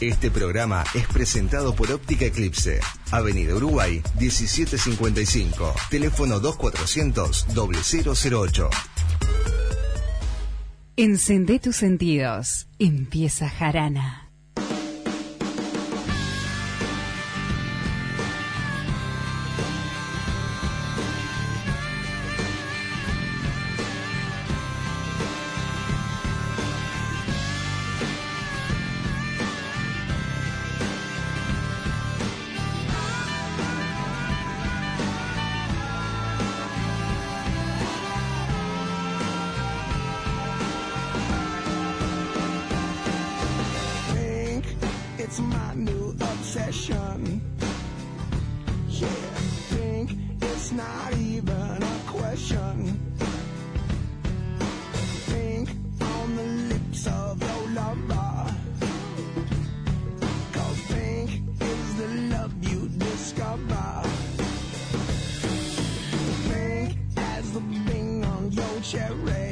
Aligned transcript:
Este 0.00 0.28
programa 0.30 0.84
es 0.94 1.06
presentado 1.06 1.74
por 1.74 1.90
Óptica 1.92 2.24
Eclipse, 2.24 2.80
Avenida 3.12 3.54
Uruguay 3.54 4.02
1755, 4.18 5.74
teléfono 5.88 6.40
2400 6.40 7.46
0008. 7.54 8.70
Encendé 10.96 11.58
tus 11.60 11.76
sentidos. 11.76 12.66
Empieza 12.78 13.48
Jarana. 13.48 14.23
Cherry. 68.94 69.43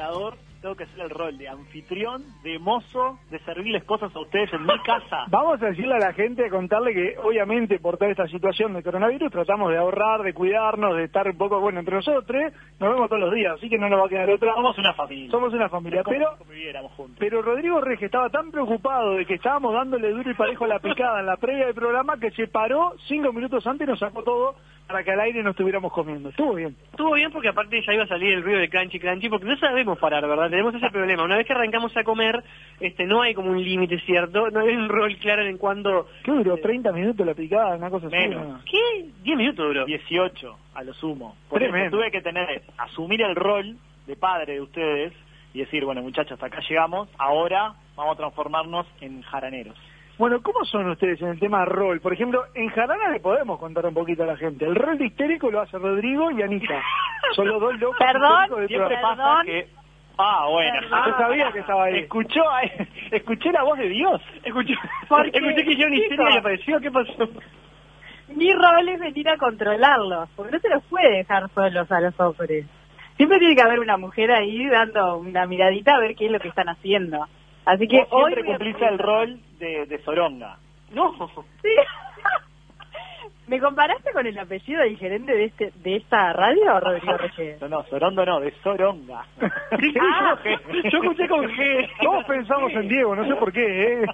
Comunicador, 0.00 0.36
tengo 0.60 0.74
que 0.74 0.84
hacer 0.84 1.00
el 1.00 1.10
rol 1.10 1.38
de 1.38 1.48
anfitrión, 1.48 2.22
de 2.42 2.58
mozo, 2.58 3.18
de 3.30 3.38
servirles 3.40 3.82
cosas 3.84 4.14
a 4.14 4.20
ustedes 4.20 4.52
en 4.52 4.62
mi 4.62 4.78
casa. 4.82 5.24
Vamos 5.28 5.62
a 5.62 5.66
decirle 5.66 5.94
a 5.94 5.98
la 5.98 6.12
gente, 6.12 6.44
a 6.44 6.50
contarle 6.50 6.92
que 6.92 7.16
obviamente 7.22 7.78
por 7.78 7.96
toda 7.96 8.10
esta 8.10 8.26
situación 8.26 8.74
de 8.74 8.82
coronavirus 8.82 9.32
tratamos 9.32 9.70
de 9.70 9.78
ahorrar, 9.78 10.22
de 10.22 10.34
cuidarnos, 10.34 10.96
de 10.96 11.04
estar 11.04 11.26
un 11.28 11.38
poco, 11.38 11.60
bueno, 11.60 11.80
entre 11.80 11.96
nosotros 11.96 12.24
tres 12.26 12.52
nos 12.78 12.92
vemos 12.92 13.08
todos 13.08 13.22
los 13.22 13.34
días, 13.34 13.54
así 13.54 13.68
que 13.68 13.78
no 13.78 13.88
nos 13.88 14.00
va 14.00 14.06
a 14.06 14.08
quedar 14.08 14.30
otra. 14.30 14.54
Somos 14.54 14.78
una 14.78 14.92
familia. 14.94 15.30
Somos 15.30 15.54
una 15.54 15.68
familia, 15.68 16.02
pero 16.04 16.36
juntos. 16.96 17.16
pero 17.18 17.42
Rodrigo 17.42 17.80
Rege 17.80 18.06
estaba 18.06 18.28
tan 18.28 18.50
preocupado 18.50 19.14
de 19.14 19.24
que 19.24 19.34
estábamos 19.34 19.72
dándole 19.72 20.10
duro 20.10 20.30
y 20.30 20.34
parejo 20.34 20.64
a 20.64 20.68
la 20.68 20.78
picada 20.78 21.20
en 21.20 21.26
la 21.26 21.36
previa 21.36 21.66
del 21.66 21.74
programa 21.74 22.18
que 22.18 22.30
se 22.32 22.48
paró 22.48 22.94
cinco 23.06 23.32
minutos 23.32 23.66
antes 23.66 23.86
y 23.86 23.90
nos 23.90 23.98
sacó 23.98 24.22
todo 24.22 24.56
para 24.90 25.04
que 25.04 25.10
al 25.12 25.20
aire 25.20 25.42
no 25.42 25.50
estuviéramos 25.50 25.92
comiendo. 25.92 26.30
Estuvo 26.30 26.54
bien. 26.54 26.76
Estuvo 26.90 27.12
bien 27.12 27.30
porque 27.30 27.48
aparte 27.48 27.80
ya 27.86 27.94
iba 27.94 28.04
a 28.04 28.08
salir 28.08 28.34
el 28.34 28.42
ruido 28.42 28.58
de 28.58 28.68
crunchy 28.68 28.98
crunchy 28.98 29.28
porque 29.28 29.46
no 29.46 29.56
sabemos 29.56 29.98
parar, 29.98 30.26
¿verdad? 30.26 30.50
Tenemos 30.50 30.74
ese 30.74 30.90
problema. 30.90 31.24
Una 31.24 31.36
vez 31.36 31.46
que 31.46 31.52
arrancamos 31.52 31.96
a 31.96 32.04
comer, 32.04 32.42
este 32.80 33.06
no 33.06 33.22
hay 33.22 33.34
como 33.34 33.50
un 33.50 33.62
límite, 33.62 33.98
¿cierto? 34.00 34.50
No 34.50 34.60
hay 34.60 34.74
un 34.74 34.88
rol 34.88 35.16
claro 35.16 35.42
en 35.42 35.58
cuando... 35.58 36.08
¿Qué 36.24 36.32
duró? 36.32 36.58
¿30 36.58 36.92
minutos 36.92 37.26
la 37.26 37.34
picada? 37.34 37.76
Una 37.76 37.90
cosa 37.90 38.08
así. 38.08 38.16
Menos. 38.16 38.48
¿no? 38.48 38.60
¿Qué? 38.64 39.06
10 39.22 39.36
minutos 39.36 39.66
duró. 39.66 39.84
18 39.84 40.58
a 40.74 40.82
lo 40.82 40.94
sumo. 40.94 41.36
Por 41.48 41.62
eso 41.62 41.74
tuve 41.90 42.10
que 42.10 42.20
tener, 42.20 42.62
asumir 42.78 43.22
el 43.22 43.36
rol 43.36 43.76
de 44.06 44.16
padre 44.16 44.54
de 44.54 44.60
ustedes 44.60 45.12
y 45.54 45.60
decir, 45.60 45.84
bueno 45.84 46.02
muchachos, 46.02 46.32
hasta 46.32 46.46
acá 46.46 46.60
llegamos, 46.68 47.08
ahora 47.18 47.74
vamos 47.96 48.14
a 48.14 48.16
transformarnos 48.16 48.86
en 49.00 49.22
jaraneros. 49.22 49.76
Bueno, 50.20 50.42
¿cómo 50.42 50.66
son 50.66 50.86
ustedes 50.90 51.18
en 51.22 51.28
el 51.28 51.40
tema 51.40 51.64
rol? 51.64 51.98
Por 52.02 52.12
ejemplo, 52.12 52.44
en 52.54 52.68
Jarana 52.68 53.08
le 53.08 53.20
podemos 53.20 53.58
contar 53.58 53.86
un 53.86 53.94
poquito 53.94 54.24
a 54.24 54.26
la 54.26 54.36
gente. 54.36 54.66
El 54.66 54.74
rol 54.74 54.98
de 54.98 55.06
histérico 55.06 55.50
lo 55.50 55.62
hace 55.62 55.78
Rodrigo 55.78 56.30
y 56.30 56.42
Anita. 56.42 56.78
Son 57.34 57.48
los 57.48 57.58
dos 57.58 57.80
locos 57.80 57.96
Perdón, 57.98 58.58
del 58.58 58.68
Siempre 58.68 58.98
pasa 59.00 59.40
que... 59.46 59.66
Ah, 60.18 60.46
bueno. 60.46 60.78
Yo 60.82 61.16
sabía 61.16 61.50
que 61.50 61.60
estaba 61.60 61.84
ahí. 61.84 62.00
Escuchó, 62.00 62.42
escuché 63.10 63.50
la 63.50 63.62
voz 63.62 63.78
de 63.78 63.88
Dios. 63.88 64.20
Escuché, 64.44 64.74
escuché 65.32 65.64
que 65.64 65.72
hicieron 65.72 65.94
histeria 65.94 66.34
y 66.34 66.36
apareció. 66.36 66.80
¿Qué 66.80 66.90
pasó? 66.90 67.30
Mi 68.28 68.52
rol 68.52 68.88
es 68.90 69.00
venir 69.00 69.26
a 69.30 69.38
controlarlos, 69.38 70.28
porque 70.36 70.52
no 70.52 70.58
se 70.60 70.68
los 70.68 70.84
puede 70.84 71.16
dejar 71.16 71.48
solos 71.54 71.90
a 71.90 72.00
los 72.02 72.20
hombres. 72.20 72.66
Siempre 73.16 73.38
tiene 73.38 73.56
que 73.56 73.62
haber 73.62 73.80
una 73.80 73.96
mujer 73.96 74.32
ahí 74.32 74.68
dando 74.68 75.16
una 75.16 75.46
miradita 75.46 75.94
a 75.94 76.00
ver 76.00 76.14
qué 76.14 76.26
es 76.26 76.30
lo 76.30 76.40
que 76.40 76.48
están 76.48 76.68
haciendo. 76.68 77.26
Así 77.64 77.88
que 77.88 78.00
Vos 78.00 78.08
hoy 78.10 78.34
siempre 78.34 78.52
cumplís 78.52 78.76
el 78.82 78.98
rol 78.98 79.40
de, 79.60 79.86
de 79.86 79.98
Soronga. 80.02 80.58
No. 80.92 81.14
Sí. 81.62 81.68
¿Me 83.50 83.58
comparaste 83.58 84.12
con 84.12 84.24
el 84.24 84.38
apellido 84.38 84.80
del 84.80 84.96
gerente 84.96 85.32
de 85.32 85.46
este 85.46 85.72
de 85.82 85.96
esta 85.96 86.32
radio, 86.32 86.78
Rodrigo 86.78 87.16
Reyes? 87.16 87.60
No, 87.60 87.68
no, 87.68 87.82
Sorondo 87.84 88.24
no, 88.24 88.38
de 88.38 88.52
Soronga. 88.62 89.24
Ah, 90.00 90.36
Yo 90.90 90.98
escuché 91.02 91.28
con 91.28 91.44
G. 91.46 91.88
Todos 92.00 92.24
pensamos 92.26 92.72
en 92.72 92.88
Diego, 92.88 93.16
no 93.16 93.26
sé 93.26 93.34
por 93.34 93.52
qué. 93.52 94.04
¿eh? 94.04 94.06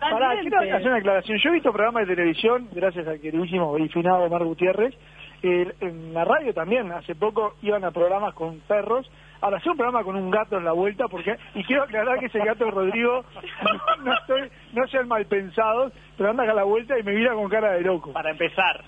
Pará, 0.00 0.38
quiero 0.40 0.60
hacer 0.60 0.86
una 0.86 0.96
aclaración. 0.98 1.38
Yo 1.38 1.50
he 1.50 1.54
visto 1.54 1.72
programas 1.72 2.06
de 2.06 2.14
televisión, 2.14 2.68
gracias 2.72 3.06
al 3.08 3.20
queridísimo 3.20 3.76
y 3.78 3.88
finado 3.88 4.24
Omar 4.24 4.44
Gutiérrez. 4.44 4.94
Eh, 5.42 5.74
en 5.80 6.14
la 6.14 6.24
radio 6.24 6.52
también, 6.54 6.90
hace 6.92 7.14
poco 7.14 7.54
iban 7.62 7.84
a 7.84 7.90
programas 7.90 8.34
con 8.34 8.60
perros. 8.60 9.10
Ahora, 9.40 9.58
hacía 9.58 9.72
un 9.72 9.78
programa 9.78 10.02
con 10.02 10.16
un 10.16 10.30
gato 10.30 10.56
en 10.56 10.64
la 10.64 10.72
vuelta, 10.72 11.08
porque 11.08 11.36
y 11.54 11.64
quiero 11.64 11.82
aclarar 11.82 12.18
que 12.18 12.26
ese 12.26 12.38
gato 12.38 12.70
Rodrigo, 12.70 13.24
no, 14.04 14.14
estoy, 14.14 14.50
no 14.72 14.86
sean 14.88 15.08
mal 15.08 15.26
pensados, 15.26 15.92
pero 16.16 16.30
anda 16.30 16.44
a 16.44 16.54
la 16.54 16.64
vuelta 16.64 16.98
y 16.98 17.02
me 17.02 17.12
mira 17.12 17.34
con 17.34 17.48
cara 17.48 17.72
de 17.72 17.82
loco. 17.82 18.12
Para 18.12 18.30
empezar, 18.30 18.82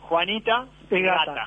Juanita 0.00 0.66
Es 0.90 1.02
gata. 1.02 1.44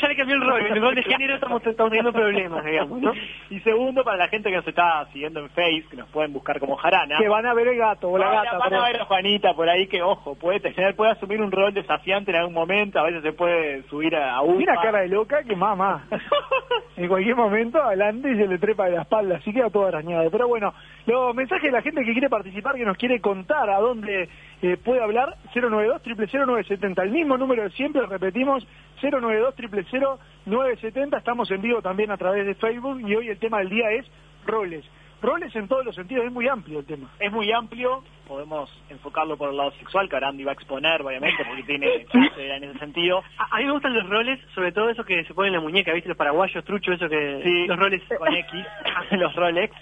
ya 0.00 0.08
le 0.08 0.16
cambió 0.16 0.36
el 0.36 0.42
rol. 0.42 0.66
En 0.66 0.72
el 0.76 0.80
rol 0.82 0.94
de 0.94 1.02
género 1.02 1.34
estamos, 1.34 1.64
estamos 1.66 1.90
teniendo 1.90 2.12
problemas, 2.12 2.64
digamos, 2.64 3.00
¿no? 3.00 3.12
Y 3.50 3.60
segundo, 3.60 4.02
para 4.04 4.16
la 4.16 4.28
gente 4.28 4.48
que 4.50 4.56
nos 4.56 4.66
está 4.66 5.06
siguiendo 5.12 5.40
en 5.40 5.48
Face, 5.50 5.84
que 5.90 5.96
nos 5.96 6.08
pueden 6.08 6.32
buscar 6.32 6.58
como 6.58 6.76
Jarana. 6.76 7.18
Que 7.18 7.28
van 7.28 7.44
a 7.46 7.54
ver 7.54 7.68
el 7.68 7.76
gato 7.78 8.10
o 8.10 8.18
la 8.18 8.26
Ahora 8.26 8.42
gata. 8.44 8.58
van 8.58 8.74
a 8.74 8.84
ver 8.86 9.00
a 9.00 9.04
Juanita 9.04 9.54
por 9.54 9.68
ahí 9.68 9.86
que, 9.86 10.02
ojo, 10.02 10.34
puede 10.34 10.60
tener, 10.60 10.96
puede 10.96 11.12
asumir 11.12 11.40
un 11.40 11.52
rol 11.52 11.74
desafiante 11.74 12.30
en 12.30 12.38
algún 12.38 12.54
momento, 12.54 12.98
a 12.98 13.04
veces 13.04 13.22
se 13.22 13.32
puede 13.32 13.82
subir 13.84 14.16
a, 14.16 14.38
a 14.38 14.42
Mira 14.42 14.72
UPA. 14.74 14.82
cara 14.82 15.00
de 15.00 15.08
loca 15.08 15.42
que 15.42 15.54
mamá. 15.54 16.04
en 16.96 17.08
cualquier 17.08 17.36
momento 17.36 17.82
adelante 17.82 18.30
y 18.32 18.36
se 18.36 18.46
le 18.46 18.58
trepa 18.58 18.86
de 18.86 18.96
la 18.96 19.02
espalda, 19.02 19.36
así 19.36 19.52
queda 19.52 19.70
todo 19.70 19.86
arañado. 19.86 20.30
Pero 20.30 20.48
bueno, 20.48 20.72
los 21.06 21.34
mensajes 21.34 21.64
de 21.64 21.72
la 21.72 21.82
gente 21.82 22.04
que 22.04 22.12
quiere 22.12 22.28
participar, 22.28 22.74
que 22.76 22.84
nos 22.84 22.96
quiere 22.96 23.20
contar 23.20 23.68
a 23.70 23.78
dónde 23.78 24.28
eh, 24.62 24.76
puede 24.82 25.02
hablar, 25.02 25.36
092 25.54 26.02
970 26.46 27.02
el 27.02 27.10
mismo 27.10 27.36
número 27.36 27.64
de 27.64 27.70
siempre, 27.70 28.02
repetimos, 28.22 28.64
092 29.02 30.20
970 30.46 31.18
estamos 31.18 31.50
en 31.50 31.60
vivo 31.60 31.82
también 31.82 32.10
a 32.12 32.16
través 32.16 32.46
de 32.46 32.54
Facebook 32.54 33.00
y 33.00 33.14
hoy 33.16 33.28
el 33.28 33.38
tema 33.38 33.58
del 33.58 33.68
día 33.68 33.90
es 33.90 34.06
roles. 34.46 34.84
Roles 35.20 35.54
en 35.54 35.68
todos 35.68 35.84
los 35.84 35.94
sentidos, 35.94 36.26
es 36.26 36.32
muy 36.32 36.48
amplio 36.48 36.80
el 36.80 36.84
tema. 36.84 37.08
Es 37.20 37.30
muy 37.30 37.52
amplio, 37.52 38.02
podemos 38.26 38.68
enfocarlo 38.90 39.36
por 39.36 39.50
el 39.50 39.56
lado 39.56 39.70
sexual, 39.72 40.08
que 40.08 40.16
Arandi 40.16 40.42
va 40.42 40.50
a 40.50 40.54
exponer, 40.54 41.00
obviamente, 41.00 41.44
porque 41.44 41.62
tiene 41.62 42.06
en 42.36 42.64
ese 42.64 42.78
sentido. 42.80 43.22
A, 43.38 43.56
a 43.56 43.58
mí 43.58 43.66
me 43.66 43.72
gustan 43.72 43.94
los 43.94 44.08
roles, 44.08 44.40
sobre 44.52 44.72
todo 44.72 44.90
esos 44.90 45.06
que 45.06 45.24
se 45.24 45.34
ponen 45.34 45.54
en 45.54 45.60
la 45.60 45.62
muñeca, 45.62 45.92
¿viste? 45.92 46.08
Los 46.08 46.18
paraguayos, 46.18 46.64
truchos, 46.64 46.96
eso 46.96 47.08
que... 47.08 47.40
Sí, 47.44 47.66
los 47.66 47.78
roles... 47.78 48.02
con 48.18 48.34
X, 48.34 48.66
los 49.12 49.34
Rolex. 49.36 49.74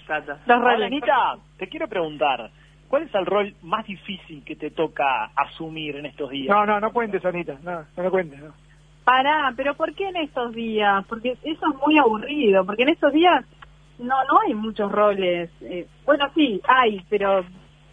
Los 0.45 0.61
roles. 0.61 0.85
Anita, 0.85 1.37
te 1.57 1.67
quiero 1.67 1.87
preguntar, 1.87 2.51
¿cuál 2.91 3.03
es 3.03 3.15
el 3.15 3.25
rol 3.25 3.55
más 3.63 3.87
difícil 3.87 4.43
que 4.43 4.57
te 4.57 4.69
toca 4.69 5.31
asumir 5.35 5.95
en 5.95 6.05
estos 6.05 6.29
días? 6.29 6.53
No, 6.53 6.65
no, 6.65 6.79
no 6.79 6.91
cuentes, 6.91 7.23
Anita, 7.25 7.57
no, 7.63 7.85
no 7.95 8.03
lo 8.03 8.11
cuentes. 8.11 8.39
No. 8.39 8.53
Pará, 9.05 9.51
pero 9.55 9.73
¿por 9.75 9.95
qué 9.95 10.09
en 10.09 10.17
estos 10.17 10.53
días? 10.53 11.03
Porque 11.07 11.37
eso 11.41 11.65
es 11.71 11.87
muy 11.87 11.97
aburrido, 11.97 12.65
porque 12.65 12.83
en 12.83 12.89
estos 12.89 13.13
días 13.13 13.45
no 13.97 14.15
no 14.25 14.41
hay 14.45 14.53
muchos 14.53 14.91
roles. 14.91 15.49
Eh, 15.61 15.87
bueno, 16.05 16.25
sí, 16.35 16.61
hay, 16.67 17.01
pero 17.09 17.45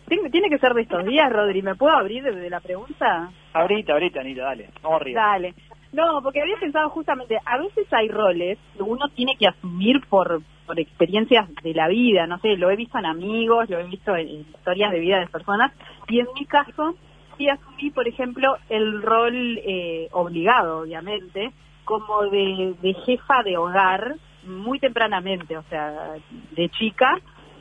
tiene, 0.09 0.31
tiene 0.31 0.51
que 0.51 0.59
ser 0.59 0.75
de 0.75 0.83
estos 0.83 1.05
días, 1.05 1.33
Rodri. 1.33 1.63
¿Me 1.63 1.77
puedo 1.77 1.97
abrir 1.97 2.25
desde 2.25 2.51
la 2.51 2.61
pregunta? 2.61 3.31
Ahorita, 3.53 3.93
ahorita, 3.93 4.21
Anita, 4.21 4.43
dale. 4.43 4.71
Vamos 4.83 5.01
arriba. 5.01 5.23
Dale. 5.23 5.55
No, 5.93 6.21
porque 6.23 6.43
había 6.43 6.59
pensado 6.59 6.91
justamente, 6.91 7.39
a 7.45 7.59
veces 7.59 7.87
hay 7.93 8.09
roles 8.09 8.59
que 8.77 8.83
uno 8.83 9.09
tiene 9.09 9.37
que 9.37 9.49
asumir 9.49 10.01
por, 10.09 10.43
por 10.67 10.79
experiencias 10.79 11.49
de 11.63 11.73
la 11.73 11.89
vida, 11.89 12.27
no 12.27 12.39
sé, 12.41 12.57
lo 12.57 12.71
he 12.71 12.77
visto 12.77 12.99
en 12.99 13.07
amigos, 13.07 13.71
lo 13.71 13.79
he 13.79 13.85
visto 13.85 14.15
en, 14.15 14.29
historias 14.29 14.93
de 14.93 15.01
vida 15.01 15.19
de 15.19 15.27
personas, 15.29 15.73
y 16.09 16.21
en 16.21 16.27
mi 16.35 16.45
caso 16.45 16.95
sí 17.39 17.49
asumí, 17.49 17.91
por 17.91 18.07
ejemplo, 18.07 18.57
el 18.69 19.01
rol 19.01 19.59
eh, 19.65 20.09
obligado, 20.13 20.81
obviamente, 20.81 21.53
como 21.85 22.25
de, 22.25 22.75
de 22.83 22.95
jefa 23.07 23.43
de 23.43 23.57
hogar 23.57 24.17
muy 24.45 24.79
tempranamente, 24.79 25.57
o 25.57 25.63
sea, 25.71 26.17
de 26.51 26.69
chica, 26.69 27.19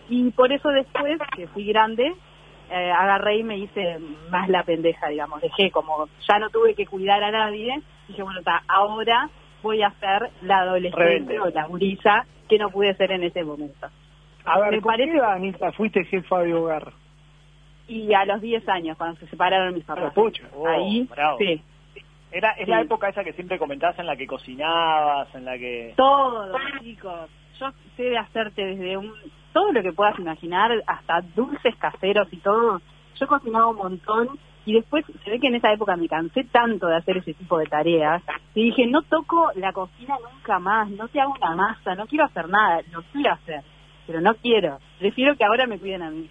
y 0.09 0.31
por 0.31 0.51
eso 0.51 0.69
después, 0.69 1.17
que 1.33 1.47
fui 1.47 1.65
grande, 1.65 2.13
eh, 2.69 2.91
agarré 2.91 3.37
y 3.37 3.43
me 3.43 3.57
hice 3.57 3.99
más 4.29 4.49
la 4.49 4.63
pendeja, 4.63 5.07
digamos, 5.07 5.41
dejé 5.41 5.71
como, 5.71 6.09
ya 6.27 6.39
no 6.39 6.49
tuve 6.49 6.75
que 6.75 6.85
cuidar 6.85 7.23
a 7.23 7.31
nadie, 7.31 7.81
dije, 8.07 8.23
bueno, 8.23 8.41
ta, 8.43 8.63
ahora 8.67 9.29
voy 9.63 9.81
a 9.83 9.91
ser 9.99 10.29
la 10.41 10.59
adolescente 10.59 11.03
Rebelde. 11.03 11.39
o 11.39 11.49
la 11.49 11.65
gurisa 11.65 12.25
que 12.47 12.57
no 12.57 12.69
pude 12.69 12.93
ser 12.95 13.11
en 13.11 13.23
ese 13.23 13.43
momento. 13.43 13.87
A 14.45 14.59
ver, 14.59 14.71
Me 14.71 14.81
¿por 14.81 14.93
parece- 14.93 15.11
qué, 15.11 15.19
Anita, 15.19 15.71
fuiste 15.73 16.05
jefa 16.05 16.39
de 16.39 16.53
hogar? 16.53 16.93
Y 17.87 18.13
a 18.13 18.25
los 18.25 18.41
10 18.41 18.67
años, 18.69 18.97
cuando 18.97 19.19
se 19.19 19.27
separaron 19.27 19.73
mis 19.73 19.83
papás, 19.85 20.13
pucha. 20.13 20.43
Oh, 20.55 20.67
ahí, 20.67 21.03
bravo. 21.09 21.37
sí, 21.37 21.61
Era, 22.31 22.51
es 22.51 22.67
la 22.67 22.81
época 22.81 23.07
esa 23.09 23.23
que 23.23 23.31
siempre 23.33 23.57
comentabas 23.57 23.97
en 23.99 24.05
la 24.05 24.15
que 24.17 24.27
cocinabas, 24.27 25.33
en 25.33 25.45
la 25.45 25.57
que... 25.57 25.93
todo, 25.95 26.53
chicos. 26.81 27.29
Yo 27.59 27.71
sé 27.95 28.03
de 28.03 28.17
hacerte 28.17 28.65
desde 28.65 28.97
un 28.97 29.13
todo 29.53 29.71
lo 29.71 29.81
que 29.81 29.93
puedas 29.93 30.19
imaginar, 30.19 30.71
hasta 30.85 31.21
dulces 31.35 31.75
caseros 31.77 32.27
y 32.31 32.37
todo. 32.37 32.81
Yo 33.15 33.27
cocinaba 33.27 33.67
un 33.67 33.77
montón 33.77 34.29
y 34.67 34.73
después 34.73 35.05
se 35.23 35.31
ve 35.31 35.39
que 35.39 35.47
en 35.47 35.55
esa 35.55 35.71
época 35.71 35.95
me 35.95 36.09
cansé 36.09 36.43
tanto 36.43 36.87
de 36.87 36.97
hacer 36.97 37.15
ese 37.17 37.33
tipo 37.33 37.57
de 37.57 37.67
tareas 37.67 38.21
y 38.53 38.65
dije, 38.65 38.85
no 38.85 39.01
toco 39.01 39.49
la 39.55 39.71
cocina 39.71 40.15
nunca 40.21 40.59
más, 40.59 40.89
no 40.89 41.07
te 41.07 41.21
hago 41.21 41.33
una 41.41 41.55
masa, 41.55 41.95
no 41.95 42.05
quiero 42.05 42.25
hacer 42.25 42.49
nada, 42.49 42.81
lo 42.91 43.01
quiero 43.13 43.31
hacer, 43.31 43.61
pero 44.05 44.19
no 44.19 44.35
quiero. 44.35 44.77
Prefiero 44.99 45.37
que 45.37 45.45
ahora 45.45 45.67
me 45.67 45.79
cuiden 45.79 46.03
a 46.03 46.09
mí. 46.09 46.29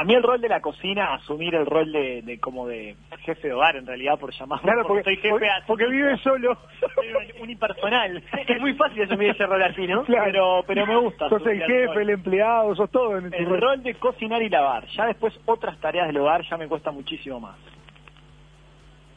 A 0.00 0.04
mí 0.04 0.14
el 0.14 0.22
rol 0.22 0.40
de 0.40 0.48
la 0.48 0.60
cocina, 0.60 1.14
asumir 1.14 1.54
el 1.56 1.66
rol 1.66 1.90
de, 1.90 2.22
de 2.22 2.38
como 2.38 2.68
de 2.68 2.94
jefe 3.24 3.48
de 3.48 3.54
hogar, 3.54 3.74
en 3.76 3.84
realidad, 3.86 4.16
por 4.18 4.32
llamarlo. 4.32 4.62
Claro, 4.62 4.86
porque, 4.86 5.02
soy 5.02 5.16
jefe 5.16 5.30
porque, 5.30 5.48
así, 5.48 5.64
porque 5.66 5.86
vive 5.88 6.16
solo. 6.18 6.52
un- 6.52 7.42
unipersonal. 7.42 8.22
Es 8.46 8.60
muy 8.60 8.74
fácil 8.74 9.02
asumir 9.02 9.30
ese 9.30 9.44
rol 9.46 9.62
así, 9.62 9.86
¿no? 9.88 10.04
Claro. 10.04 10.24
Pero, 10.26 10.64
pero 10.68 10.86
me 10.86 10.96
gusta. 10.96 11.28
Sos 11.28 11.44
el 11.46 11.60
jefe, 11.64 12.02
el 12.02 12.10
empleado, 12.10 12.76
sos 12.76 12.90
todo 12.90 13.18
en 13.18 13.32
El 13.34 13.46
rol. 13.46 13.60
rol 13.60 13.82
de 13.82 13.94
cocinar 13.94 14.40
y 14.42 14.48
lavar. 14.48 14.86
Ya 14.86 15.06
después 15.06 15.34
otras 15.46 15.76
tareas 15.80 16.06
del 16.06 16.18
hogar 16.18 16.42
ya 16.48 16.56
me 16.56 16.68
cuesta 16.68 16.92
muchísimo 16.92 17.40
más. 17.40 17.56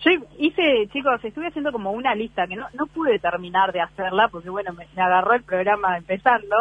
Yo 0.03 0.11
hice, 0.39 0.87
chicos, 0.91 1.23
estuve 1.23 1.45
haciendo 1.47 1.71
como 1.71 1.91
una 1.91 2.15
lista 2.15 2.47
que 2.47 2.55
no, 2.55 2.65
no 2.73 2.87
pude 2.87 3.19
terminar 3.19 3.71
de 3.71 3.81
hacerla 3.81 4.29
porque, 4.29 4.49
bueno, 4.49 4.73
me, 4.73 4.87
me 4.95 5.01
agarró 5.03 5.33
el 5.33 5.43
programa 5.43 5.95
empezando. 5.95 6.55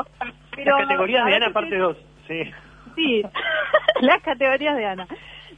Pero 0.54 0.76
Las 0.76 0.82
categorías 0.88 1.24
de 1.24 1.32
a 1.32 1.36
Ana, 1.36 1.50
parte 1.54 1.78
2. 1.78 1.96
Sí. 2.28 2.42
Sí, 3.00 3.22
las 4.02 4.22
categorías 4.22 4.76
de 4.76 4.84
Ana. 4.86 5.06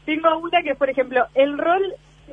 Tengo 0.05 0.39
una 0.39 0.63
que, 0.63 0.75
por 0.75 0.91
ejemplo, 0.91 1.27
el 1.35 1.59
rol, 1.59 1.83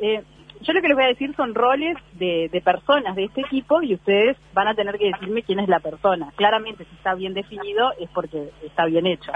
eh, 0.01 0.23
yo 0.61 0.73
lo 0.73 0.81
que 0.81 0.88
les 0.88 0.95
voy 0.95 1.06
a 1.06 1.09
decir 1.09 1.35
son 1.35 1.53
roles 1.56 1.95
de, 2.13 2.50
de 2.51 2.61
personas 2.61 3.15
de 3.15 3.25
este 3.25 3.41
equipo 3.41 3.81
y 3.81 3.94
ustedes 3.94 4.38
van 4.53 4.67
a 4.67 4.73
tener 4.75 4.97
que 4.97 5.11
decirme 5.11 5.44
quién 5.44 5.59
es 5.59 5.67
la 5.69 5.79
persona. 5.79 6.31
Claramente, 6.35 6.85
si 6.85 6.95
está 6.95 7.13
bien 7.15 7.33
definido 7.33 7.91
es 8.00 8.09
porque 8.09 8.50
está 8.65 8.85
bien 8.85 9.06
hecho. 9.06 9.31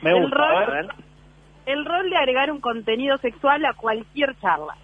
Me 0.00 0.10
El 0.10 0.22
gusta. 0.22 0.36
rol- 0.36 0.56
a 0.56 0.70
ver. 0.70 0.86
El 1.66 1.84
rol 1.84 2.10
de 2.10 2.16
agregar 2.16 2.50
un 2.50 2.60
contenido 2.60 3.18
sexual 3.18 3.64
a 3.64 3.74
cualquier 3.74 4.34
charla. 4.40 4.74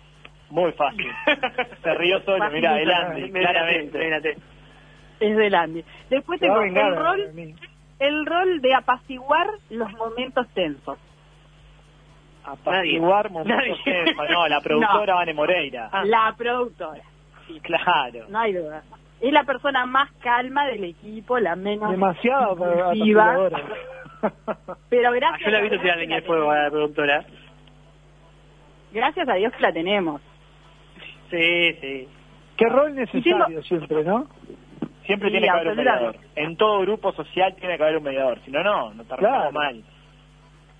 Muy 0.50 0.72
fácil. 0.72 1.10
Se 1.82 1.94
rió 1.94 2.20
solo, 2.22 2.50
mira, 2.50 2.70
Facilito, 2.70 2.92
adelante, 2.94 3.30
claramente. 3.40 4.36
Es 5.20 5.36
del 5.36 5.54
Andy. 5.54 5.84
Después 6.10 6.40
tengo 6.40 6.60
vengar 6.60 6.92
el 6.92 6.96
rol. 6.96 7.32
El 7.98 8.26
rol 8.26 8.60
de 8.60 8.74
apaciguar 8.74 9.48
los 9.70 9.92
momentos 9.94 10.46
tensos. 10.54 10.98
Apaciguar 12.44 13.30
momentos 13.30 13.56
Nadie. 13.56 13.76
tensos. 13.84 14.30
No, 14.30 14.48
la 14.48 14.60
productora 14.62 15.12
No. 15.12 15.18
Vane 15.18 15.34
Moreira. 15.34 15.90
La 16.04 16.34
productora. 16.36 17.02
Claro. 17.62 18.26
No 18.28 18.38
hay 18.38 18.52
duda. 18.52 18.82
Es 19.20 19.32
la 19.32 19.44
persona 19.44 19.84
más 19.86 20.10
calma 20.20 20.66
del 20.66 20.84
equipo, 20.84 21.38
la 21.38 21.56
menos 21.56 21.90
Demasiado. 21.90 22.56
Pero 24.88 25.08
Ah, 25.08 25.12
gracias, 25.12 25.44
yo 25.44 25.50
la 25.50 25.58
he 25.58 25.62
visto 25.62 25.76
a 25.76 25.80
tirar 25.80 25.96
Dios 25.96 26.08
leña 26.08 26.16
de 26.16 26.22
fuego 26.22 26.50
a 26.50 26.62
la 26.64 26.70
productora. 26.70 27.24
Gracias 28.92 29.28
a 29.28 29.34
Dios 29.34 29.52
que 29.52 29.62
la 29.62 29.72
tenemos. 29.72 30.20
Sí, 31.30 31.72
sí. 31.80 32.08
Qué 32.56 32.68
rol 32.68 32.94
necesario 32.94 33.62
siempre, 33.62 34.02
¿no? 34.04 34.26
Siempre 35.08 35.28
Sí, 35.30 35.32
tiene 35.32 35.46
que 35.46 35.50
haber 35.50 35.68
un 35.68 35.76
mediador. 35.76 36.16
En 36.36 36.56
todo 36.56 36.80
grupo 36.82 37.12
social 37.14 37.56
tiene 37.56 37.76
que 37.76 37.82
haber 37.82 37.96
un 37.96 38.02
mediador. 38.04 38.38
Si 38.44 38.50
no, 38.50 38.62
no, 38.62 38.92
no 38.94 39.04
terminamos 39.04 39.50
Claro. 39.50 39.52
mal. 39.52 39.82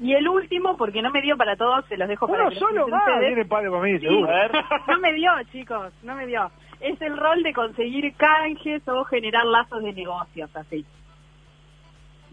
Y 0.00 0.12
el 0.14 0.28
último, 0.28 0.76
porque 0.76 1.02
no 1.02 1.10
me 1.10 1.20
dio 1.22 1.36
para 1.36 1.56
todos, 1.56 1.84
se 1.86 1.96
los 1.96 2.06
dejo 2.08 2.28
para 2.28 2.42
Uno 2.42 2.50
que 2.50 2.54
los 2.60 2.68
solo 2.70 2.86
tiene 3.20 3.44
palo 3.46 3.72
para 3.72 3.82
mí, 3.82 3.98
Sí. 3.98 4.06
A 4.06 4.10
seguro. 4.10 4.28
ver. 4.28 4.50
No 4.86 4.98
me 5.00 5.12
dio, 5.14 5.30
chicos, 5.50 5.92
no 6.04 6.14
me 6.14 6.26
dio. 6.26 6.50
Es 6.80 7.00
el 7.02 7.16
rol 7.16 7.42
de 7.42 7.52
conseguir 7.52 8.14
canjes 8.16 8.86
o 8.86 9.02
generar 9.04 9.44
lazos 9.46 9.82
de 9.82 9.92
negocios, 9.92 10.54
así. 10.54 10.84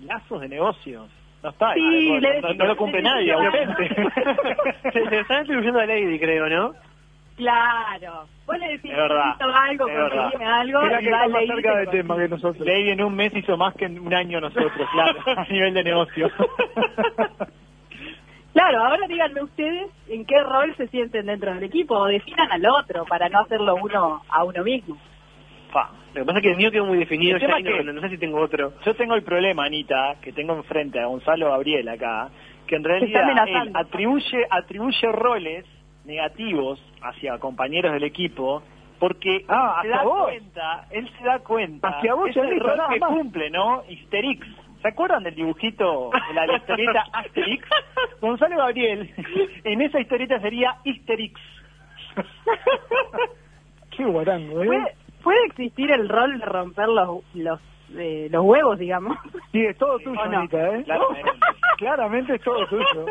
Lazos 0.03 0.41
de 0.41 0.49
negocios. 0.49 1.09
No 1.41 1.49
está. 1.49 1.73
Sí, 1.75 2.09
no, 2.11 2.19
le 2.19 2.41
no- 2.41 2.47
decís- 2.49 2.57
no 2.57 2.65
lo 2.65 2.75
cumple 2.77 3.01
le 3.01 3.09
nadie, 3.09 3.31
ausente. 3.33 3.89
Se, 4.93 5.09
se 5.09 5.19
están 5.21 5.37
atribuyendo 5.43 5.79
a 5.79 5.85
Lady, 5.85 6.19
creo, 6.19 6.47
¿no? 6.49 6.73
Claro. 7.37 8.27
Vos 8.47 8.57
le 8.59 8.67
decís, 8.69 8.91
necesito 9.25 9.45
algo, 9.53 9.85
conseguime 10.09 10.45
algo. 10.45 10.81
Mira 10.83 11.01
y 11.01 11.03
que 11.03 11.09
está 11.11 11.27
más 11.27 11.41
cerca 11.47 11.69
lo 11.83 11.91
tema 11.91 12.17
que 12.17 12.27
nosotros. 12.29 12.67
Lady 12.67 12.89
en 12.91 13.03
un 13.03 13.15
mes 13.15 13.35
hizo 13.35 13.57
más 13.57 13.73
que 13.75 13.85
en 13.85 13.99
un 13.99 14.13
año 14.13 14.39
nosotros, 14.39 14.89
claro, 14.91 15.19
a 15.35 15.43
nivel 15.51 15.73
de 15.73 15.83
negocio. 15.83 16.29
Claro, 18.53 18.85
ahora 18.85 19.05
díganme 19.09 19.43
ustedes 19.43 19.87
en 20.07 20.25
qué 20.25 20.41
rol 20.41 20.73
se 20.77 20.87
sienten 20.87 21.25
dentro 21.25 21.53
del 21.53 21.63
equipo 21.65 21.95
o 21.97 22.05
definan 22.05 22.49
al 22.53 22.65
otro 22.65 23.03
para 23.03 23.27
no 23.27 23.39
hacerlo 23.41 23.75
uno 23.75 24.21
a 24.29 24.43
uno 24.45 24.63
mismo. 24.63 24.97
Lo 26.13 26.21
que 26.21 26.25
pasa 26.25 26.37
es 26.39 26.43
que 26.43 26.51
el 26.51 26.55
mío 26.57 26.71
quedó 26.71 26.85
muy 26.85 26.97
definido 26.97 27.37
ya 27.37 27.49
no, 27.49 27.57
que- 27.57 27.83
no- 27.83 27.91
no 27.91 27.99
sé 28.01 28.09
si 28.11 28.17
tengo 28.17 28.39
otro. 28.39 28.71
Yo 28.85 28.95
tengo 28.95 29.15
el 29.15 29.23
problema, 29.23 29.65
Anita, 29.65 30.15
que 30.21 30.31
tengo 30.31 30.53
enfrente 30.55 31.01
a 31.01 31.07
Gonzalo 31.07 31.49
Gabriel 31.49 31.89
acá, 31.89 32.29
que 32.65 32.77
en 32.77 32.83
realidad 32.85 33.23
él 33.49 33.71
atribuye, 33.75 34.47
atribuye 34.49 35.11
roles 35.11 35.65
negativos 36.05 36.79
hacia 37.01 37.37
compañeros 37.39 37.93
del 37.93 38.03
equipo 38.03 38.61
porque 38.99 39.43
Ah, 39.49 39.81
él 39.83 39.89
se 39.89 39.93
hacia 39.93 39.97
da 39.97 40.03
vos. 40.03 40.23
cuenta, 40.25 40.87
él 40.91 41.09
se 41.17 41.23
da 41.25 41.39
cuenta, 41.39 41.87
Hacia 41.89 42.13
vos 42.13 42.29
es 42.29 42.37
el 42.37 42.59
rol 42.59 42.79
que 42.93 42.99
más. 42.99 43.09
cumple, 43.09 43.49
¿no? 43.49 43.83
Histerix. 43.89 44.47
¿Se 44.81 44.87
acuerdan 44.89 45.23
del 45.23 45.35
dibujito 45.35 46.11
de 46.27 46.33
la 46.33 46.55
historieta 46.55 47.03
Asterix? 47.13 47.67
Gonzalo 48.21 48.57
Gabriel, 48.57 49.11
en 49.63 49.81
esa 49.81 49.99
historieta 49.99 50.39
sería 50.39 50.75
Histerix. 50.83 51.39
Qué 53.95 54.05
guarango, 54.05 54.63
¿eh? 54.63 54.67
¿Puede, 54.67 54.95
puede 55.23 55.45
existir 55.47 55.91
el 55.91 56.07
rol 56.09 56.39
de 56.39 56.45
romper 56.45 56.87
los 56.89 57.23
los, 57.33 57.59
eh, 57.97 58.27
los 58.31 58.43
huevos, 58.43 58.77
digamos? 58.79 59.17
Sí, 59.51 59.65
es 59.65 59.77
todo 59.77 59.97
tuyo, 59.99 60.19
¿O 60.21 60.25
no? 60.27 60.39
Anita, 60.39 60.75
¿eh? 60.75 60.83
Claramente. 60.83 61.31
Claramente 61.77 62.35
es 62.35 62.41
todo 62.41 62.65
tuyo. 62.67 63.05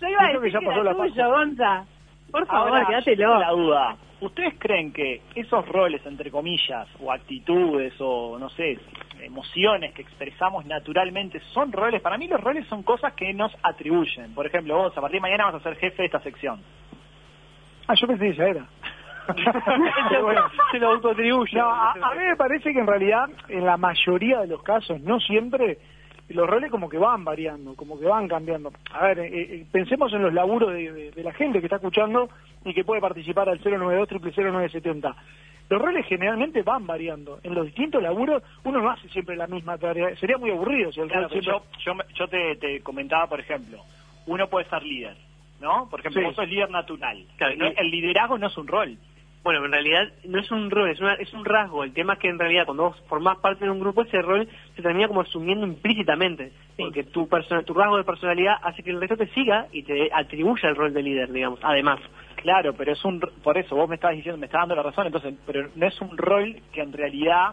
Yo 0.00 0.08
iba 0.08 0.20
a 0.24 0.28
creo 0.28 0.40
que 0.40 0.46
decir 0.46 0.52
ya 0.52 0.58
que 0.60 0.66
pasó 0.66 0.80
era 0.80 0.92
la 0.92 0.96
tuyo, 0.96 1.28
Gonza. 1.30 1.84
Por 2.32 2.46
favor, 2.46 2.68
Ahora, 2.70 2.86
quédatelo. 2.86 3.38
la 3.38 3.50
duda. 3.50 3.96
¿Ustedes 4.20 4.54
creen 4.58 4.92
que 4.92 5.20
esos 5.34 5.66
roles, 5.68 6.04
entre 6.06 6.30
comillas, 6.30 6.88
o 7.00 7.12
actitudes, 7.12 7.92
o 8.00 8.38
no 8.38 8.48
sé, 8.50 8.78
emociones 9.20 9.92
que 9.94 10.02
expresamos 10.02 10.64
naturalmente, 10.64 11.40
son 11.52 11.70
roles? 11.72 12.00
Para 12.00 12.16
mí 12.18 12.28
los 12.28 12.40
roles 12.40 12.66
son 12.68 12.82
cosas 12.84 13.12
que 13.14 13.32
nos 13.34 13.52
atribuyen. 13.62 14.32
Por 14.34 14.46
ejemplo, 14.46 14.76
vos 14.76 14.96
a 14.96 15.00
partir 15.00 15.16
de 15.18 15.22
mañana 15.22 15.46
vas 15.46 15.56
a 15.56 15.60
ser 15.60 15.76
jefe 15.76 16.02
de 16.02 16.06
esta 16.06 16.20
sección. 16.20 16.60
Ah, 17.88 17.94
yo 17.94 18.06
pensé 18.06 18.30
que 18.30 18.34
ya 18.36 18.44
era. 18.44 18.66
Bueno, 20.22 20.42
se 20.72 20.78
lo 20.78 20.88
autoatribuye. 20.92 21.56
No, 21.58 21.70
a, 21.70 21.92
a 21.92 22.14
mí 22.14 22.24
me 22.24 22.36
parece 22.36 22.72
que 22.72 22.78
en 22.80 22.86
realidad, 22.86 23.28
en 23.48 23.64
la 23.64 23.76
mayoría 23.76 24.40
de 24.40 24.48
los 24.48 24.62
casos, 24.62 25.00
no 25.00 25.20
siempre, 25.20 25.78
los 26.28 26.48
roles 26.48 26.70
como 26.70 26.88
que 26.88 26.98
van 26.98 27.24
variando, 27.24 27.74
como 27.74 27.98
que 27.98 28.06
van 28.06 28.26
cambiando. 28.28 28.72
A 28.92 29.06
ver, 29.08 29.18
eh, 29.20 29.30
eh, 29.32 29.66
pensemos 29.70 30.12
en 30.12 30.22
los 30.22 30.32
laburos 30.32 30.72
de, 30.72 30.92
de- 30.92 31.10
de 31.10 31.22
la 31.22 31.32
gente 31.32 31.60
que 31.60 31.66
está 31.66 31.76
escuchando 31.76 32.28
y 32.64 32.72
que 32.72 32.84
puede 32.84 33.00
participar 33.00 33.48
al 33.48 33.60
092 33.62 34.08
0970 34.34 35.14
Los 35.68 35.80
roles 35.82 36.06
generalmente 36.06 36.62
van 36.62 36.86
variando. 36.86 37.38
En 37.42 37.54
los 37.54 37.66
distintos 37.66 38.02
laburos 38.02 38.42
uno 38.64 38.80
no 38.80 38.90
hace 38.90 39.08
siempre 39.08 39.36
la 39.36 39.46
misma 39.46 39.78
tarea. 39.78 40.14
Sería 40.16 40.38
muy 40.38 40.50
aburrido 40.50 40.92
si 40.92 41.00
el 41.00 41.08
Claro, 41.08 41.28
siempre... 41.28 41.50
yo, 41.52 41.62
yo, 41.84 41.94
me- 41.94 42.04
yo 42.14 42.28
te, 42.28 42.56
te 42.56 42.80
comentaba, 42.80 43.26
por 43.26 43.40
ejemplo, 43.40 43.82
uno 44.26 44.48
puede 44.48 44.68
ser 44.68 44.82
líder, 44.82 45.16
¿no? 45.60 45.88
Por 45.90 46.00
ejemplo, 46.00 46.20
Sí. 46.20 46.26
vos 46.26 46.36
sos 46.36 46.48
líder 46.48 46.70
natural. 46.70 47.24
Claro, 47.36 47.56
No- 47.56 47.66
y- 47.68 47.74
el 47.76 47.90
liderazgo 47.90 48.38
no 48.38 48.46
es 48.46 48.56
un 48.56 48.68
rol. 48.68 48.96
Bueno, 49.42 49.64
en 49.64 49.72
realidad 49.72 50.08
no 50.24 50.38
es 50.38 50.50
un 50.52 50.70
rol, 50.70 50.88
es, 50.90 51.00
una- 51.00 51.14
es 51.14 51.32
un 51.34 51.44
rasgo. 51.44 51.82
El 51.82 51.92
tema 51.92 52.12
es 52.14 52.20
que 52.20 52.28
en 52.28 52.38
realidad 52.38 52.64
cuando 52.64 52.84
vos 52.84 53.02
formás 53.08 53.38
parte 53.38 53.64
de 53.64 53.70
un 53.72 53.80
grupo, 53.80 54.02
ese 54.02 54.22
rol 54.22 54.48
se 54.76 54.82
termina 54.82 55.08
como 55.08 55.22
asumiendo 55.22 55.66
implícitamente. 55.66 56.52
Porque 56.78 57.02
tu, 57.04 57.28
persona, 57.28 57.62
tu 57.62 57.74
rasgo 57.74 57.96
de 57.96 58.04
personalidad 58.04 58.54
hace 58.62 58.82
que 58.84 58.90
el 58.90 59.00
resto 59.00 59.16
te 59.16 59.26
siga 59.28 59.66
y 59.72 59.82
te 59.82 60.10
atribuya 60.12 60.68
el 60.68 60.76
rol 60.76 60.92
de 60.94 61.02
líder, 61.02 61.32
digamos. 61.32 61.58
Además. 61.62 61.98
Claro, 62.36 62.72
pero 62.74 62.92
es 62.92 63.04
un 63.04 63.20
por 63.20 63.56
eso 63.56 63.76
vos 63.76 63.88
me 63.88 63.94
estabas 63.96 64.16
diciendo, 64.16 64.36
me 64.38 64.46
estás 64.46 64.62
dando 64.62 64.74
la 64.74 64.82
razón, 64.82 65.06
entonces, 65.06 65.32
pero 65.46 65.68
no 65.76 65.86
es 65.86 66.00
un 66.00 66.16
rol 66.18 66.56
que 66.72 66.80
en 66.80 66.92
realidad 66.92 67.52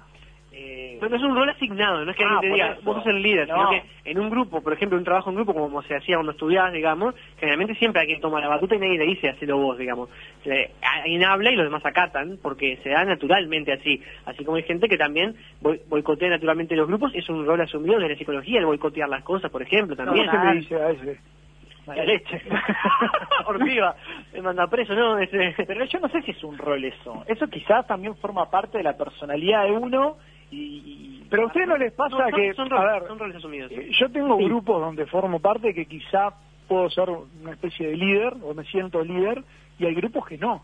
eh, 0.62 0.98
No, 1.02 1.08
no 1.10 1.16
es 1.16 1.24
un 1.24 1.36
rol 1.36 1.50
asignado, 1.50 2.04
no 2.04 2.12
es 2.12 2.18
que 2.18 2.24
Ah, 2.26 2.28
alguien 2.34 2.42
te 2.42 2.56
diga, 2.56 2.72
eso. 2.74 2.82
vos 2.84 2.98
sos 2.98 3.08
el 3.08 3.22
líder, 3.22 3.48
No. 3.48 3.56
sino 3.56 3.70
que 3.70 3.84
en 4.12 4.20
un 4.20 4.30
grupo, 4.30 4.62
por 4.62 4.74
ejemplo, 4.74 4.98
un 4.98 5.04
trabajo 5.06 5.30
en 5.30 5.36
grupo, 5.38 5.54
como 5.54 5.82
se 5.84 5.96
hacía 5.96 6.16
cuando 6.18 6.34
estudiabas, 6.34 6.74
digamos, 6.74 7.16
generalmente 7.40 7.76
siempre 7.76 8.02
hay 8.02 8.08
quien 8.08 8.20
toma 8.22 8.42
la 8.42 8.50
batuta 8.50 8.76
y 8.76 8.80
nadie 8.80 8.98
le 8.98 9.06
dice, 9.06 9.30
hacelo 9.30 9.58
vos, 9.58 9.78
digamos. 9.78 10.10
Eh, 10.46 10.72
alguien 10.82 11.24
habla 11.24 11.52
y 11.52 11.56
los 11.56 11.66
demás 11.66 11.86
acatan, 11.86 12.38
porque 12.42 12.78
se 12.84 12.90
da 12.90 13.06
naturalmente 13.06 13.72
así. 13.72 14.02
Así 14.26 14.44
como 14.44 14.58
hay 14.58 14.64
gente 14.64 14.88
que 14.90 14.98
también 14.98 15.36
boi- 15.62 15.80
boicotea 15.88 16.30
naturalmente 16.30 16.76
los 16.76 16.88
grupos, 16.88 17.12
es 17.16 17.28
un 17.30 17.46
rol 17.46 17.62
asumido 17.62 17.98
de 18.00 18.10
la 18.10 18.16
psicología, 18.18 18.60
el 18.60 18.66
boicotear 18.66 19.08
las 19.08 19.24
cosas, 19.24 19.50
por 19.52 19.62
ejemplo, 19.62 19.96
también. 19.96 20.30
¿Qué 20.30 20.38
le 20.38 20.54
dice 20.56 20.76
a 20.76 20.90
ese? 20.92 21.20
mala 21.88 22.04
leche. 22.04 22.40
Ortiva, 23.48 23.96
me 24.34 24.42
manda 24.42 24.68
preso, 24.68 24.94
¿no? 24.94 25.18
Ese- 25.18 25.56
Pero 25.66 25.86
yo 25.86 26.00
no 26.00 26.10
sé 26.10 26.22
si 26.22 26.32
es 26.32 26.44
un 26.44 26.58
rol 26.58 26.84
eso. 26.84 27.24
Eso 27.28 27.48
quizás 27.48 27.88
también 27.88 28.16
forma 28.18 28.50
parte 28.50 28.78
de 28.78 28.84
la 28.84 28.96
personalidad 28.98 29.64
de 29.66 29.72
uno 29.72 30.18
y... 30.52 30.58
y- 30.58 31.28
Pero 31.30 31.44
a 31.44 31.46
ustedes 31.48 31.68
no 31.68 31.78
les 31.78 31.92
pasa 31.94 32.16
No, 32.18 32.30
son, 32.30 32.32
que, 32.40 32.54
son 32.54 32.74
a 32.74 32.78
roles, 32.78 32.94
ver, 33.02 33.08
son 33.08 33.20
roles 33.20 33.36
asumidos. 33.38 33.72
eh, 33.72 33.90
yo 33.92 34.10
tengo 34.12 34.38
grupos 34.38 34.82
donde 34.82 35.06
formo 35.06 35.40
parte 35.40 35.74
que 35.74 35.86
quizá 35.86 36.32
puedo 36.68 36.90
ser 36.90 37.10
una 37.10 37.52
especie 37.52 37.88
de 37.88 37.98
líder 37.98 38.34
o 38.44 38.54
me 38.54 38.64
siento 38.66 39.04
líder 39.04 39.44
y 39.80 39.86
hay 39.86 39.96
grupos 39.96 40.26
que 40.28 40.38
no. 40.38 40.64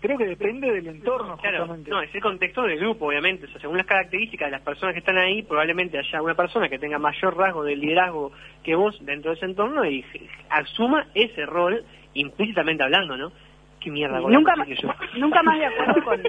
Creo 0.00 0.16
que 0.16 0.24
depende 0.26 0.72
del 0.72 0.86
entorno, 0.86 1.36
Claro, 1.36 1.58
justamente. 1.58 1.90
no, 1.90 2.00
es 2.00 2.14
el 2.14 2.22
contexto 2.22 2.62
del 2.62 2.78
grupo, 2.80 3.06
obviamente. 3.08 3.44
O 3.44 3.48
sea, 3.50 3.60
según 3.60 3.76
las 3.76 3.84
características 3.86 4.46
de 4.46 4.52
las 4.52 4.62
personas 4.62 4.94
que 4.94 5.00
están 5.00 5.18
ahí, 5.18 5.42
probablemente 5.42 5.98
haya 5.98 6.22
una 6.22 6.34
persona 6.34 6.70
que 6.70 6.78
tenga 6.78 6.98
mayor 6.98 7.36
rasgo 7.36 7.64
de 7.64 7.76
liderazgo 7.76 8.32
que 8.64 8.74
vos 8.74 8.96
dentro 9.04 9.30
de 9.30 9.36
ese 9.36 9.44
entorno 9.44 9.84
y 9.84 10.02
asuma 10.48 11.06
ese 11.14 11.44
rol 11.44 11.84
implícitamente 12.14 12.82
hablando, 12.82 13.14
¿no? 13.16 13.30
Qué 13.78 13.90
mierda. 13.90 14.20
nunca, 14.20 14.56
más, 14.56 14.66
que 14.68 14.76
yo. 14.76 14.88
nunca 15.18 15.42
más 15.42 15.58
de 15.58 15.66
acuerdo 15.66 15.94
con, 16.04 16.20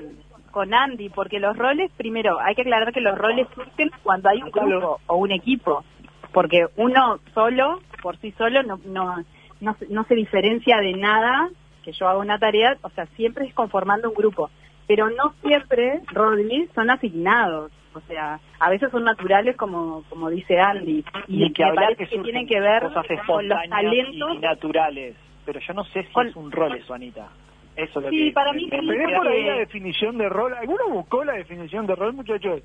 con 0.52 0.74
Andy, 0.74 1.10
porque 1.10 1.40
los 1.40 1.58
roles, 1.58 1.92
primero, 1.98 2.40
hay 2.40 2.56
que 2.56 2.62
aclarar 2.62 2.94
que 2.94 3.02
los 3.02 3.18
roles 3.18 3.48
surgen 3.56 3.90
cuando 4.04 4.30
hay 4.30 4.42
un 4.44 4.52
grupo 4.52 5.00
o 5.08 5.16
un 5.18 5.32
equipo, 5.32 5.84
porque 6.34 6.68
uno 6.78 7.20
solo, 7.34 7.80
por 8.02 8.18
sí 8.18 8.32
solo, 8.38 8.64
no, 8.64 8.80
no, 8.86 9.24
no, 9.60 9.74
se- 9.76 9.88
no 9.90 10.04
se 10.06 10.16
diferencia 10.16 10.78
de 10.78 10.94
nada 10.94 11.50
que 11.84 11.92
yo 11.94 12.08
haga 12.08 12.20
una 12.20 12.38
tarea, 12.38 12.78
o 12.84 12.90
sea, 12.92 13.06
siempre 13.18 13.46
es 13.48 13.54
conformando 13.54 14.10
un 14.10 14.16
grupo, 14.16 14.50
pero 14.88 15.10
no 15.10 15.34
siempre 15.42 16.02
roles 16.12 16.70
son 16.76 16.90
asignados. 16.90 17.72
O 17.94 18.00
sea, 18.08 18.40
a 18.60 18.70
veces 18.70 18.90
son 18.92 19.04
naturales, 19.04 19.58
como 19.58 20.04
como 20.10 20.30
dice 20.30 20.58
Andy, 20.60 21.04
y 21.28 21.52
que 21.52 21.64
hablar 21.64 21.98
que, 21.98 22.06
tienen 22.08 22.48
que 22.48 22.60
ver 22.62 22.84
cosas 22.84 23.06
con 23.28 23.50
los 23.50 23.58
talentos 23.70 24.36
y 24.36 24.38
naturales. 24.40 25.16
Pero 25.46 25.60
yo 25.60 25.74
no 25.74 25.84
sé 25.86 26.04
si 26.04 26.14
Con- 26.14 26.28
es 26.28 26.36
un 26.38 26.52
rol 26.52 26.76
eso, 26.76 26.94
Anita. 26.94 27.28
Eso 27.84 28.00
es 28.00 28.06
lo 28.06 28.10
Sí, 28.12 28.26
que 28.28 28.32
para 28.34 28.54
mí 28.54 28.70
¿Tenés 28.70 29.18
por 29.18 29.28
ahí 29.28 29.44
la 29.46 29.56
definición 29.56 30.18
de 30.18 30.30
rol? 30.30 30.54
¿Alguno 30.54 30.90
buscó 30.90 31.24
la 31.24 31.34
definición 31.34 31.88
de 31.88 31.96
rol, 31.96 32.14
muchachos? 32.14 32.62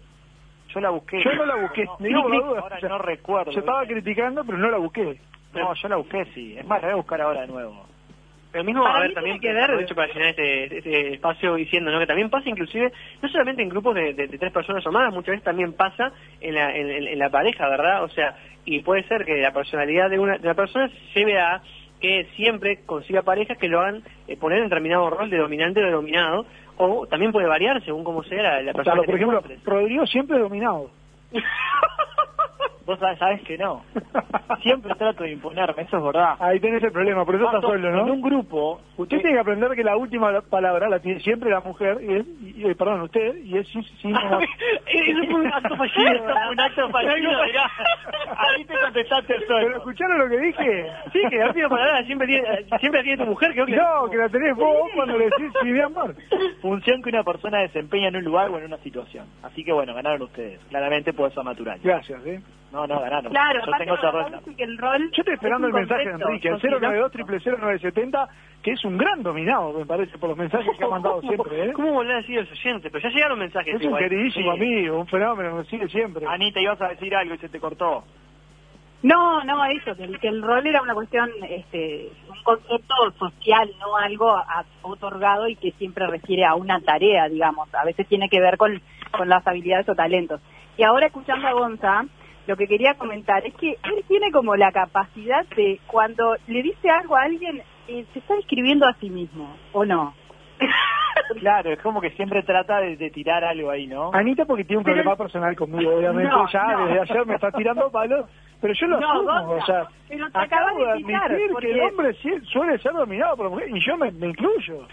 Yo 0.75 0.81
la 0.81 0.91
busqué. 0.91 1.23
Yo 1.23 1.33
no 1.35 1.47
la 1.47 1.55
busqué. 1.57 1.85
No, 2.01 2.29
duda. 2.29 2.61
ahora 2.61 2.77
O 2.77 2.81
sea, 2.81 2.89
no 2.89 2.99
recuerdo. 2.99 3.51
Yo 3.53 3.61
estaba 3.61 3.87
criticando, 3.87 4.45
pero 4.45 4.59
no 4.59 4.71
la 4.71 4.79
busqué. 4.79 5.19
No, 5.55 5.73
yo 5.75 5.89
la 5.89 5.97
busqué, 5.97 6.25
sí. 6.35 6.57
Es 6.59 6.67
más, 6.67 6.81
la 6.83 6.89
voy 6.89 6.93
a 6.93 6.97
buscar 6.97 7.21
ahora 7.23 7.41
de 7.43 7.47
nuevo. 7.47 7.87
Pero 8.53 8.65
mismo, 8.65 8.83
Para 8.85 8.99
a 8.99 9.01
ver, 9.03 9.13
también 9.15 9.39
que 9.41 9.53
ver- 9.53 9.65
aprovecho 9.65 9.95
para 9.95 10.13
llenar 10.13 10.29
este, 10.31 10.79
este 10.79 11.15
espacio 11.15 11.55
diciendo 11.57 11.91
¿no? 11.91 11.99
que 11.99 12.07
también 12.07 12.31
pasa 12.31 12.49
inclusive, 12.49 12.91
no 13.21 13.29
solamente 13.29 13.63
en 13.63 13.69
grupos 13.69 13.95
de, 13.95 14.15
de- 14.15 14.29
de 14.29 14.39
tres 14.39 14.53
personas 14.53 14.87
o 14.87 14.93
más, 14.93 15.13
muchas 15.13 15.33
veces 15.33 15.45
también 15.45 15.73
pasa 15.75 16.13
en 16.41 16.55
la, 16.55 16.75
en, 16.75 17.19
la 17.19 17.29
pareja, 17.29 17.69
¿verdad? 17.69 18.05
O 18.05 18.09
sea, 18.09 18.37
y 18.65 18.81
puede 18.81 19.03
ser 19.09 19.25
que 19.27 19.37
la 19.37 19.53
personalidad 19.53 20.09
de 20.09 20.19
una, 20.19 20.39
de 20.39 20.45
una 20.47 20.55
persona 20.55 20.91
lleve 21.15 21.39
a 21.39 21.61
que 22.01 22.27
siempre 22.37 22.81
consiga 22.85 23.23
parejas 23.23 23.59
que 23.59 23.69
lo 23.69 23.81
hagan 23.81 24.03
eh, 24.29 24.37
poner 24.37 24.59
en 24.59 24.65
determinado 24.65 25.09
rol 25.11 25.31
de 25.31 25.39
dominante 25.39 25.81
o 25.81 25.87
de 25.87 25.93
dominado, 25.93 26.47
o 26.77 27.07
también 27.07 27.33
puede 27.33 27.47
variar 27.47 27.83
según 27.85 28.05
cómo 28.05 28.23
sea 28.25 28.61
la, 28.63 28.73
persona 28.73 29.01
que 29.01 29.07
por 29.07 29.17
ejemplo. 29.17 29.43
Rodrigo 29.65 30.07
siempre 30.07 30.39
dominado. 30.39 30.91
Vos 32.87 33.01
sabés, 33.01 33.43
que 33.43 33.59
no. 33.59 33.83
Siempre 34.63 34.95
trato 34.95 35.25
de 35.25 35.33
imponerme, 35.33 35.83
eso 35.83 35.97
es 35.97 36.03
verdad. 36.05 36.37
Ahí 36.39 36.61
tenés 36.61 36.81
el 36.85 36.93
problema, 36.93 37.25
por 37.25 37.35
eso 37.35 37.47
estás 37.47 37.61
solo, 37.63 37.89
En 37.89 37.97
¿no? 37.97 38.05
un 38.13 38.23
grupo, 38.23 38.81
Usted 38.97 39.19
tiene 39.19 39.33
que 39.35 39.41
aprender 39.41 39.73
que 39.73 39.83
la 39.83 39.97
última 39.97 40.41
palabra 40.43 40.89
la 40.89 41.01
tiene 41.01 41.19
siempre 41.21 41.51
la 41.51 41.59
mujer, 41.61 41.99
y 42.01 42.15
es, 42.15 42.27
y- 42.41 42.65
y- 42.71 42.75
perdón, 42.77 43.01
usted, 43.03 43.35
y 43.43 43.59
es 43.59 43.67
sí, 43.69 43.81
no- 44.09 44.39
Eso 44.41 45.25
fue 45.31 45.41
un 45.41 45.47
acto 45.53 45.77
fallido. 45.77 46.13
Eso 46.15 46.25
fue 46.33 46.53
un 46.53 46.61
acto 46.61 46.89
fallido, 46.91 47.45
mirá. 47.45 47.71
Ahí 48.39 48.65
te 48.65 48.75
contestaste 48.79 49.35
¿Pero 49.35 49.47
solo. 49.63 49.77
escucharon 49.79 50.19
lo 50.21 50.29
que 50.29 50.39
dije? 50.39 50.87
Sí, 51.13 51.21
que 51.29 51.37
la 51.39 51.47
última 51.49 51.69
palabra 51.69 52.05
siempre 52.05 52.27
tiene, 52.29 52.49
siempre 52.79 53.01
la 53.01 53.03
tiene 53.03 53.25
tu 53.25 53.31
mujer, 53.31 53.53
creo 53.53 53.67
que 53.67 53.77
No, 53.77 54.09
que 54.11 54.17
la 54.17 54.29
tenés 54.29 54.55
vos 54.55 54.89
cuando 54.95 55.19
le 55.19 55.25
decís 55.25 55.53
sí, 55.61 55.67
mi 55.73 55.81
amor. 55.81 56.15
Función 56.63 57.03
que 57.03 57.09
una 57.11 57.25
persona 57.25 57.59
desempeña 57.63 58.09
en 58.09 58.17
un 58.17 58.25
lugar 58.25 58.49
o 58.51 58.59
en 58.59 58.65
una 58.67 58.79
situación. 58.79 59.27
Así 59.43 59.65
que 59.65 59.73
bueno, 59.73 59.93
ganaron 59.93 60.23
ustedes. 60.23 60.61
Claramente 60.71 61.13
natural. 61.45 61.79
Gracias, 61.83 62.27
¿eh? 62.27 62.41
No, 62.73 62.87
no, 62.87 63.01
ganaron. 63.01 63.31
Claro, 63.33 63.61
Yo 63.65 63.73
tengo 63.79 63.95
esa 63.95 64.13
me 64.13 64.23
ronda. 64.23 64.41
el 64.59 64.79
rol 64.79 65.11
Yo 65.13 65.21
estoy 65.23 65.35
esperando 65.35 65.69
es 65.69 65.75
el 65.75 65.81
mensaje 65.81 66.05
de 66.05 66.11
Enrique, 66.13 66.49
el 66.49 66.55
sociológico. 66.55 66.93
092 66.93 67.59
000970, 67.61 68.29
que 68.63 68.71
es 68.73 68.85
un 68.85 68.99
gran 68.99 69.23
dominado, 69.23 69.73
me 69.79 69.87
parece, 69.87 70.19
por 70.19 70.31
los 70.31 70.39
mensajes 70.39 70.77
que 70.77 70.85
ha 70.85 70.89
mandado 70.89 71.21
siempre, 71.23 71.67
¿eh? 71.67 71.73
¿Cómo 71.73 71.93
volver 71.93 72.17
así 72.17 72.35
los 72.35 72.51
oyentes? 72.51 72.91
Pero 72.93 73.03
ya 73.09 73.15
llegaron 73.15 73.39
mensajes. 73.39 73.75
Es 73.81 73.87
un 73.87 73.97
queridísimo 73.97 74.53
Sí. 74.55 74.61
amigo, 74.61 74.99
un 75.01 75.07
fenómeno, 75.07 75.57
me 75.57 75.65
sigue 75.65 75.89
siempre. 75.89 76.27
Anita, 76.29 76.61
ibas 76.61 76.81
a 76.83 76.89
decir 76.89 77.15
algo 77.15 77.35
y 77.35 77.39
se 77.39 77.49
te 77.49 77.61
cortó. 77.61 78.05
No, 79.07 79.45
no, 79.45 79.65
eso, 79.67 79.95
que 79.95 80.03
el, 80.03 80.19
que 80.19 80.27
el 80.27 80.43
rol 80.43 80.67
era 80.67 80.83
una 80.83 80.93
cuestión, 80.93 81.31
este, 81.49 82.11
un 82.29 82.43
concepto 82.43 82.95
social, 83.17 83.71
no 83.79 83.97
algo 83.97 84.35
otorgado 84.83 85.47
y 85.47 85.55
que 85.55 85.71
siempre 85.79 86.09
refiere 86.09 86.45
a 86.45 86.57
una 86.57 86.81
tarea, 86.81 87.29
digamos. 87.29 87.73
A 87.73 87.85
veces 87.85 88.09
tiene 88.09 88.29
que 88.29 88.41
ver 88.41 88.57
con, 88.57 88.83
con 89.17 89.29
las 89.29 89.47
habilidades 89.47 89.89
o 89.89 89.95
talentos. 89.95 90.41
Y 90.77 90.83
ahora 90.83 91.07
escuchando 91.07 91.47
a 91.47 91.53
Gonza, 91.53 92.05
lo 92.49 92.57
que 92.57 92.67
quería 92.67 92.95
comentar 92.95 93.47
es 93.47 93.55
que 93.55 93.77
él 93.85 94.05
tiene 94.09 94.33
como 94.33 94.57
la 94.57 94.73
capacidad 94.73 95.47
de, 95.55 95.79
cuando 95.87 96.35
le 96.49 96.63
dice 96.65 96.91
algo 96.91 97.15
a 97.15 97.23
alguien, 97.23 97.63
eh, 97.87 98.05
se 98.13 98.19
está 98.19 98.35
describiendo 98.35 98.89
a 98.89 98.95
sí 98.95 99.09
mismo, 99.09 99.57
¿o 99.73 99.85
no? 99.85 100.15
Claro, 101.41 101.73
es 101.73 101.81
como 101.81 102.01
que 102.01 102.11
siempre 102.11 102.43
trata 102.45 102.79
de, 102.81 102.97
de 102.97 103.11
tirar 103.11 103.43
algo 103.45 103.71
ahí, 103.71 103.87
¿no? 103.87 104.11
Anita 104.15 104.45
porque 104.45 104.65
tiene 104.65 104.79
un 104.79 104.85
Pero- 104.85 104.97
problema 104.97 105.17
personal 105.17 105.57
conmigo, 105.57 105.97
obviamente, 105.97 106.31
No, 106.31 106.49
ya 106.49 106.63
no. 106.65 106.87
desde 106.87 107.01
ayer 107.01 107.27
me 107.27 107.35
está 107.35 107.51
tirando 107.51 107.91
palos, 107.91 108.27
pero 108.61 108.73
yo 108.75 108.87
lo 108.87 109.01
No, 109.01 109.11
asumo, 109.13 109.53
o 109.55 109.67
sea, 109.67 109.87
pero 110.09 110.31
te 110.31 110.39
acabo 110.39 110.67
acabas 110.69 110.77
de 110.77 110.91
admitir 110.93 111.51
porque- 111.53 111.67
que 111.67 111.73
el 111.73 111.81
hombre 111.81 112.15
suele 112.45 112.79
ser 112.79 112.93
dominado 112.93 113.37
por 113.37 113.47
la 113.47 113.51
mujer, 113.51 113.69
y 113.71 113.81
yo 113.85 113.97
me, 113.97 114.11
me 114.13 114.29
incluyo. 114.29 114.87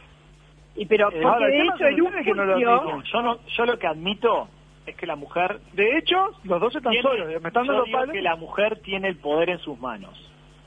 Y 0.76 0.86
pero, 0.88 1.10
Eh, 1.10 1.20
porque 1.22 1.28
ahora, 1.28 1.46
de 1.48 1.52
¿qué 1.52 1.62
hecho 1.64 1.86
el 1.88 2.02
ustedes 2.02 2.26
que 2.26 2.34
no 2.34 2.46
lo? 2.46 2.60
Yo, 3.04 3.22
no, 3.22 3.38
yo 3.46 3.66
lo 3.66 3.78
que 3.78 3.88
admito 3.88 4.48
es 4.88 4.96
que 4.96 5.06
la 5.06 5.16
mujer... 5.16 5.60
De 5.74 5.98
hecho, 5.98 6.30
los 6.46 6.60
dos 6.60 6.76
están 6.76 6.92
tiene- 6.94 7.08
solos, 7.08 7.28
me 7.42 7.48
están 7.48 7.64
yo 7.66 7.72
dando 7.74 7.86
digo 7.86 7.98
palos. 8.00 8.14
que 8.14 8.22
la 8.22 8.36
mujer 8.36 8.80
tiene 8.82 9.08
el 9.10 9.18
poder 9.18 9.52
en 9.52 9.60
sus 9.60 9.80
manos. 9.80 10.20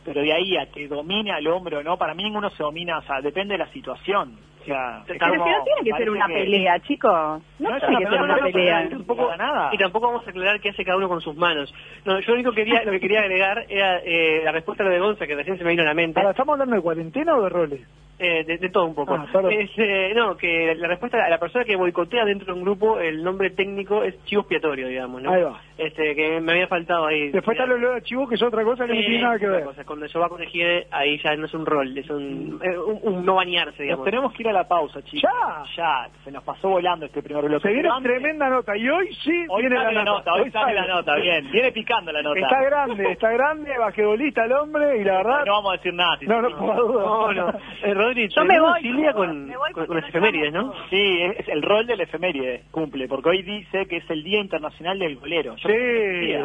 Pero 0.04 0.20
de 0.22 0.32
ahí 0.32 0.56
a 0.56 0.70
que 0.70 0.86
domine 0.86 1.32
al 1.32 1.46
hombre 1.48 1.76
o 1.78 1.82
no, 1.82 1.96
para 1.98 2.14
mí 2.14 2.22
ninguno 2.22 2.48
se 2.50 2.62
domina, 2.62 2.98
o 2.98 3.02
sea, 3.02 3.20
depende 3.20 3.54
de 3.54 3.58
la 3.58 3.68
situación. 3.72 4.38
Sea, 4.66 4.98
es 4.98 5.04
Pero 5.06 5.32
como- 5.32 5.44
si 5.44 5.50
no 5.50 5.64
tiene 5.64 5.80
que 5.90 5.96
ser 5.96 6.10
una 6.10 6.26
que- 6.26 6.32
pelea, 6.34 6.80
chicos. 6.80 7.10
No, 7.12 7.70
No 7.70 7.76
es 7.76 7.86
tiene 7.86 7.96
una 7.96 7.98
que 7.98 8.16
ser 8.16 8.20
pelea, 8.20 8.34
una 8.36 8.44
pelea. 8.52 8.82
no, 8.84 8.90
tampoco 8.90 9.26
para 9.28 9.36
nada. 9.36 9.70
Y 9.72 9.78
tampoco 9.78 10.06
vamos 10.08 10.26
a 10.26 10.30
aclarar 10.30 10.60
qué 10.60 10.68
hace 10.70 10.84
cada 10.84 10.96
uno 10.98 11.08
con 11.08 11.20
sus 11.20 11.36
manos. 11.36 11.72
No, 12.04 12.18
yo 12.20 12.26
lo 12.28 12.34
único 12.34 12.50
que 12.50 12.64
quería, 12.64 12.82
lo 12.84 12.90
que 12.92 13.00
quería 13.00 13.20
agregar 13.20 13.64
era 13.68 14.00
eh, 14.04 14.42
la 14.44 14.52
respuesta 14.52 14.82
a 14.82 14.86
lo 14.86 14.92
de 14.92 14.98
Gonza, 15.00 15.26
que 15.26 15.34
recién 15.36 15.56
se 15.58 15.64
me 15.64 15.70
vino 15.70 15.82
a 15.82 15.86
la 15.86 15.94
mente. 15.94 16.18
Ahora, 16.20 16.32
¿estamos 16.32 16.52
hablando 16.54 16.76
de 16.76 16.82
cuarentena 16.82 17.36
o 17.36 17.42
de 17.42 17.48
roles? 17.48 17.80
Eh, 18.18 18.44
de, 18.44 18.56
de 18.56 18.70
todo 18.70 18.86
un 18.86 18.94
poco. 18.94 19.14
Ah. 19.14 19.26
Es, 19.50 19.70
eh, 19.76 20.12
no, 20.16 20.38
que 20.38 20.74
la 20.74 20.88
respuesta 20.88 21.22
a 21.22 21.28
la 21.28 21.38
persona 21.38 21.66
que 21.66 21.76
boicotea 21.76 22.24
dentro 22.24 22.46
de 22.46 22.58
un 22.58 22.64
grupo, 22.64 22.98
el 22.98 23.22
nombre 23.22 23.50
técnico 23.50 24.02
es 24.02 24.14
chivo 24.24 24.40
expiatorio, 24.40 24.88
digamos, 24.88 25.20
¿no? 25.20 25.30
Ahí 25.32 25.42
va. 25.42 25.60
Este, 25.76 26.14
que 26.14 26.40
me 26.40 26.52
había 26.52 26.66
faltado 26.66 27.04
ahí. 27.06 27.28
Después 27.30 27.54
está 27.54 27.64
el 27.64 27.72
olor 27.72 27.96
a 27.96 28.00
chivo, 28.00 28.26
que 28.26 28.36
es 28.36 28.42
otra 28.42 28.64
cosa 28.64 28.86
que 28.86 28.94
no 28.94 29.00
tiene 29.00 29.20
nada 29.20 29.38
que 29.38 29.46
ver. 29.46 29.64
cosa. 29.64 29.84
Cuando 29.84 30.06
yo 30.06 30.20
va 30.20 30.30
con 30.30 30.42
Ejide, 30.42 30.86
ahí 30.90 31.18
ya 31.22 31.36
no 31.36 31.44
es 31.44 31.52
un 31.52 31.66
rol, 31.66 31.98
es 31.98 32.08
un, 32.08 32.58
eh, 32.62 32.78
un, 32.78 33.00
un 33.02 33.26
no 33.26 33.34
bañarse, 33.34 33.72
Nos 33.72 33.78
digamos. 33.80 34.04
tenemos 34.06 34.32
que 34.32 34.42
ir 34.44 34.48
a 34.48 34.52
la 34.52 34.66
pausa, 34.66 35.02
chicos. 35.02 35.30
Ya. 35.30 35.64
Ya, 35.76 36.08
se 36.24 36.30
nos 36.32 36.42
pasó 36.42 36.70
volando 36.70 37.04
este 37.04 37.22
primer 37.22 37.44
bloque. 37.44 37.68
Se 37.68 37.74
viene 37.74 37.90
tremenda 38.02 38.48
nota, 38.48 38.74
y 38.78 38.88
hoy 38.88 39.12
sí 39.22 39.44
Hoy 39.50 39.60
viene 39.66 39.92
la 39.92 40.04
nota, 40.04 40.32
hoy 40.32 40.50
sale 40.50 40.72
la 40.72 40.86
nota, 40.86 41.16
bien. 41.16 41.50
Viene 41.52 41.70
picando 41.70 42.10
la 42.12 42.22
nota. 42.22 42.40
Está 42.40 42.62
grande, 42.62 43.12
está 43.12 43.30
grande, 43.32 43.76
basquetbolista 43.78 44.44
el 44.46 44.52
hombre, 44.52 45.02
y 45.02 45.04
la 45.04 45.18
verdad... 45.18 45.44
No 45.44 45.52
vamos 45.52 45.72
a 45.74 45.76
decir 45.76 45.92
nada. 45.92 46.16
si 46.18 46.26
No, 46.26 46.40
no, 46.40 46.48
no. 46.48 46.56
ponga 46.56 46.76
duda. 46.76 47.04
No, 47.04 47.32
no. 47.32 47.52
Rodri, 48.06 48.28
Yo 48.28 48.44
me 48.44 48.60
voy, 48.60 48.80
Silvia 48.82 49.12
con, 49.12 49.48
las 49.48 50.08
efemérides, 50.08 50.52
¿no? 50.52 50.72
Sí, 50.90 51.22
es, 51.22 51.40
es 51.40 51.48
el 51.48 51.62
rol 51.62 51.86
del 51.86 52.00
efeméride 52.00 52.64
cumple, 52.70 53.08
porque 53.08 53.30
hoy 53.30 53.42
dice 53.42 53.86
que 53.86 53.98
es 53.98 54.10
el 54.10 54.22
Día 54.22 54.40
Internacional 54.40 54.98
del 54.98 55.16
Golero. 55.16 55.56
Yo 55.56 55.68
Sí, 55.68 55.74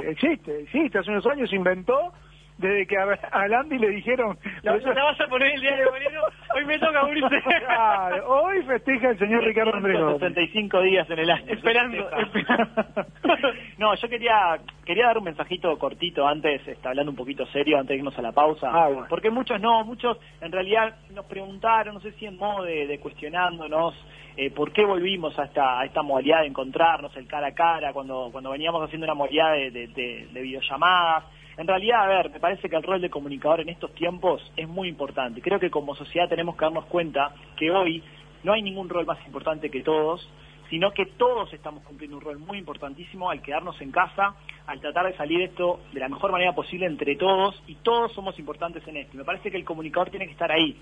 existe, 0.09 0.61
existe. 0.61 0.97
Hace 0.97 1.11
unos 1.11 1.25
años 1.27 1.49
se 1.49 1.55
inventó 1.55 2.13
desde 2.61 2.87
que 2.87 2.97
a, 2.97 3.03
a 3.31 3.47
Landy 3.47 3.77
le 3.79 3.89
dijeron... 3.89 4.37
La, 4.63 4.77
la 4.77 5.03
vas 5.03 5.19
a 5.19 5.27
poner 5.27 5.53
el 5.55 5.61
día 5.61 5.75
de 5.75 5.85
Moreno, 5.85 6.21
hoy 6.55 6.65
me 6.65 6.79
toca 6.79 7.03
morirse. 7.03 7.41
Claro, 7.65 8.27
hoy 8.29 8.61
festeja 8.63 9.09
el 9.09 9.19
señor 9.19 9.43
Ricardo 9.43 9.73
Andrés. 9.75 9.97
65 10.19 10.81
días 10.81 11.09
en 11.09 11.19
el 11.19 11.29
año. 11.31 11.45
Esperando, 11.51 12.09
no, 13.77 13.95
yo 13.95 14.09
quería 14.09 14.59
quería 14.85 15.07
dar 15.07 15.17
un 15.17 15.23
mensajito 15.23 15.77
cortito 15.77 16.27
antes, 16.27 16.67
está 16.67 16.89
hablando 16.89 17.11
un 17.11 17.15
poquito 17.17 17.45
serio 17.47 17.77
antes 17.77 17.89
de 17.89 17.97
irnos 17.97 18.17
a 18.17 18.21
la 18.21 18.31
pausa, 18.31 18.69
Ah, 18.71 18.87
bueno. 18.87 19.05
porque 19.09 19.29
muchos 19.29 19.59
no, 19.61 19.83
muchos 19.85 20.17
en 20.41 20.51
realidad 20.51 20.95
nos 21.11 21.25
preguntaron, 21.25 21.93
no 21.95 22.01
sé 22.01 22.11
si 22.13 22.25
en 22.25 22.37
modo 22.37 22.63
de, 22.63 22.87
de 22.87 22.99
cuestionándonos 22.99 23.93
eh, 24.37 24.49
por 24.51 24.71
qué 24.73 24.83
volvimos 24.85 25.37
a 25.39 25.45
esta, 25.45 25.79
a 25.79 25.85
esta 25.85 26.01
modalidad 26.01 26.41
de 26.41 26.47
encontrarnos 26.47 27.15
el 27.17 27.27
cara 27.27 27.47
a 27.47 27.53
cara 27.53 27.93
cuando, 27.93 28.29
cuando 28.31 28.51
veníamos 28.51 28.83
haciendo 28.83 29.05
una 29.05 29.13
modalidad 29.15 29.53
de, 29.53 29.71
de- 29.71 29.87
de- 29.87 30.27
de 30.31 30.41
videollamadas. 30.41 31.23
En 31.61 31.67
realidad, 31.67 32.05
a 32.05 32.07
ver, 32.07 32.31
me 32.31 32.39
parece 32.39 32.67
que 32.67 32.75
el 32.75 32.81
rol 32.81 32.99
de 33.01 33.11
comunicador 33.11 33.61
en 33.61 33.69
estos 33.69 33.93
tiempos 33.93 34.41
es 34.57 34.67
muy 34.67 34.87
importante. 34.87 35.43
Creo 35.43 35.59
que 35.59 35.69
como 35.69 35.93
sociedad 35.93 36.27
tenemos 36.27 36.55
que 36.55 36.65
darnos 36.65 36.85
cuenta 36.85 37.35
que 37.55 37.69
hoy 37.69 38.01
no 38.43 38.53
hay 38.53 38.63
ningún 38.63 38.89
rol 38.89 39.05
más 39.05 39.23
importante 39.27 39.69
que 39.69 39.83
todos, 39.83 40.27
sino 40.71 40.89
que 40.89 41.05
todos 41.05 41.53
estamos 41.53 41.83
cumpliendo 41.83 42.17
un 42.17 42.23
rol 42.23 42.39
muy 42.39 42.57
importantísimo 42.57 43.29
al 43.29 43.43
quedarnos 43.43 43.79
en 43.79 43.91
casa, 43.91 44.33
al 44.65 44.81
tratar 44.81 45.05
de 45.05 45.15
salir 45.15 45.39
esto 45.39 45.81
de 45.93 45.99
la 45.99 46.09
mejor 46.09 46.31
manera 46.31 46.55
posible 46.55 46.87
entre 46.87 47.15
todos, 47.15 47.61
y 47.67 47.75
todos 47.75 48.11
somos 48.13 48.39
importantes 48.39 48.81
en 48.87 48.97
esto. 48.97 49.15
Me 49.15 49.23
parece 49.23 49.51
que 49.51 49.57
el 49.57 49.63
comunicador 49.63 50.09
tiene 50.09 50.25
que 50.25 50.31
estar 50.31 50.51
ahí, 50.51 50.75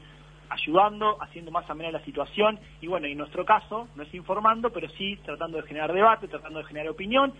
ayudando, 0.47 1.21
haciendo 1.21 1.51
más 1.51 1.69
amena 1.69 1.91
la 1.91 2.05
situación, 2.05 2.57
y 2.79 2.87
bueno, 2.87 3.05
en 3.05 3.17
nuestro 3.17 3.43
caso, 3.43 3.89
no 3.97 4.03
es 4.03 4.13
informando, 4.13 4.69
pero 4.69 4.87
sí 4.91 5.17
tratando 5.25 5.57
de 5.57 5.67
generar 5.67 5.91
debate, 5.91 6.29
tratando 6.29 6.59
de 6.59 6.65
generar 6.65 6.87
opinión, 6.87 7.33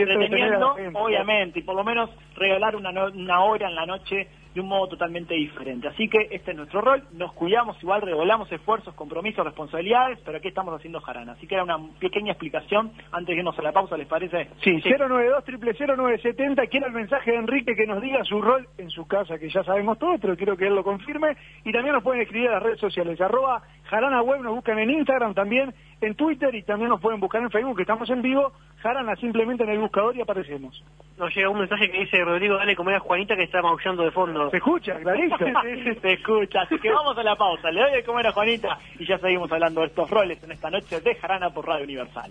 Entreteniendo, 0.00 0.74
obviamente, 1.04 1.58
y 1.58 1.62
por 1.62 1.74
lo 1.76 1.84
menos 1.84 2.10
regalar 2.36 2.76
una, 2.76 2.92
no- 2.92 3.06
una 3.12 3.44
hora 3.44 3.68
en 3.68 3.74
la 3.74 3.86
noche 3.86 4.28
de 4.54 4.60
un 4.60 4.68
modo 4.68 4.88
totalmente 4.88 5.34
diferente. 5.34 5.88
Así 5.88 6.08
que 6.08 6.28
este 6.30 6.50
es 6.50 6.56
nuestro 6.56 6.80
rol, 6.80 7.02
nos 7.12 7.32
cuidamos 7.32 7.80
igual, 7.82 8.02
revolamos 8.02 8.50
esfuerzos, 8.52 8.94
compromisos, 8.94 9.44
responsabilidades, 9.44 10.18
pero 10.24 10.38
aquí 10.38 10.48
estamos 10.48 10.74
haciendo 10.74 11.00
jarana. 11.00 11.32
Así 11.32 11.46
que 11.46 11.54
era 11.54 11.64
una 11.64 11.78
pequeña 11.98 12.32
explicación 12.32 12.92
antes 13.10 13.34
de 13.34 13.38
irnos 13.38 13.58
a 13.58 13.62
la 13.62 13.72
pausa, 13.72 13.96
¿les 13.96 14.06
parece? 14.06 14.48
Sí, 14.62 14.82
092 14.82 15.44
0970 15.46 16.66
Quiero 16.66 16.86
el 16.86 16.92
mensaje 16.92 17.32
de 17.32 17.38
Enrique 17.38 17.74
que 17.74 17.86
nos 17.86 18.02
diga 18.02 18.22
su 18.24 18.40
rol 18.40 18.68
en 18.78 18.90
su 18.90 19.06
casa, 19.06 19.38
que 19.38 19.48
ya 19.48 19.62
sabemos 19.64 19.98
todo, 19.98 20.18
pero 20.18 20.36
quiero 20.36 20.56
que 20.56 20.66
él 20.66 20.74
lo 20.74 20.84
confirme. 20.84 21.36
Y 21.64 21.72
también 21.72 21.94
nos 21.94 22.02
pueden 22.02 22.22
escribir 22.22 22.48
a 22.48 22.52
las 22.52 22.62
redes 22.62 22.80
sociales. 22.80 23.20
Arroba 23.20 23.62
Jarana 23.84 24.22
Web, 24.22 24.42
nos 24.42 24.54
buscan 24.54 24.78
en 24.78 24.90
Instagram 24.90 25.34
también, 25.34 25.74
en 26.00 26.14
Twitter 26.14 26.54
y 26.54 26.62
también 26.62 26.88
nos 26.88 27.00
pueden 27.00 27.20
buscar 27.20 27.42
en 27.42 27.50
Facebook, 27.50 27.76
que 27.76 27.82
estamos 27.82 28.08
en 28.10 28.22
vivo. 28.22 28.52
Jarana 28.78 29.14
simplemente 29.16 29.64
en 29.64 29.70
el 29.70 29.78
buscador 29.78 30.16
y 30.16 30.22
aparecemos. 30.22 30.82
Nos 31.18 31.34
llega 31.34 31.50
un 31.50 31.58
mensaje 31.58 31.90
que 31.90 32.00
dice 32.00 32.24
Rodrigo, 32.24 32.56
dale 32.56 32.74
comer 32.74 32.96
a 32.96 33.00
Juanita 33.00 33.36
que 33.36 33.44
está 33.44 33.60
maullando 33.62 34.02
de 34.02 34.10
fondo. 34.10 34.41
¿Se 34.50 34.56
escucha, 34.56 34.94
clarito? 34.96 35.36
Se 36.02 36.12
escucha, 36.12 36.62
así 36.62 36.78
que 36.78 36.90
vamos 36.90 37.16
a 37.16 37.22
la 37.22 37.36
pausa. 37.36 37.70
Le 37.70 37.80
doy 37.80 37.92
de 37.92 38.04
comer 38.04 38.26
a 38.26 38.32
Juanita 38.32 38.78
y 38.98 39.06
ya 39.06 39.18
seguimos 39.18 39.50
hablando 39.52 39.80
de 39.80 39.88
estos 39.88 40.10
roles 40.10 40.42
en 40.42 40.52
esta 40.52 40.70
noche 40.70 41.00
de 41.00 41.14
Jarana 41.14 41.50
por 41.50 41.66
Radio 41.66 41.84
Universal. 41.84 42.30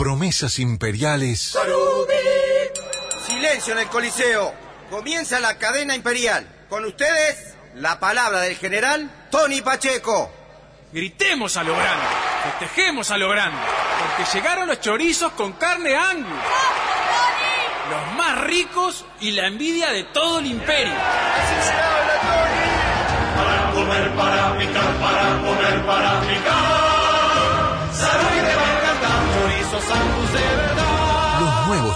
Promesas 0.00 0.58
imperiales 0.58 1.54
Silencio 3.26 3.74
en 3.74 3.80
el 3.80 3.86
Coliseo. 3.88 4.54
Comienza 4.88 5.38
la 5.40 5.58
cadena 5.58 5.94
imperial. 5.94 6.48
Con 6.70 6.86
ustedes, 6.86 7.54
la 7.74 8.00
palabra 8.00 8.40
del 8.40 8.56
general 8.56 9.28
Tony 9.30 9.60
Pacheco. 9.60 10.32
Gritemos 10.90 11.58
a 11.58 11.64
lo 11.64 11.76
grande, 11.76 12.06
festejemos 12.44 13.10
a 13.10 13.18
lo 13.18 13.28
grande, 13.28 13.60
porque 13.98 14.38
llegaron 14.38 14.68
los 14.68 14.80
chorizos 14.80 15.32
con 15.32 15.52
carne 15.52 15.94
angus. 15.94 16.32
Los 17.90 18.16
más 18.16 18.40
ricos 18.40 19.04
y 19.20 19.32
la 19.32 19.48
envidia 19.48 19.90
de 19.90 20.04
todo 20.04 20.38
el 20.38 20.46
imperio. 20.46 20.94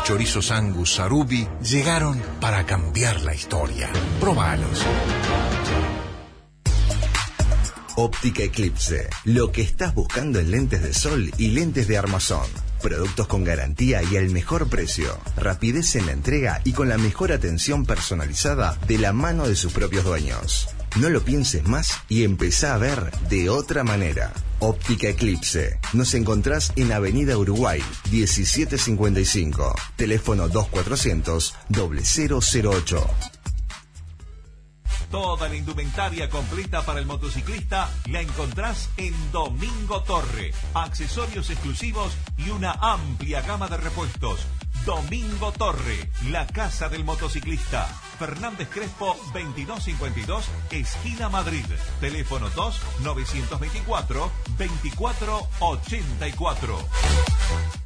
Los 0.05 0.11
chorizos 0.11 0.51
Angus 0.51 0.97
Sarubi 0.97 1.49
llegaron 1.63 2.21
para 2.39 2.67
cambiar 2.67 3.23
la 3.23 3.35
historia. 3.35 3.89
Probalos. 4.21 4.83
Óptica 7.97 8.43
Eclipse. 8.43 9.09
Lo 9.25 9.51
que 9.51 9.63
estás 9.63 9.95
buscando 9.95 10.41
en 10.41 10.51
lentes 10.51 10.83
de 10.83 10.93
sol 10.93 11.33
y 11.39 11.53
lentes 11.53 11.89
de 11.89 11.97
armazón. 11.97 12.47
Productos 12.83 13.29
con 13.29 13.45
garantía 13.45 14.03
y 14.03 14.17
el 14.17 14.29
mejor 14.29 14.69
precio. 14.69 15.19
Rapidez 15.39 15.97
en 15.97 16.05
la 16.05 16.13
entrega 16.13 16.61
y 16.65 16.75
con 16.75 16.91
la 16.91 16.99
mejor 16.99 17.33
atención 17.33 17.87
personalizada 17.87 18.77
de 18.87 18.99
la 18.99 19.15
mano 19.15 19.49
de 19.49 19.57
sus 19.57 19.73
propios 19.73 20.05
dueños. 20.05 20.69
No 20.97 21.11
lo 21.11 21.25
pienses 21.25 21.67
más 21.67 22.01
y 22.09 22.23
empezá 22.23 22.75
a 22.75 22.79
ver 22.79 23.11
de 23.29 23.51
otra 23.51 23.83
manera. 23.83 24.33
Óptica 24.61 25.09
Eclipse. 25.09 25.81
Nos 25.93 26.15
encontrás 26.15 26.73
en 26.77 26.93
Avenida 26.93 27.37
Uruguay, 27.37 27.83
1755. 28.13 29.75
Teléfono 29.97 30.49
2400 30.49 31.55
008. 31.69 33.11
Toda 35.11 35.49
la 35.49 35.57
indumentaria 35.57 36.31
completa 36.31 36.83
para 36.83 37.01
el 37.01 37.07
motociclista 37.07 37.91
la 38.11 38.21
encontrás 38.21 38.89
en 38.97 39.15
Domingo 39.33 40.03
Torre. 40.05 40.53
Accesorios 40.75 41.51
exclusivos 41.51 42.13
y 42.37 42.51
una 42.51 42.73
amplia 42.73 43.43
gama 43.43 43.67
de 43.67 43.79
repuestos. 43.79 44.47
Domingo 44.85 45.51
Torre, 45.53 46.11
la 46.31 46.47
casa 46.47 46.91
del 46.91 47.05
motociclista. 47.05 47.87
Fernández 48.19 48.69
Crespo 48.69 49.17
2252, 49.33 50.45
esquina 50.71 51.31
Madrid. 51.31 51.65
Teléfono 52.01 52.51
2 52.51 52.81
924 53.03 54.31
2484. 54.59 56.79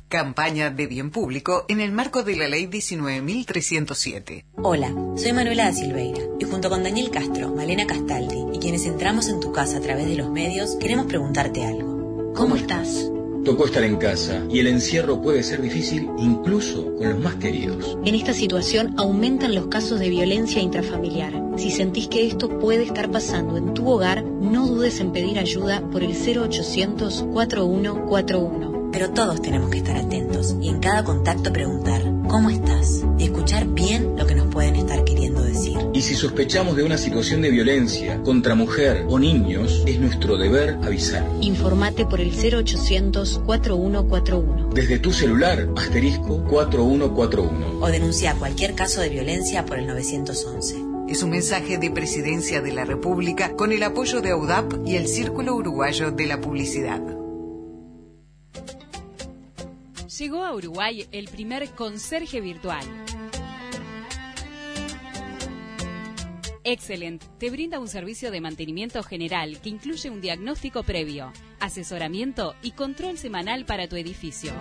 Campaña 0.08 0.70
de 0.70 0.86
bien 0.86 1.10
público 1.10 1.66
en 1.68 1.80
el 1.80 1.92
marco 1.92 2.24
de 2.24 2.34
la 2.34 2.48
Ley 2.48 2.66
19.307. 2.66 4.44
Hola, 4.56 4.92
soy 5.16 5.32
Manuela 5.32 5.66
da 5.66 5.72
Silveira 5.72 6.22
y 6.40 6.44
junto 6.46 6.68
con 6.68 6.82
Daniel 6.82 7.10
Castro, 7.10 7.54
Malena 7.54 7.86
Castaldi 7.86 8.44
y 8.54 8.58
quienes 8.58 8.86
entramos 8.86 9.28
en 9.28 9.38
tu 9.38 9.52
casa 9.52 9.76
a 9.76 9.80
través 9.80 10.06
de 10.06 10.16
los 10.16 10.30
medios, 10.30 10.76
queremos 10.80 11.06
preguntarte 11.06 11.64
algo. 11.64 12.32
¿Cómo 12.34 12.56
estás? 12.56 13.12
Tocó 13.44 13.66
estar 13.66 13.82
en 13.82 13.96
casa 13.96 14.42
y 14.50 14.58
el 14.58 14.66
encierro 14.66 15.22
puede 15.22 15.42
ser 15.42 15.62
difícil 15.62 16.08
incluso 16.18 16.94
con 16.96 17.08
los 17.08 17.18
más 17.20 17.36
queridos. 17.36 17.96
En 18.04 18.14
esta 18.14 18.32
situación 18.32 18.94
aumentan 18.96 19.54
los 19.54 19.68
casos 19.68 20.00
de 20.00 20.08
violencia 20.10 20.60
intrafamiliar. 20.60 21.42
Si 21.56 21.70
sentís 21.70 22.08
que 22.08 22.26
esto 22.26 22.58
puede 22.58 22.84
estar 22.84 23.10
pasando 23.10 23.56
en 23.56 23.74
tu 23.74 23.88
hogar, 23.88 24.22
no 24.24 24.66
dudes 24.66 25.00
en 25.00 25.12
pedir 25.12 25.38
ayuda 25.38 25.80
por 25.90 26.02
el 26.02 26.12
0800 26.12 27.24
4141. 27.32 28.90
Pero 28.92 29.10
todos 29.10 29.42
tenemos 29.42 29.70
que 29.70 29.78
estar 29.78 29.96
atentos 29.96 30.56
y 30.60 30.68
en 30.68 30.80
cada 30.80 31.04
contacto 31.04 31.52
preguntar 31.52 32.02
¿cómo 32.28 32.50
estás? 32.50 33.04
y 33.18 33.24
escuchar 33.24 33.66
bien 33.66 34.16
lo 34.16 34.26
que 34.26 34.34
nos 34.34 34.46
pueden 34.46 34.76
estar 34.76 35.04
queriendo 35.04 35.07
decir. 35.58 35.78
Y 35.92 36.02
si 36.02 36.14
sospechamos 36.14 36.76
de 36.76 36.84
una 36.84 36.98
situación 36.98 37.42
de 37.42 37.50
violencia 37.50 38.22
contra 38.22 38.54
mujer 38.54 39.04
o 39.08 39.18
niños, 39.18 39.82
es 39.86 39.98
nuestro 39.98 40.36
deber 40.36 40.78
avisar. 40.82 41.26
Informate 41.40 42.06
por 42.06 42.20
el 42.20 42.32
0800 42.32 43.42
4141. 43.44 44.70
Desde 44.74 44.98
tu 44.98 45.12
celular, 45.12 45.68
asterisco 45.76 46.44
4141. 46.44 47.80
O 47.80 47.88
denuncia 47.88 48.34
cualquier 48.34 48.74
caso 48.74 49.00
de 49.00 49.08
violencia 49.08 49.64
por 49.64 49.78
el 49.78 49.86
911. 49.86 50.76
Es 51.08 51.22
un 51.22 51.30
mensaje 51.30 51.78
de 51.78 51.90
Presidencia 51.90 52.60
de 52.60 52.72
la 52.72 52.84
República 52.84 53.54
con 53.56 53.72
el 53.72 53.82
apoyo 53.82 54.20
de 54.20 54.30
AUDAP 54.30 54.86
y 54.86 54.96
el 54.96 55.08
Círculo 55.08 55.54
Uruguayo 55.54 56.10
de 56.10 56.26
la 56.26 56.40
Publicidad. 56.40 57.00
Llegó 60.18 60.44
a 60.44 60.54
Uruguay 60.54 61.06
el 61.12 61.28
primer 61.28 61.70
conserje 61.70 62.40
virtual. 62.40 62.84
Excellent 66.70 67.24
te 67.38 67.48
brinda 67.48 67.78
un 67.78 67.88
servicio 67.88 68.30
de 68.30 68.42
mantenimiento 68.42 69.02
general 69.02 69.58
que 69.62 69.70
incluye 69.70 70.10
un 70.10 70.20
diagnóstico 70.20 70.82
previo, 70.82 71.32
asesoramiento 71.60 72.54
y 72.60 72.72
control 72.72 73.16
semanal 73.16 73.64
para 73.64 73.88
tu 73.88 73.96
edificio. 73.96 74.52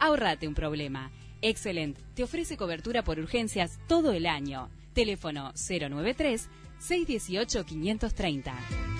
Ahorrate 0.00 0.48
un 0.48 0.54
problema. 0.54 1.12
Excellent 1.42 1.96
te 2.14 2.24
ofrece 2.24 2.56
cobertura 2.56 3.04
por 3.04 3.20
urgencias 3.20 3.78
todo 3.86 4.10
el 4.10 4.26
año. 4.26 4.68
Teléfono 4.94 5.52
093 5.52 6.48
618 6.80 7.64
530. 7.66 8.99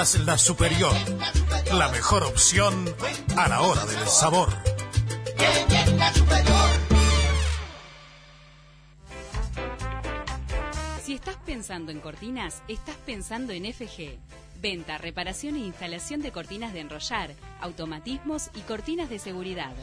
Pastas 0.00 0.24
La 0.24 0.38
Superior. 0.38 0.94
La 1.74 1.90
mejor 1.90 2.24
opción 2.24 2.86
a 3.36 3.48
la 3.48 3.60
hora 3.60 3.84
del 3.84 4.08
sabor. 4.08 4.48
Si 11.04 11.12
estás 11.12 11.36
pensando 11.44 11.92
en 11.92 12.00
cortinas, 12.00 12.62
estás 12.66 12.96
pensando 13.04 13.52
en 13.52 13.70
FG. 13.74 14.16
Venta, 14.62 14.96
reparación 14.96 15.56
e 15.56 15.58
instalación 15.58 16.22
de 16.22 16.32
cortinas 16.32 16.72
de 16.72 16.80
enrollar, 16.80 17.34
automatismos 17.60 18.48
y 18.54 18.60
cortinas 18.60 19.10
de 19.10 19.18
seguridad. 19.18 19.74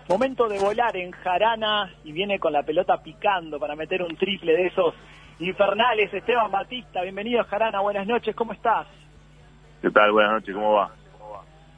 Momento 0.09 0.49
de 0.49 0.59
volar 0.59 0.97
en 0.97 1.11
Jarana 1.11 1.89
y 2.03 2.11
viene 2.11 2.37
con 2.37 2.51
la 2.51 2.63
pelota 2.63 3.01
picando 3.01 3.59
para 3.59 3.77
meter 3.77 4.03
un 4.03 4.13
triple 4.17 4.51
de 4.51 4.67
esos 4.67 4.93
infernales. 5.39 6.13
Esteban 6.13 6.51
Batista, 6.51 7.01
bienvenido 7.01 7.39
a 7.39 7.45
Jarana, 7.45 7.79
buenas 7.79 8.05
noches, 8.05 8.35
¿cómo 8.35 8.51
estás? 8.51 8.87
¿Qué 9.81 9.89
tal? 9.89 10.11
Buenas 10.11 10.33
noches, 10.33 10.53
¿cómo 10.53 10.73
va? 10.73 10.91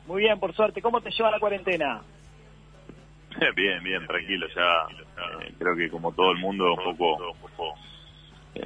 Muy 0.07 0.23
bien, 0.23 0.39
por 0.39 0.53
suerte. 0.55 0.81
¿Cómo 0.81 0.99
te 0.99 1.11
lleva 1.11 1.29
la 1.29 1.39
cuarentena? 1.39 2.01
Bien, 3.55 3.83
bien, 3.83 4.05
tranquilo. 4.05 4.47
Ya 4.55 5.43
eh, 5.45 5.53
creo 5.57 5.75
que 5.75 5.89
como 5.89 6.11
todo 6.11 6.31
el 6.31 6.37
mundo, 6.37 6.73
un 6.73 6.95
poco 6.97 7.33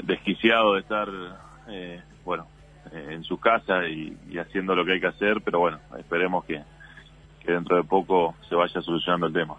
desquiciado 0.04 0.73
de 0.73 0.82
estar, 0.82 1.10
eh, 1.67 2.02
bueno, 2.26 2.47
eh, 2.91 3.10
en 3.12 3.23
su 3.23 3.39
casa 3.39 3.88
y, 3.88 4.17
y 4.30 4.38
haciendo 4.38 4.76
lo 4.76 4.86
que 4.86 4.93
hay 4.93 5.00
que 5.00 5.08
hacer, 5.08 5.41
pero 5.43 5.60
bueno, 5.60 5.80
esperemos 5.97 6.45
que, 6.45 6.62
que 7.41 7.52
dentro 7.52 7.78
de 7.78 7.84
poco 7.84 8.36
se 8.50 8.56
vaya 8.56 8.82
solucionando 8.82 9.28
el 9.28 9.34
tema. 9.34 9.56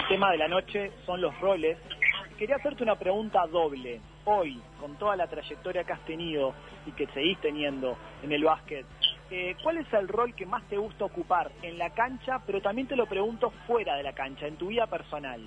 El 0.00 0.08
tema 0.08 0.30
de 0.32 0.38
la 0.38 0.48
noche 0.48 0.92
son 1.06 1.20
los 1.20 1.38
roles. 1.40 1.78
Quería 2.38 2.56
hacerte 2.56 2.82
una 2.82 2.96
pregunta 2.96 3.46
doble. 3.46 4.00
Hoy, 4.24 4.60
con 4.80 4.96
toda 4.96 5.16
la 5.16 5.26
trayectoria 5.26 5.84
que 5.84 5.92
has 5.92 6.04
tenido 6.04 6.54
y 6.86 6.92
que 6.92 7.06
seguís 7.08 7.38
teniendo 7.40 7.96
en 8.22 8.32
el 8.32 8.44
básquet, 8.44 8.86
eh, 9.30 9.56
¿cuál 9.62 9.78
es 9.78 9.92
el 9.92 10.08
rol 10.08 10.34
que 10.34 10.44
más 10.44 10.62
te 10.64 10.76
gusta 10.76 11.04
ocupar 11.04 11.50
en 11.62 11.78
la 11.78 11.90
cancha, 11.90 12.40
pero 12.44 12.60
también 12.60 12.88
te 12.88 12.96
lo 12.96 13.06
pregunto 13.06 13.50
fuera 13.66 13.96
de 13.96 14.02
la 14.02 14.12
cancha, 14.12 14.46
en 14.46 14.56
tu 14.56 14.68
vida 14.68 14.86
personal? 14.86 15.40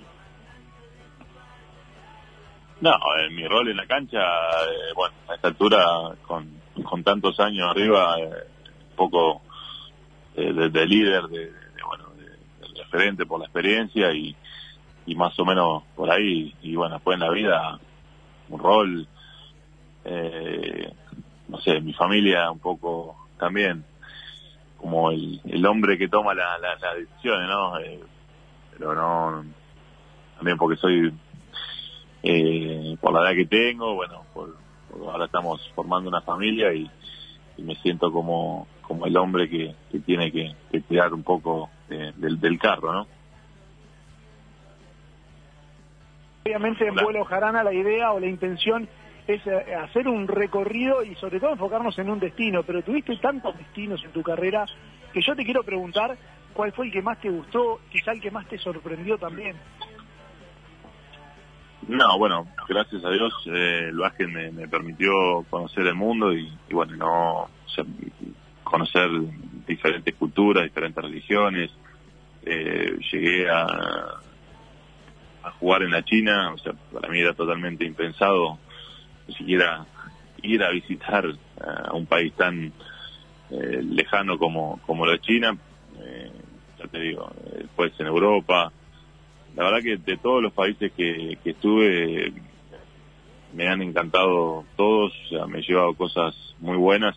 No, 2.80 2.92
en 3.26 3.34
mi 3.34 3.46
rol 3.48 3.68
en 3.68 3.76
la 3.76 3.86
cancha, 3.86 4.18
eh, 4.18 4.92
bueno, 4.94 5.14
a 5.28 5.34
esta 5.34 5.48
altura, 5.48 5.84
con, 6.26 6.46
con 6.84 7.02
tantos 7.02 7.40
años 7.40 7.70
arriba, 7.70 8.18
eh, 8.20 8.28
un 8.90 8.96
poco 8.96 9.42
eh, 10.34 10.52
de, 10.52 10.68
de 10.68 10.86
líder, 10.86 11.22
de, 11.24 11.46
de, 11.46 11.82
bueno, 11.86 12.04
de, 12.16 12.82
referente 12.82 13.24
por 13.24 13.40
la 13.40 13.46
experiencia 13.46 14.12
y, 14.12 14.36
y 15.06 15.14
más 15.14 15.38
o 15.38 15.44
menos 15.46 15.84
por 15.94 16.10
ahí. 16.10 16.54
Y 16.62 16.76
bueno, 16.76 16.96
después 16.96 17.14
en 17.14 17.20
la 17.20 17.30
vida, 17.30 17.80
un 18.50 18.58
rol, 18.60 19.08
eh, 20.04 20.92
no 21.48 21.58
sé, 21.60 21.80
mi 21.80 21.94
familia 21.94 22.50
un 22.50 22.58
poco 22.58 23.16
también, 23.38 23.84
como 24.76 25.10
el, 25.10 25.40
el 25.46 25.64
hombre 25.64 25.96
que 25.96 26.08
toma 26.08 26.34
la- 26.34 26.58
la- 26.58 26.76
las 26.76 26.96
decisiones, 26.96 27.48
¿no? 27.48 27.78
Eh, 27.78 28.00
pero 28.72 28.94
no, 28.94 29.44
también 30.36 30.58
porque 30.58 30.76
soy 30.76 31.10
eh, 32.28 32.96
por 33.00 33.12
la 33.12 33.20
edad 33.30 33.36
que 33.36 33.46
tengo, 33.46 33.94
bueno, 33.94 34.24
por, 34.34 34.56
por 34.90 35.08
ahora 35.10 35.26
estamos 35.26 35.60
formando 35.74 36.08
una 36.08 36.20
familia 36.20 36.72
y, 36.72 36.90
y 37.56 37.62
me 37.62 37.74
siento 37.76 38.10
como, 38.10 38.66
como 38.82 39.06
el 39.06 39.16
hombre 39.16 39.48
que, 39.48 39.74
que 39.90 40.00
tiene 40.00 40.30
que, 40.32 40.52
que 40.70 40.80
tirar 40.80 41.12
un 41.14 41.22
poco 41.22 41.70
de- 41.88 42.12
del, 42.16 42.40
del 42.40 42.58
carro, 42.58 42.92
¿no? 42.92 43.06
Obviamente 46.44 46.86
en 46.86 46.94
vuelo 46.94 47.24
Jarana 47.24 47.64
la 47.64 47.72
idea 47.74 48.12
o 48.12 48.20
la 48.20 48.26
intención 48.26 48.88
es 49.26 49.44
eh, 49.46 49.74
hacer 49.74 50.06
un 50.06 50.28
recorrido 50.28 51.02
y 51.02 51.14
sobre 51.16 51.40
todo 51.40 51.50
enfocarnos 51.52 51.98
en 51.98 52.10
un 52.10 52.20
destino, 52.20 52.62
pero 52.62 52.82
tuviste 52.82 53.16
tantos 53.16 53.56
destinos 53.58 54.02
en 54.04 54.12
tu 54.12 54.22
carrera 54.22 54.64
que 55.12 55.20
yo 55.20 55.34
te 55.34 55.44
quiero 55.44 55.62
preguntar 55.64 56.16
¿Cuál 56.56 56.72
fue 56.72 56.86
el 56.86 56.92
que 56.92 57.02
más 57.02 57.20
te 57.20 57.28
gustó? 57.28 57.80
Quizá 57.92 58.12
el 58.12 58.20
que 58.22 58.30
más 58.30 58.48
te 58.48 58.56
sorprendió 58.56 59.18
también. 59.18 59.54
No, 61.88 62.18
bueno, 62.18 62.46
gracias 62.68 63.04
a 63.04 63.10
Dios 63.10 63.32
eh, 63.46 63.86
el 63.88 63.96
básquet 63.96 64.28
me, 64.28 64.68
permitió 64.68 65.12
conocer 65.48 65.86
el 65.86 65.94
mundo 65.94 66.32
y, 66.32 66.50
bueno, 66.70 66.96
no 66.96 67.48
conocer 68.64 69.08
diferentes 69.66 70.14
culturas, 70.14 70.64
diferentes 70.64 71.02
religiones. 71.02 71.70
Eh, 72.44 72.98
llegué 73.12 73.48
a, 73.48 73.64
a 75.44 75.50
jugar 75.60 75.82
en 75.82 75.92
la 75.92 76.04
China, 76.04 76.52
o 76.52 76.58
sea, 76.58 76.72
para 76.92 77.08
mí 77.08 77.20
era 77.20 77.34
totalmente 77.34 77.84
impensado 77.84 78.58
ni 79.28 79.34
siquiera 79.34 79.86
ir 80.42 80.62
a 80.62 80.70
visitar 80.70 81.24
a 81.60 81.92
un 81.94 82.06
país 82.06 82.32
tan 82.34 82.72
eh, 83.50 83.82
lejano 83.82 84.38
como, 84.38 84.80
como 84.86 85.06
la 85.06 85.18
China. 85.20 85.56
Eh, 86.00 86.30
ya 86.78 86.86
te 86.88 87.00
digo, 87.00 87.32
después 87.58 87.92
en 87.98 88.06
Europa. 88.06 88.72
La 89.56 89.64
verdad 89.64 89.82
que 89.82 89.96
de 89.96 90.18
todos 90.18 90.42
los 90.42 90.52
países 90.52 90.92
que, 90.92 91.38
que 91.42 91.50
estuve 91.50 92.32
me 93.54 93.68
han 93.68 93.80
encantado 93.80 94.66
todos, 94.76 95.12
me 95.48 95.60
he 95.60 95.62
llevado 95.62 95.94
cosas 95.94 96.34
muy 96.60 96.76
buenas, 96.76 97.16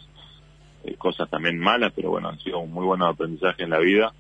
eh, 0.86 0.96
cosas 0.98 1.30
también 1.30 1.60
malas, 1.60 1.92
pero 1.94 2.12
bueno, 2.12 2.30
han 2.30 2.40
sido 2.40 2.60
un 2.60 2.72
muy 2.72 2.86
buenos 2.86 3.14
aprendizaje 3.14 3.64
en 3.64 3.72
la 3.72 3.80
vida. 3.80 4.14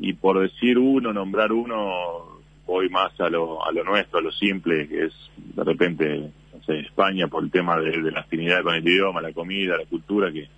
Y 0.00 0.14
por 0.14 0.40
decir 0.40 0.78
uno, 0.78 1.12
nombrar 1.12 1.52
uno, 1.52 2.40
voy 2.66 2.88
más 2.88 3.18
a 3.20 3.28
lo, 3.28 3.64
a 3.64 3.70
lo 3.70 3.84
nuestro, 3.84 4.18
a 4.18 4.22
lo 4.22 4.32
simple, 4.32 4.88
que 4.88 5.04
es 5.04 5.12
de 5.36 5.62
repente 5.62 6.30
no 6.54 6.62
sé, 6.64 6.80
España 6.80 7.28
por 7.28 7.44
el 7.44 7.50
tema 7.50 7.78
de, 7.78 8.10
la 8.10 8.20
afinidad 8.20 8.62
con 8.62 8.74
el 8.74 8.88
idioma, 8.88 9.20
la 9.20 9.34
comida, 9.34 9.76
la 9.76 9.84
cultura, 9.84 10.32
que, 10.32 10.48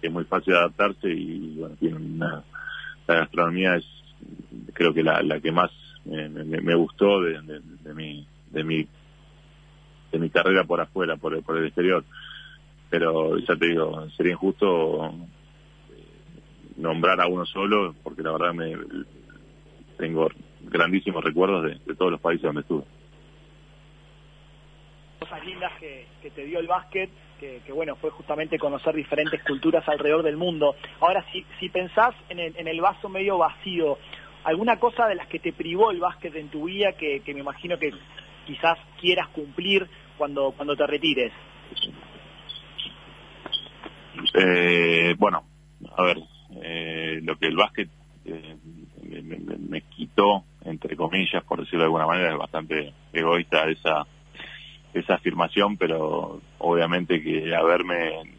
que 0.00 0.06
es 0.06 0.12
muy 0.12 0.24
fácil 0.24 0.54
de 0.54 0.58
adaptarse 0.60 1.10
y 1.10 1.56
bueno, 1.58 1.76
tiene 1.78 1.96
una, 1.96 2.42
la 3.06 3.14
gastronomía 3.14 3.76
es 3.76 3.84
creo 4.72 4.94
que 4.94 5.02
la, 5.02 5.22
la 5.22 5.40
que 5.40 5.52
más 5.52 5.70
me, 6.06 6.28
me- 6.28 6.60
me 6.60 6.74
gustó 6.74 7.20
de, 7.20 7.40
de- 7.42 7.94
mi 7.94 8.26
de 8.50 8.64
mi 8.64 8.88
de 10.12 10.18
mi 10.18 10.30
carrera 10.30 10.64
por 10.64 10.80
afuera, 10.80 11.16
por 11.16 11.34
el, 11.34 11.42
por 11.42 11.56
el 11.58 11.66
exterior. 11.66 12.04
Pero 12.88 13.36
ya 13.38 13.56
te 13.56 13.66
digo, 13.66 14.08
sería 14.10 14.32
injusto 14.32 15.06
eh, 15.06 15.12
nombrar 16.76 17.20
a 17.20 17.26
uno 17.26 17.44
solo, 17.44 17.94
porque 18.02 18.22
la 18.22 18.32
verdad 18.32 18.54
me 18.54 18.72
tengo 19.98 20.28
grandísimos 20.60 21.24
recuerdos 21.24 21.64
de, 21.64 21.94
todos 21.96 22.12
los 22.12 22.20
países 22.20 22.44
donde 22.44 22.60
estuve. 22.62 22.84
cosas 25.18 25.44
lindas 25.44 25.72
que, 25.80 26.06
que 26.22 26.30
te 26.30 26.44
dio 26.44 26.60
el 26.60 26.66
básquet, 26.68 27.10
que, 27.40 27.60
que, 27.66 27.72
bueno, 27.72 27.96
fue 27.96 28.10
justamente 28.10 28.58
conocer 28.58 28.94
diferentes 28.94 29.42
culturas 29.44 29.86
alrededor 29.88 30.22
del 30.22 30.36
mundo. 30.36 30.76
Ahora, 31.00 31.24
si, 31.32 31.44
si 31.58 31.68
pensás 31.68 32.14
en 32.28 32.38
el, 32.38 32.54
en 32.56 32.68
el 32.68 32.80
vaso 32.80 33.08
medio 33.08 33.38
vacío, 33.38 33.98
¿alguna 34.46 34.78
cosa 34.78 35.06
de 35.06 35.16
las 35.16 35.26
que 35.28 35.38
te 35.38 35.52
privó 35.52 35.90
el 35.90 36.00
básquet 36.00 36.34
en 36.36 36.48
tu 36.48 36.64
vida 36.64 36.92
que, 36.92 37.20
me 37.34 37.40
imagino 37.40 37.78
que 37.78 37.90
quizás 38.46 38.78
quieras 39.00 39.28
cumplir 39.28 39.86
cuando, 40.16 40.52
cuando 40.52 40.76
te 40.76 40.86
retires? 40.86 41.32
Eh, 44.34 45.14
bueno, 45.18 45.44
a 45.96 46.02
ver, 46.02 46.18
eh, 46.62 47.20
lo 47.22 47.36
que 47.36 47.46
el 47.46 47.56
básquet 47.56 47.88
eh, 48.24 48.56
me, 49.02 49.22
me- 49.22 49.56
me 49.58 49.80
quitó, 49.82 50.44
entre 50.64 50.96
comillas, 50.96 51.44
por 51.44 51.60
decirlo 51.60 51.80
de 51.80 51.84
alguna 51.86 52.06
manera, 52.06 52.32
es 52.32 52.38
bastante 52.38 52.92
egoísta 53.12 53.68
esa 53.68 54.06
esa 54.94 55.14
afirmación, 55.16 55.76
pero 55.76 56.40
obviamente 56.58 57.22
que 57.22 57.54
haberme 57.54 58.34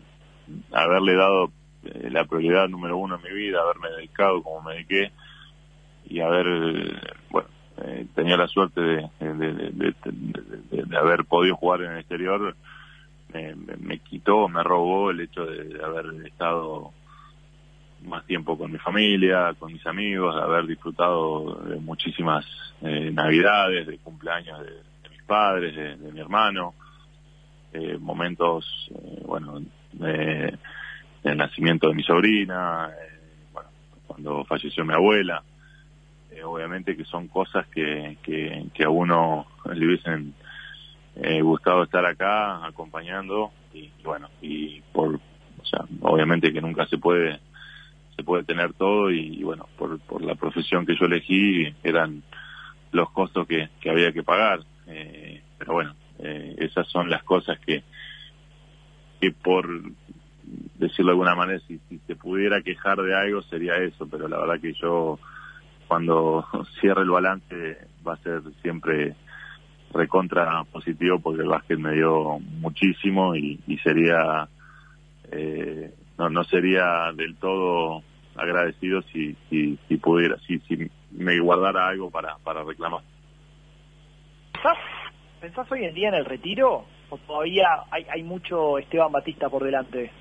haberle 0.71 1.13
dado 1.13 1.51
eh, 1.83 2.09
la 2.09 2.25
prioridad 2.25 2.67
número 2.67 2.97
uno 2.97 3.17
en 3.17 3.21
mi 3.21 3.31
vida, 3.39 3.61
haberme 3.61 3.89
dedicado 3.95 4.41
como 4.41 4.63
me 4.63 4.73
dediqué 4.73 5.11
y 6.09 6.19
haber, 6.21 6.45
bueno, 7.29 7.49
eh, 7.83 8.05
tenía 8.15 8.37
la 8.37 8.47
suerte 8.47 8.81
de, 8.81 9.09
de, 9.19 10.97
haber 10.97 11.25
podido 11.25 11.55
jugar 11.55 11.81
en 11.81 11.91
el 11.91 11.99
exterior, 11.99 12.55
me, 13.33 13.55
me- 13.55 13.99
quitó, 13.99 14.47
me 14.47 14.63
robó 14.63 15.11
el 15.11 15.19
hecho 15.21 15.45
de, 15.45 15.83
haber 15.83 16.25
estado 16.25 16.91
más 18.05 18.25
tiempo 18.25 18.57
con 18.57 18.71
mi 18.71 18.77
familia, 18.77 19.53
con 19.59 19.73
mis 19.73 19.85
amigos, 19.85 20.35
de 20.35 20.41
haber 20.41 20.65
disfrutado 20.65 21.55
de 21.65 21.77
muchísimas 21.77 22.45
eh, 22.81 23.11
navidades, 23.11 23.87
de 23.87 23.97
cumpleaños 23.97 24.59
de, 24.61 25.09
mis 25.09 25.23
padres, 25.23 25.75
de, 25.75 26.11
mi 26.11 26.19
hermano, 26.19 26.73
eh, 27.73 27.97
momentos, 27.99 28.65
eh, 28.95 29.23
bueno, 29.25 29.59
de, 29.93 30.57
del 31.23 31.37
nacimiento 31.37 31.89
de 31.89 31.95
mi 31.95 32.03
sobrina, 32.03 32.89
bueno, 33.51 33.69
cuando 34.05 34.45
falleció 34.45 34.85
mi 34.85 34.93
abuela, 34.93 35.43
eh, 36.37 36.43
obviamente 36.43 36.95
que 36.95 37.05
son 37.05 37.27
cosas 37.27 37.67
que, 37.67 38.17
que, 38.23 38.83
a 38.83 38.89
uno 38.89 39.47
le 39.73 39.85
hubiesen 39.85 40.33
eh, 41.15 41.41
gustado 41.41 41.83
estar 41.83 42.05
acá 42.05 42.65
acompañando 42.65 43.51
y, 43.73 43.89
y 43.99 44.03
bueno, 44.03 44.29
y 44.41 44.81
por, 44.93 45.15
o 45.15 45.65
sea, 45.65 45.85
obviamente 46.01 46.53
que 46.53 46.61
nunca 46.61 46.85
se 46.87 46.97
puede 46.97 47.39
se 48.15 48.23
puede 48.23 48.43
tener 48.43 48.73
todo 48.73 49.11
y, 49.11 49.39
y 49.39 49.43
bueno, 49.43 49.67
por, 49.77 49.99
por 49.99 50.23
la 50.23 50.35
profesión 50.35 50.85
que 50.85 50.95
yo 50.95 51.05
elegí 51.05 51.73
eran 51.83 52.23
los 52.91 53.11
costos 53.11 53.47
que, 53.47 53.69
que 53.79 53.89
había 53.91 54.11
que 54.11 54.23
pagar. 54.23 54.61
Eh, 54.87 55.41
pero 55.57 55.73
bueno, 55.73 55.95
eh, 56.19 56.55
esas 56.59 56.87
son 56.87 57.09
las 57.09 57.23
cosas 57.23 57.59
que, 57.59 57.83
que 59.21 59.31
por 59.31 59.67
decirlo 60.79 61.11
de 61.11 61.11
alguna 61.11 61.35
manera, 61.35 61.59
si, 61.67 61.79
si 61.89 61.99
se 62.07 62.15
pudiera 62.15 62.61
quejar 62.61 62.97
de 63.01 63.15
algo 63.15 63.43
sería 63.43 63.75
eso, 63.75 64.07
pero 64.07 64.27
la 64.27 64.39
verdad 64.39 64.59
que 64.59 64.73
yo 64.73 65.19
cuando 65.87 66.45
cierre 66.79 67.03
el 67.03 67.09
balance 67.09 67.77
va 68.07 68.13
a 68.13 68.17
ser 68.17 68.41
siempre 68.61 69.15
recontra 69.93 70.63
positivo 70.65 71.19
porque 71.19 71.41
el 71.41 71.47
básquet 71.47 71.79
me 71.79 71.93
dio 71.93 72.39
muchísimo 72.39 73.35
y, 73.35 73.59
y 73.67 73.77
sería 73.77 74.47
eh, 75.31 75.93
no 76.17 76.29
no 76.29 76.43
sería 76.43 77.11
del 77.13 77.35
todo 77.37 78.03
agradecido 78.35 79.01
si 79.03 79.35
si, 79.49 79.79
si 79.87 79.97
pudiera 79.97 80.37
si 80.39 80.59
si 80.59 80.89
me 81.11 81.39
guardara 81.39 81.87
algo 81.87 82.11
para 82.11 82.37
para 82.43 82.63
reclamar 82.63 83.01
¿Pensás, 84.53 84.77
pensás 85.39 85.71
hoy 85.71 85.85
en 85.85 85.93
día 85.93 86.09
en 86.09 86.15
el 86.15 86.25
retiro? 86.25 86.85
¿O 87.09 87.17
todavía 87.19 87.67
hay, 87.91 88.05
hay 88.09 88.23
mucho 88.23 88.77
Esteban 88.77 89.11
Batista 89.11 89.49
por 89.49 89.63
delante? 89.63 90.11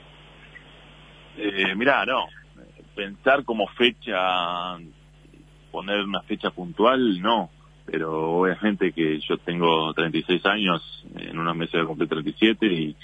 eh, 1.38 1.74
mirá 1.74 2.04
no 2.06 2.26
pensar 2.96 3.44
como 3.44 3.68
fecha 3.68 4.78
poner 5.76 6.00
una 6.04 6.22
fecha 6.22 6.50
puntual 6.50 7.20
no. 7.20 7.50
Pero 7.84 8.38
obviamente 8.40 8.92
que 8.92 9.20
yo 9.20 9.36
tengo 9.36 9.92
36 9.92 10.44
años 10.46 11.04
en 11.18 11.38
unos 11.38 11.54
meses 11.54 11.74
voy 11.74 11.86
cumplir 11.86 12.08
37 12.08 12.66
y 12.66 12.96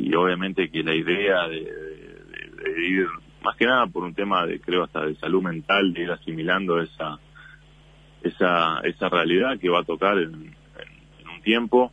y 0.00 0.14
obviamente 0.14 0.70
que 0.70 0.82
la 0.84 0.94
idea 0.94 1.48
de, 1.48 1.58
ir 2.88 3.06
más 3.42 3.56
que 3.56 3.64
nada 3.66 3.86
por 3.86 4.04
un 4.04 4.14
tema 4.14 4.46
de 4.46 4.60
creo 4.60 4.84
hasta 4.84 5.04
de 5.06 5.14
salud 5.16 5.42
mental 5.42 5.92
de 5.94 6.02
ir 6.02 6.10
asimilando 6.10 6.80
esa 6.80 7.18
esa 8.22 8.80
esa 8.84 9.08
realidad 9.08 9.58
que 9.58 9.70
va 9.70 9.80
a 9.80 9.84
tocar 9.84 10.18
en, 10.18 10.34
en- 10.34 11.20
en 11.20 11.28
un 11.34 11.40
tiempo 11.42 11.90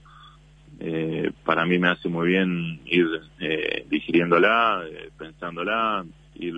eh, 0.80 1.32
para 1.46 1.66
mí 1.66 1.80
me 1.80 1.88
hace 1.88 2.10
muy 2.10 2.28
bien 2.28 2.82
ir 2.86 3.08
eh, 3.40 3.86
digiriéndola 3.90 4.84
eh, 4.92 5.10
pensándola 5.18 6.06
ir 6.36 6.54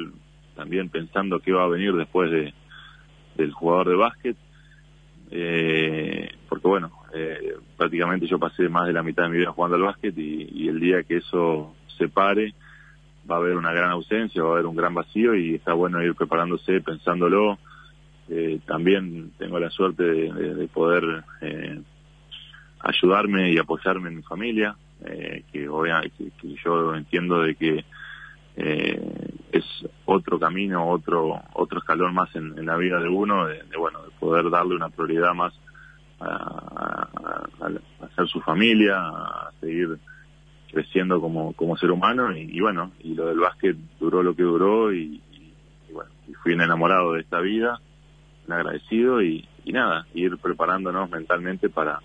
también 0.55 0.89
pensando 0.89 1.39
qué 1.39 1.51
va 1.53 1.63
a 1.65 1.67
venir 1.69 1.93
después 1.93 2.31
de 2.31 2.53
del 3.37 3.51
jugador 3.53 3.89
de 3.89 3.95
básquet 3.95 4.37
eh, 5.31 6.29
porque 6.47 6.67
bueno, 6.67 6.91
eh, 7.13 7.55
prácticamente 7.75 8.27
yo 8.27 8.39
pasé 8.39 8.69
más 8.69 8.87
de 8.87 8.93
la 8.93 9.03
mitad 9.03 9.23
de 9.23 9.29
mi 9.29 9.37
vida 9.39 9.51
jugando 9.51 9.75
al 9.75 9.83
básquet 9.83 10.17
y, 10.17 10.67
el 10.69 10.79
día 10.79 11.03
que 11.03 11.17
eso 11.17 11.73
se 11.97 12.07
pare 12.07 12.53
va 13.29 13.35
a 13.35 13.39
haber 13.39 13.57
una 13.57 13.73
gran 13.73 13.91
ausencia, 13.91 14.41
va 14.41 14.49
a 14.49 14.53
haber 14.53 14.65
un 14.67 14.75
gran 14.75 14.93
vacío 14.93 15.35
y 15.35 15.55
está 15.55 15.73
bueno 15.73 16.01
ir 16.01 16.15
preparándose, 16.15 16.79
pensándolo. 16.79 17.57
Eh, 18.29 18.59
también 18.65 19.31
tengo 19.37 19.59
la 19.59 19.69
suerte 19.69 20.03
de, 20.03 20.31
de- 20.33 20.55
de 20.55 20.67
poder 20.67 21.23
eh, 21.41 21.81
ayudarme 22.79 23.51
y 23.51 23.57
apoyarme 23.57 24.09
en 24.09 24.15
mi 24.17 24.21
familia, 24.23 24.75
eh, 25.05 25.43
que, 25.51 25.67
obvia- 25.67 26.01
que, 26.17 26.31
que 26.41 26.55
yo 26.63 26.95
entiendo 26.95 27.41
de 27.41 27.55
que 27.55 27.83
eh, 28.57 28.99
es 29.51 29.63
otro 30.05 30.39
camino, 30.39 30.89
otro 30.89 31.41
otro 31.53 31.79
escalón 31.79 32.13
más 32.13 32.35
en, 32.35 32.65
la 32.65 32.75
vida 32.75 32.99
de 32.99 33.07
uno, 33.07 33.45
de, 33.45 33.61
bueno, 33.77 34.01
de 34.03 34.09
poder 34.19 34.49
darle 34.49 34.75
una 34.75 34.89
prioridad 34.89 35.33
más 35.33 35.53
a, 36.19 37.07
a- 37.61 38.05
hacer 38.05 38.27
su 38.27 38.41
familia, 38.41 38.97
a 38.97 39.51
seguir 39.61 39.99
creciendo 40.71 41.21
como, 41.21 41.53
como 41.53 41.77
ser 41.77 41.91
humano 41.91 42.35
y, 42.35 42.59
bueno, 42.59 42.91
y 42.99 43.13
lo 43.13 43.27
del 43.27 43.39
básquet 43.39 43.77
duró 43.99 44.21
lo 44.21 44.35
que 44.35 44.43
duró 44.43 44.91
y, 44.93 45.21
bueno, 45.93 46.09
y 46.27 46.33
fui 46.33 46.53
un 46.53 46.61
enamorado 46.61 47.13
de 47.13 47.21
esta 47.21 47.39
vida, 47.39 47.79
un 48.47 48.53
agradecido 48.53 49.21
y 49.21 49.47
nada, 49.65 50.07
ir 50.13 50.37
preparándonos 50.37 51.09
mentalmente 51.09 51.69
para, 51.69 51.99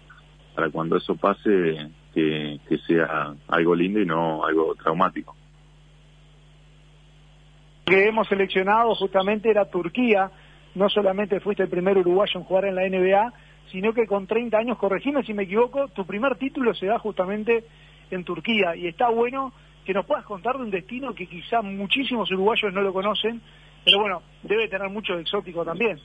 para 0.54 0.70
cuando 0.70 0.96
eso 0.96 1.16
pase 1.16 1.90
que, 2.14 2.60
que 2.68 2.78
sea 2.78 3.34
algo 3.48 3.74
lindo 3.74 4.00
y 4.00 4.06
no 4.06 4.44
algo 4.44 4.74
traumático. 4.74 5.34
Que 7.92 8.08
hemos 8.08 8.26
seleccionado 8.26 8.94
justamente 8.94 9.50
era 9.50 9.68
Turquía. 9.68 10.30
No 10.74 10.88
solamente 10.88 11.40
fuiste 11.40 11.64
el 11.64 11.68
primer 11.68 11.98
uruguayo 11.98 12.40
en 12.40 12.44
jugar 12.44 12.64
en 12.64 12.74
la 12.74 12.88
NBA, 12.88 13.32
sino 13.70 13.92
que 13.92 14.06
con 14.06 14.26
30 14.26 14.56
años, 14.56 14.78
corregime 14.78 15.22
si 15.24 15.34
me 15.34 15.42
equivoco, 15.42 15.88
tu 15.88 16.06
primer 16.06 16.36
título 16.36 16.72
se 16.72 16.86
da 16.86 16.98
justamente 16.98 17.64
en 18.10 18.24
Turquía. 18.24 18.74
Y 18.74 18.86
está 18.86 19.10
bueno 19.10 19.52
que 19.84 19.92
nos 19.92 20.06
puedas 20.06 20.24
contar 20.24 20.56
de 20.56 20.62
un 20.62 20.70
destino 20.70 21.14
que 21.14 21.26
quizá 21.26 21.60
muchísimos 21.60 22.30
uruguayos 22.30 22.72
no 22.72 22.80
lo 22.80 22.94
conocen, 22.94 23.42
pero 23.84 24.00
bueno, 24.00 24.22
debe 24.42 24.68
tener 24.68 24.88
mucho 24.88 25.18
exótico 25.18 25.62
también. 25.62 25.98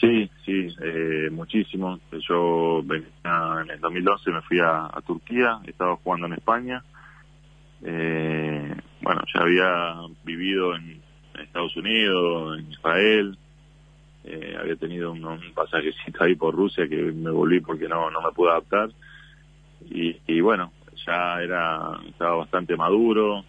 Sí, 0.00 0.30
sí, 0.44 0.68
eh, 0.80 1.28
muchísimo. 1.32 1.98
Yo 2.28 2.84
en 2.84 3.70
el 3.70 3.80
2012 3.80 4.30
me 4.30 4.42
fui 4.42 4.60
a, 4.60 4.86
a 4.86 5.02
Turquía, 5.04 5.58
estaba 5.66 5.96
jugando 5.96 6.28
en 6.28 6.34
España. 6.34 6.84
Eh, 7.82 8.74
bueno, 9.00 9.22
ya 9.34 9.40
había 9.40 9.94
vivido 10.24 10.74
en 10.74 11.00
Estados 11.40 11.76
Unidos, 11.76 12.58
en 12.58 12.72
Israel. 12.72 13.38
Eh, 14.24 14.56
había 14.58 14.76
tenido 14.76 15.12
un, 15.12 15.24
un, 15.24 15.52
pasajecito 15.54 16.22
ahí 16.22 16.34
por 16.34 16.54
Rusia 16.54 16.88
que 16.88 16.96
me 16.96 17.30
volví 17.30 17.60
porque 17.60 17.88
no, 17.88 18.10
no 18.10 18.20
me 18.20 18.32
pude 18.32 18.50
adaptar. 18.50 18.90
Y, 19.90 20.16
y 20.26 20.40
bueno, 20.40 20.72
ya 21.06 21.40
era 21.42 21.98
estaba 22.08 22.36
bastante 22.36 22.76
maduro. 22.76 23.44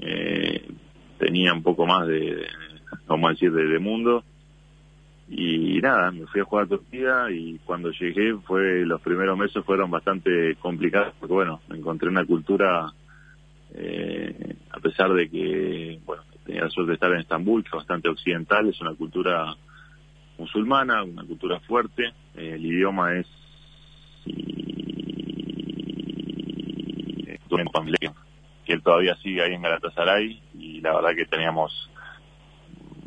Eh, 0.00 0.68
tenía 1.18 1.52
un 1.52 1.62
poco 1.62 1.86
más 1.86 2.06
de, 2.06 2.46
vamos 3.06 3.30
a 3.30 3.32
decir, 3.32 3.52
de, 3.52 3.78
mundo 3.78 4.24
y 5.28 5.78
nada, 5.82 6.10
me 6.10 6.26
fui 6.26 6.40
a 6.40 6.44
jugar 6.44 6.64
a 6.64 6.68
Turquía 6.68 7.26
y 7.30 7.58
cuando 7.64 7.90
llegué 7.90 8.34
fue 8.46 8.86
los 8.86 9.00
primeros 9.02 9.36
meses 9.36 9.62
fueron 9.64 9.90
bastante 9.90 10.54
complicados 10.56 11.14
porque 11.20 11.34
bueno, 11.34 11.60
encontré 11.70 12.08
una 12.08 12.24
cultura 12.24 12.90
eh, 13.74 14.56
a 14.70 14.80
pesar 14.80 15.12
de 15.12 15.28
que 15.28 16.00
bueno, 16.04 16.22
tenía 16.44 16.62
la 16.62 16.70
suerte 16.70 16.90
de 16.90 16.94
estar 16.94 17.12
en 17.12 17.20
Estambul, 17.20 17.62
que 17.62 17.68
es 17.68 17.74
bastante 17.74 18.08
occidental, 18.08 18.68
es 18.68 18.80
una 18.80 18.94
cultura 18.94 19.54
musulmana, 20.38 21.02
una 21.02 21.24
cultura 21.24 21.60
fuerte, 21.60 22.12
eh, 22.36 22.54
el 22.54 22.64
idioma 22.64 23.16
es 23.16 23.26
que 28.64 28.74
él 28.74 28.82
todavía 28.82 29.16
sigue 29.16 29.42
ahí 29.42 29.54
en 29.54 29.62
Galatasaray 29.62 30.42
y 30.54 30.80
la 30.80 30.94
verdad 30.94 31.14
que 31.16 31.24
teníamos 31.24 31.90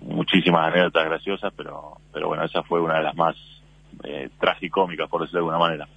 muchísimas 0.02 0.67
anécdotas 0.67 1.06
graciosas, 1.06 1.54
pero, 1.56 1.97
pero 2.12 2.28
bueno, 2.28 2.43
esa 2.43 2.63
fue 2.63 2.82
una 2.82 2.97
de 2.97 3.04
las 3.04 3.15
más 3.15 3.36
eh, 4.04 4.30
tragicómicas, 4.39 5.08
por 5.08 5.21
decirlo 5.21 5.41
de 5.41 5.52
alguna 5.52 5.60
manera. 5.60 5.88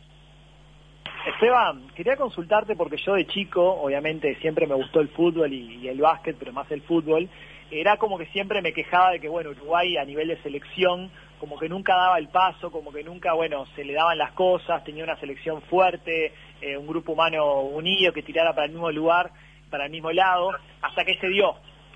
Esteban, 1.26 1.88
quería 1.94 2.16
consultarte 2.16 2.76
porque 2.76 2.98
yo 2.98 3.14
de 3.14 3.26
chico, 3.26 3.62
obviamente 3.62 4.34
siempre 4.42 4.66
me 4.66 4.74
gustó 4.74 5.00
el 5.00 5.08
fútbol 5.08 5.52
y, 5.54 5.88
el 5.88 5.98
básquet, 5.98 6.36
pero 6.38 6.52
más 6.52 6.70
el 6.70 6.82
fútbol. 6.82 7.28
Era 7.70 7.96
como 7.96 8.18
que 8.18 8.26
siempre 8.26 8.60
me 8.60 8.74
quejaba 8.74 9.12
de 9.12 9.20
que, 9.20 9.28
bueno, 9.28 9.50
Uruguay 9.50 9.96
a 9.96 10.04
nivel 10.04 10.28
de 10.28 10.42
selección, 10.42 11.10
como 11.40 11.58
que 11.58 11.68
nunca 11.68 11.96
daba 11.96 12.18
el 12.18 12.28
paso, 12.28 12.70
como 12.70 12.92
que 12.92 13.02
nunca, 13.02 13.32
bueno, 13.32 13.64
se 13.74 13.84
le 13.84 13.94
daban 13.94 14.18
las 14.18 14.32
cosas, 14.32 14.84
tenía 14.84 15.02
una 15.02 15.16
selección 15.16 15.62
fuerte, 15.62 16.34
eh, 16.60 16.76
un 16.76 16.86
grupo 16.86 17.12
humano 17.12 17.60
unido 17.62 18.12
que 18.12 18.22
tirara 18.22 18.52
para 18.54 18.66
el 18.66 18.72
mismo 18.72 18.90
lugar, 18.90 19.30
para 19.70 19.86
el 19.86 19.90
mismo 19.90 20.12
lado, 20.12 20.50
hasta 20.82 21.04
que 21.06 21.16
se 21.18 21.28
dio 21.28 21.54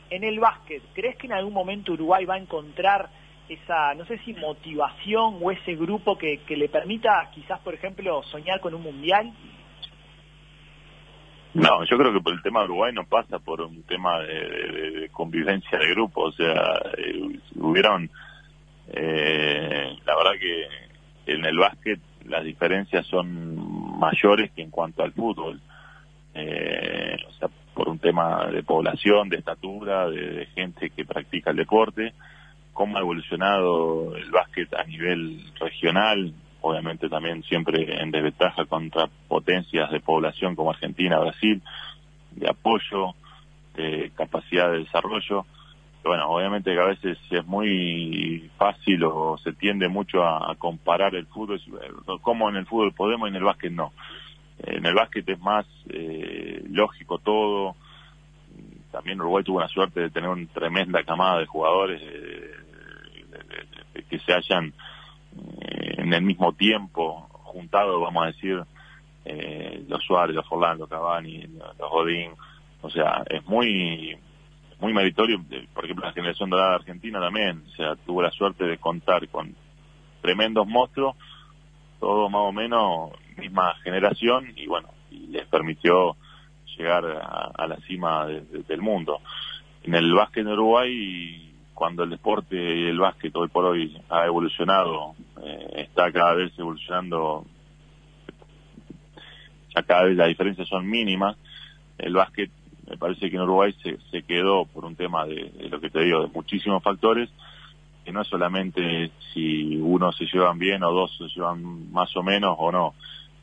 en 0.08 0.24
el 0.24 0.40
básquet, 0.40 0.82
¿crees 0.94 1.16
que 1.16 1.26
en 1.26 1.34
algún 1.34 1.52
momento 1.52 1.92
Uruguay 1.92 2.24
va 2.24 2.34
a 2.34 2.38
encontrar 2.38 3.10
esa, 3.48 3.94
no 3.94 4.04
sé 4.06 4.18
si 4.18 4.32
motivación 4.34 5.38
o 5.40 5.50
ese 5.50 5.74
grupo 5.74 6.16
que, 6.16 6.38
que 6.46 6.56
le 6.56 6.68
permita 6.68 7.30
quizás, 7.34 7.60
por 7.60 7.74
ejemplo, 7.74 8.22
soñar 8.24 8.60
con 8.60 8.74
un 8.74 8.82
mundial? 8.82 9.32
No, 11.54 11.84
yo 11.84 11.96
creo 11.96 12.12
que 12.12 12.20
por 12.20 12.34
el 12.34 12.42
tema 12.42 12.60
de 12.60 12.66
Uruguay 12.66 12.92
no 12.92 13.04
pasa 13.04 13.38
por 13.38 13.60
un 13.62 13.82
tema 13.84 14.20
de, 14.20 15.00
de, 15.00 15.08
convivencia 15.10 15.78
de 15.78 15.90
grupo, 15.90 16.24
o 16.24 16.32
sea, 16.32 16.80
eh, 16.96 17.40
hubieron, 17.56 18.10
eh, 18.88 19.96
la 20.04 20.16
verdad 20.16 20.32
que 20.38 21.32
en 21.32 21.44
el 21.44 21.58
básquet 21.58 22.00
las 22.26 22.44
diferencias 22.44 23.06
son 23.06 23.98
mayores 23.98 24.50
que 24.52 24.62
en 24.62 24.70
cuanto 24.70 25.02
al 25.02 25.12
fútbol. 25.12 25.60
Eh, 26.34 27.16
o 27.26 27.32
sea, 27.32 27.48
por 27.74 27.88
un 27.88 27.98
tema 27.98 28.46
de 28.46 28.62
población, 28.62 29.28
de 29.28 29.38
estatura, 29.38 30.08
de, 30.08 30.46
gente 30.54 30.90
que 30.90 31.04
practica 31.04 31.50
el 31.50 31.56
deporte, 31.56 32.12
cómo 32.78 32.96
ha 32.96 33.00
evolucionado 33.00 34.14
el 34.14 34.30
básquet 34.30 34.72
a 34.72 34.84
nivel 34.84 35.44
regional, 35.58 36.32
obviamente 36.60 37.08
también 37.08 37.42
siempre 37.42 38.00
en 38.00 38.12
desventaja 38.12 38.66
contra 38.66 39.08
potencias 39.26 39.90
de 39.90 39.98
población 39.98 40.54
como 40.54 40.70
Argentina, 40.70 41.18
Brasil, 41.18 41.60
de 42.36 42.48
apoyo, 42.48 43.16
de 43.74 44.12
capacidad 44.14 44.70
de 44.70 44.84
desarrollo. 44.84 45.44
Bueno, 46.04 46.28
obviamente 46.28 46.72
que 46.72 46.80
a 46.80 46.84
veces 46.84 47.18
es 47.28 47.44
muy 47.46 48.48
fácil 48.56 49.02
o 49.02 49.36
se 49.38 49.52
tiende 49.54 49.88
mucho 49.88 50.22
a, 50.22 50.54
comparar 50.56 51.16
el 51.16 51.26
fútbol, 51.26 51.60
como 52.22 52.48
en 52.48 52.54
el 52.54 52.66
fútbol 52.66 52.92
podemos 52.92 53.26
y 53.26 53.30
en 53.30 53.36
el 53.38 53.44
básquet 53.44 53.72
no 53.72 53.90
en 54.60 54.86
el 54.86 54.94
básquet 54.94 55.28
es 55.28 55.40
más 55.40 55.66
eh, 55.88 56.62
lógico 56.70 57.18
todo. 57.18 57.74
También 58.92 59.20
Uruguay 59.20 59.44
tuvo 59.44 59.60
la 59.60 59.68
suerte 59.68 60.00
de 60.00 60.10
tener 60.10 60.30
una 60.30 60.46
tremenda 60.46 61.02
camada 61.02 61.40
de 61.40 61.46
jugadores 61.46 62.00
eh, 62.02 62.67
que 64.04 64.18
se 64.20 64.32
hayan 64.32 64.72
eh, 65.60 65.94
en 65.98 66.12
el 66.12 66.22
mismo 66.22 66.52
tiempo 66.52 67.28
juntado, 67.30 68.00
vamos 68.00 68.24
a 68.24 68.26
decir, 68.26 68.62
eh, 69.24 69.84
los 69.88 70.02
Suárez, 70.04 70.34
los 70.34 70.46
Orlando, 70.50 70.86
Cavani, 70.86 71.46
los 71.78 71.90
Godín. 71.90 72.32
O 72.80 72.90
sea, 72.90 73.22
es 73.28 73.44
muy 73.46 74.16
muy 74.80 74.92
meritorio. 74.92 75.44
Por 75.74 75.84
ejemplo, 75.84 76.06
la 76.06 76.12
generación 76.12 76.50
dorada 76.50 76.76
Argentina 76.76 77.20
también. 77.20 77.64
O 77.66 77.76
sea, 77.76 77.96
tuvo 78.06 78.22
la 78.22 78.30
suerte 78.30 78.64
de 78.64 78.78
contar 78.78 79.28
con 79.28 79.54
tremendos 80.22 80.66
monstruos, 80.66 81.16
todos 82.00 82.30
más 82.30 82.42
o 82.42 82.52
menos 82.52 83.10
misma 83.36 83.74
generación 83.84 84.52
y 84.56 84.66
bueno, 84.66 84.88
y 85.10 85.28
les 85.28 85.46
permitió 85.46 86.16
llegar 86.76 87.04
a, 87.06 87.50
a 87.54 87.66
la 87.66 87.76
cima 87.86 88.26
de, 88.26 88.40
de, 88.42 88.62
del 88.64 88.80
mundo. 88.80 89.20
En 89.84 89.94
el 89.94 90.12
básquet 90.12 90.44
en 90.44 90.52
Uruguay, 90.52 91.47
cuando 91.78 92.02
el 92.02 92.10
deporte 92.10 92.56
y 92.56 92.88
el 92.88 92.98
básquet 92.98 93.34
hoy 93.36 93.46
por 93.46 93.64
hoy 93.64 93.96
ha 94.08 94.26
evolucionado, 94.26 95.14
eh, 95.44 95.86
está 95.86 96.10
cada 96.10 96.34
vez 96.34 96.52
evolucionando, 96.58 97.46
ya 99.72 99.84
cada 99.84 100.06
vez 100.06 100.16
las 100.16 100.26
diferencias 100.26 100.66
son 100.66 100.90
mínimas, 100.90 101.36
el 101.98 102.14
básquet 102.14 102.50
me 102.90 102.96
parece 102.96 103.30
que 103.30 103.36
en 103.36 103.42
Uruguay 103.42 103.72
se, 103.80 103.96
se 104.10 104.24
quedó 104.24 104.64
por 104.64 104.84
un 104.86 104.96
tema 104.96 105.24
de, 105.24 105.52
lo 105.70 105.80
que 105.80 105.88
te 105.88 106.00
digo, 106.00 106.22
de 106.22 106.32
muchísimos 106.34 106.82
factores, 106.82 107.30
que 108.04 108.10
no 108.10 108.22
es 108.22 108.26
solamente 108.26 109.12
si 109.32 109.76
uno 109.76 110.10
se 110.10 110.24
llevan 110.24 110.58
bien 110.58 110.82
o 110.82 110.90
dos 110.90 111.16
se 111.16 111.28
llevan 111.28 111.92
más 111.92 112.10
o 112.16 112.24
menos 112.24 112.56
o 112.58 112.72
no, 112.72 112.94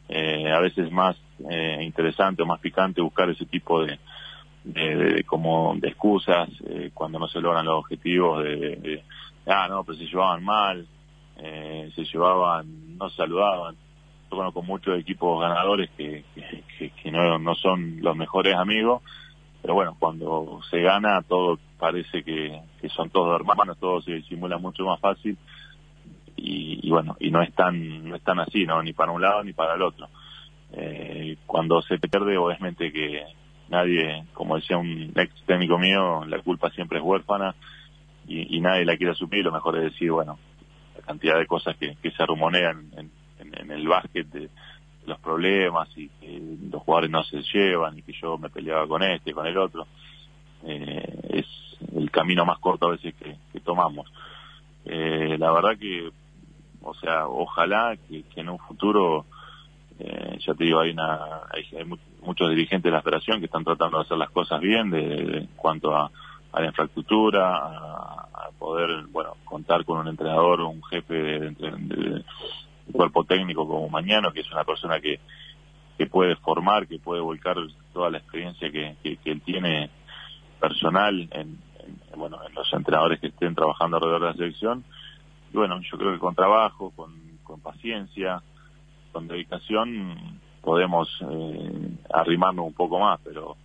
eh, 0.10 0.52
a 0.52 0.60
veces 0.60 0.92
más 0.92 1.16
eh, 1.50 1.80
interesante 1.84 2.42
o 2.42 2.46
más 2.46 2.60
picante 2.60 3.00
buscar 3.00 3.30
ese 3.30 3.46
tipo 3.46 3.82
de, 3.82 3.98
de, 4.66 4.96
de, 4.96 5.24
como 5.24 5.76
de 5.78 5.90
excusas 5.90 6.50
eh, 6.68 6.92
cuando 6.94 7.20
no 7.20 7.28
se 7.28 7.40
logran 7.40 7.66
los 7.66 7.80
objetivos 7.80 8.44
de, 8.44 9.04
ah 9.46 9.68
no 9.70 9.84
pero 9.84 9.98
se 9.98 10.06
llevaban 10.06 10.44
mal 10.44 10.88
eh, 11.38 11.92
se 11.96 12.04
llevaban 12.04 12.98
no 12.98 13.10
saludaban 13.12 13.76
yo 14.30 14.38
conozco 14.38 14.64
muchos 14.64 15.00
equipos 15.00 15.40
ganadores 15.40 15.90
que, 15.96 16.26
que, 16.78 17.12
no, 17.12 17.38
no 17.38 17.54
son 17.56 18.02
los 18.02 18.16
mejores 18.18 18.56
amigos 18.56 19.04
pero 19.62 19.76
bueno 19.76 19.96
cuando 20.00 20.60
se 20.70 20.82
gana 20.82 21.22
todo 21.22 21.60
parece 21.78 22.24
que, 22.24 22.60
que 22.82 22.90
son 22.90 23.12
todos 23.12 23.40
hermanos 23.40 23.78
todo 23.80 24.02
se 24.02 24.14
disimula 24.14 24.58
mucho 24.58 24.84
más 24.84 25.00
fácil 25.00 25.38
y, 26.38 26.80
y, 26.86 26.92
bueno, 26.92 27.16
y 27.20 27.32
no 27.32 27.42
es 27.42 27.54
tan, 27.54 28.10
no 28.10 28.16
es 28.16 28.22
tan 28.24 28.40
así, 28.40 28.66
¿no? 28.66 28.82
Ni 28.84 28.94
para 28.94 29.12
un 29.12 29.22
lado 29.22 29.44
ni 29.44 29.54
para 29.54 29.76
el 29.76 29.82
otro. 29.82 30.10
Eh, 30.74 31.38
cuando 31.46 31.82
se 31.82 31.98
pierde, 31.98 32.38
obviamente 32.38 32.92
que 32.92 33.24
nadie, 33.70 34.26
como 34.34 34.56
decía 34.56 34.78
un 34.78 35.12
ex 35.16 35.34
técnico 35.46 35.78
mío, 35.78 36.26
la 36.26 36.40
culpa 36.40 36.70
siempre 36.72 37.00
es 37.00 37.04
huérfana 37.04 37.56
y, 38.28 38.60
nadie 38.60 38.86
la 38.86 38.98
quiere 38.98 39.12
asumir, 39.12 39.44
lo 39.44 39.52
mejor 39.52 39.78
es 39.78 39.84
decir, 39.84 40.12
bueno, 40.12 40.40
la 40.96 41.02
cantidad 41.02 41.38
de 41.38 41.46
cosas 41.46 41.78
que, 41.78 41.96
que 42.02 42.12
se 42.12 42.26
rumonean 42.26 42.90
en, 42.98 43.12
el 43.72 43.88
básquet 43.88 44.28
de, 44.28 44.50
los 45.06 45.20
problemas 45.20 45.88
y 45.96 46.10
que 46.10 46.42
los 46.72 46.82
jugadores 46.82 47.12
no 47.12 47.24
se 47.24 47.42
llevan 47.54 47.98
y 48.00 48.02
que 48.02 48.14
yo 48.14 48.40
me 48.40 48.50
peleaba 48.50 48.88
con 48.88 49.04
este, 49.04 49.34
con 49.34 49.46
el 49.46 49.56
otro, 49.56 49.86
eh, 50.64 51.20
es 51.30 51.46
el 51.96 52.10
camino 52.10 52.44
más 52.44 52.58
corto 52.58 52.88
a 52.88 52.92
veces 52.92 53.14
que, 53.14 53.36
que 53.54 53.60
tomamos. 53.60 54.12
Eh, 54.86 55.36
la 55.38 55.52
verdad 55.52 55.78
que 55.80 56.10
o 56.86 56.94
sea, 56.94 57.28
ojalá 57.28 57.98
que 58.08 58.24
en 58.36 58.48
un 58.48 58.60
futuro, 58.60 59.26
eh, 60.00 60.38
ya 60.46 60.54
te 60.54 60.64
digo, 60.66 60.80
hay, 60.80 60.92
una, 60.92 61.42
hay, 61.52 61.84
muchos 62.22 62.50
dirigentes 62.50 62.92
de 62.92 62.96
la 62.96 63.02
federación 63.02 63.40
que 63.40 63.46
están 63.46 63.64
tratando 63.64 63.98
de 63.98 64.04
hacer 64.04 64.18
las 64.18 64.30
cosas 64.30 64.60
bien 64.60 64.90
de, 64.90 65.38
en 65.38 65.48
cuanto 65.56 65.96
a, 65.96 66.12
a 66.52 66.62
la 66.62 66.68
infraestructura, 66.68 67.58
a, 67.58 68.50
poder, 68.60 69.06
bueno, 69.12 69.36
contar 69.44 69.84
con 69.84 70.00
un 70.00 70.08
entrenador 70.08 70.62
un 70.62 70.82
jefe 70.84 71.14
de, 71.14 72.24
cuerpo 72.92 73.24
técnico 73.24 73.68
como 73.68 73.90
Mañano, 73.90 74.32
que 74.32 74.42
es 74.42 74.52
una 74.52 74.64
persona 74.64 75.00
que, 75.00 75.20
que 75.98 76.06
puede 76.08 76.36
formar, 76.38 76.88
que 76.88 77.00
puede 77.00 77.22
volcar 77.22 77.58
toda 77.94 78.10
la 78.10 78.20
experiencia 78.20 78.72
que, 78.72 78.96
que, 79.04 79.18
que 79.18 79.32
él 79.32 79.42
tiene 79.42 79.90
personal 80.60 81.28
en, 81.32 81.58
en, 81.80 82.20
bueno, 82.20 82.38
en 82.48 82.54
los 82.54 82.72
entrenadores 82.74 83.20
que 83.20 83.28
estén 83.28 83.56
trabajando 83.56 83.98
alrededor 83.98 84.22
de 84.22 84.28
la 84.28 84.34
selección. 84.34 84.84
Y 85.54 85.58
bueno, 85.58 85.80
yo 85.82 85.98
creo 85.98 86.14
que 86.14 86.20
con 86.20 86.36
trabajo, 86.36 86.92
con, 86.96 87.14
con 87.44 87.60
paciencia, 87.60 88.42
con 89.16 89.30
dedicación, 89.30 90.42
podemos 90.62 91.08
eh, 91.22 91.90
arrimarnos 92.14 92.66
un 92.66 92.74
poco 92.74 93.00
más, 93.00 93.18
pero 93.24 93.56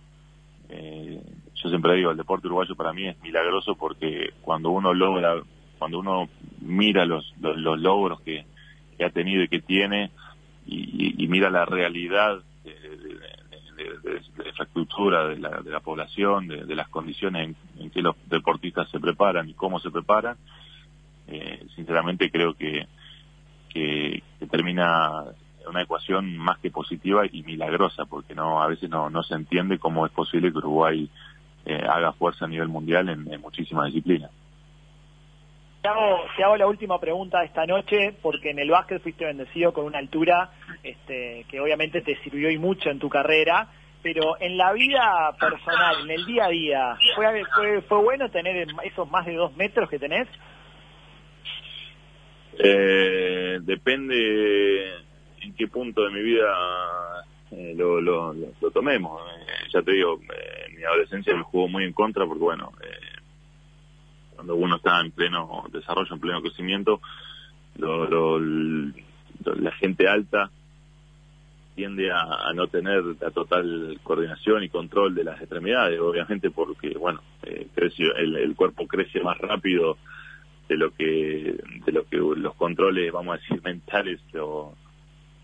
eh, 0.69 1.21
yo 1.55 1.69
siempre 1.69 1.95
digo, 1.95 2.11
el 2.11 2.15
deporte 2.15 2.47
uruguayo 2.47 2.73
para 2.73 2.93
mí 2.93 3.05
es 3.05 3.21
milagroso 3.21 3.75
porque 3.75 4.29
cuando 4.41 4.69
uno 4.69 4.93
logra, 4.93 5.43
cuando 5.77 5.99
uno 5.99 6.29
mira 6.61 7.05
los, 7.05 7.33
los, 7.41 7.77
logros 7.77 8.21
que, 8.21 8.45
ha 9.03 9.09
tenido 9.09 9.43
y 9.43 9.49
que 9.49 9.59
tiene 9.59 10.11
y, 10.65 11.21
y, 11.21 11.27
mira 11.27 11.49
la 11.49 11.65
realidad 11.65 12.41
de, 12.63 12.71
de, 12.71 14.03
de, 14.03 14.21
de 14.37 14.47
infraestructura 14.47 15.27
de 15.27 15.37
la, 15.37 15.59
de 15.59 15.69
la 15.69 15.81
población, 15.81 16.47
de, 16.47 16.75
las 16.75 16.87
condiciones 16.87 17.57
en, 17.77 17.89
que 17.89 18.01
los 18.01 18.15
deportistas 18.29 18.89
se 18.89 19.01
preparan 19.01 19.49
y 19.49 19.53
cómo 19.53 19.81
se 19.81 19.91
preparan, 19.91 20.37
eh, 21.27 21.65
sinceramente 21.75 22.31
creo 22.31 22.53
que, 22.53 22.87
que, 23.67 24.23
que 24.39 24.47
termina 24.47 25.25
una 25.71 25.81
ecuación 25.81 26.37
más 26.37 26.59
que 26.59 26.69
positiva 26.69 27.23
y 27.31 27.43
milagrosa, 27.43 28.05
porque 28.05 28.35
no 28.35 28.61
a 28.61 28.67
veces 28.67 28.89
no, 28.89 29.09
no 29.09 29.23
se 29.23 29.33
entiende 29.33 29.79
cómo 29.79 30.05
es 30.05 30.11
posible 30.11 30.51
que 30.51 30.59
Uruguay 30.59 31.09
eh, 31.65 31.81
haga 31.89 32.13
fuerza 32.13 32.45
a 32.45 32.47
nivel 32.47 32.67
mundial 32.67 33.09
en, 33.09 33.31
en 33.31 33.41
muchísimas 33.41 33.87
disciplinas. 33.87 34.31
Te 35.81 35.87
hago, 35.87 36.19
te 36.37 36.43
hago 36.43 36.57
la 36.57 36.67
última 36.67 36.99
pregunta 36.99 37.43
esta 37.43 37.65
noche, 37.65 38.13
porque 38.21 38.51
en 38.51 38.59
el 38.59 38.69
básquet 38.69 39.01
fuiste 39.01 39.25
bendecido 39.25 39.73
con 39.73 39.85
una 39.85 39.97
altura 39.97 40.51
este, 40.83 41.45
que 41.49 41.59
obviamente 41.59 42.01
te 42.01 42.15
sirvió 42.23 42.51
y 42.51 42.59
mucho 42.59 42.91
en 42.91 42.99
tu 42.99 43.09
carrera, 43.09 43.67
pero 44.03 44.39
en 44.39 44.57
la 44.57 44.73
vida 44.73 45.35
personal, 45.39 46.01
en 46.03 46.11
el 46.11 46.25
día 46.25 46.45
a 46.45 46.49
día, 46.49 46.97
¿fue, 47.15 47.43
fue, 47.55 47.81
fue 47.81 47.97
bueno 48.03 48.29
tener 48.29 48.67
esos 48.83 49.09
más 49.09 49.25
de 49.25 49.35
dos 49.35 49.55
metros 49.57 49.89
que 49.89 49.97
tenés? 49.97 50.27
Eh, 52.59 53.59
depende 53.61 55.10
en 55.41 55.53
qué 55.53 55.67
punto 55.67 56.03
de 56.03 56.11
mi 56.11 56.21
vida 56.21 56.47
eh, 57.51 57.73
lo, 57.75 57.99
lo, 57.99 58.33
lo, 58.33 58.71
tomemos. 58.71 59.21
Eh, 59.21 59.67
ya 59.73 59.81
te 59.81 59.91
digo, 59.91 60.19
eh, 60.21 60.65
en 60.67 60.75
mi 60.75 60.83
adolescencia 60.83 61.35
me 61.35 61.43
jugó 61.43 61.67
muy 61.67 61.83
en 61.83 61.93
contra 61.93 62.25
porque, 62.25 62.43
bueno, 62.43 62.71
cuando 64.35 64.55
uno 64.55 64.77
está 64.77 65.01
en 65.01 65.11
pleno 65.11 65.65
desarrollo, 65.71 66.13
en 66.13 66.19
pleno 66.19 66.41
crecimiento, 66.41 67.01
lo, 67.77 68.39
la 68.39 69.71
gente 69.73 70.07
alta 70.07 70.49
tiende 71.75 72.11
a, 72.11 72.51
no 72.53 72.67
tener 72.67 73.01
la 73.19 73.31
total 73.31 73.99
coordinación 74.03 74.63
y 74.63 74.69
control 74.69 75.15
de 75.15 75.23
las 75.23 75.39
extremidades, 75.39 75.99
obviamente 75.99 76.51
porque, 76.51 76.95
bueno, 76.97 77.21
creció, 77.73 78.13
el, 78.15 78.35
el 78.35 78.55
cuerpo 78.55 78.87
crece 78.87 79.21
más 79.21 79.37
rápido 79.37 79.97
de 80.67 80.77
lo 80.77 80.91
que 80.91 81.55
de 81.85 81.91
lo 81.91 82.05
que 82.05 82.17
los 82.17 82.55
controles, 82.55 83.11
vamos 83.11 83.35
a 83.35 83.41
decir, 83.41 83.61
mentales 83.65 84.19
o 84.39 84.73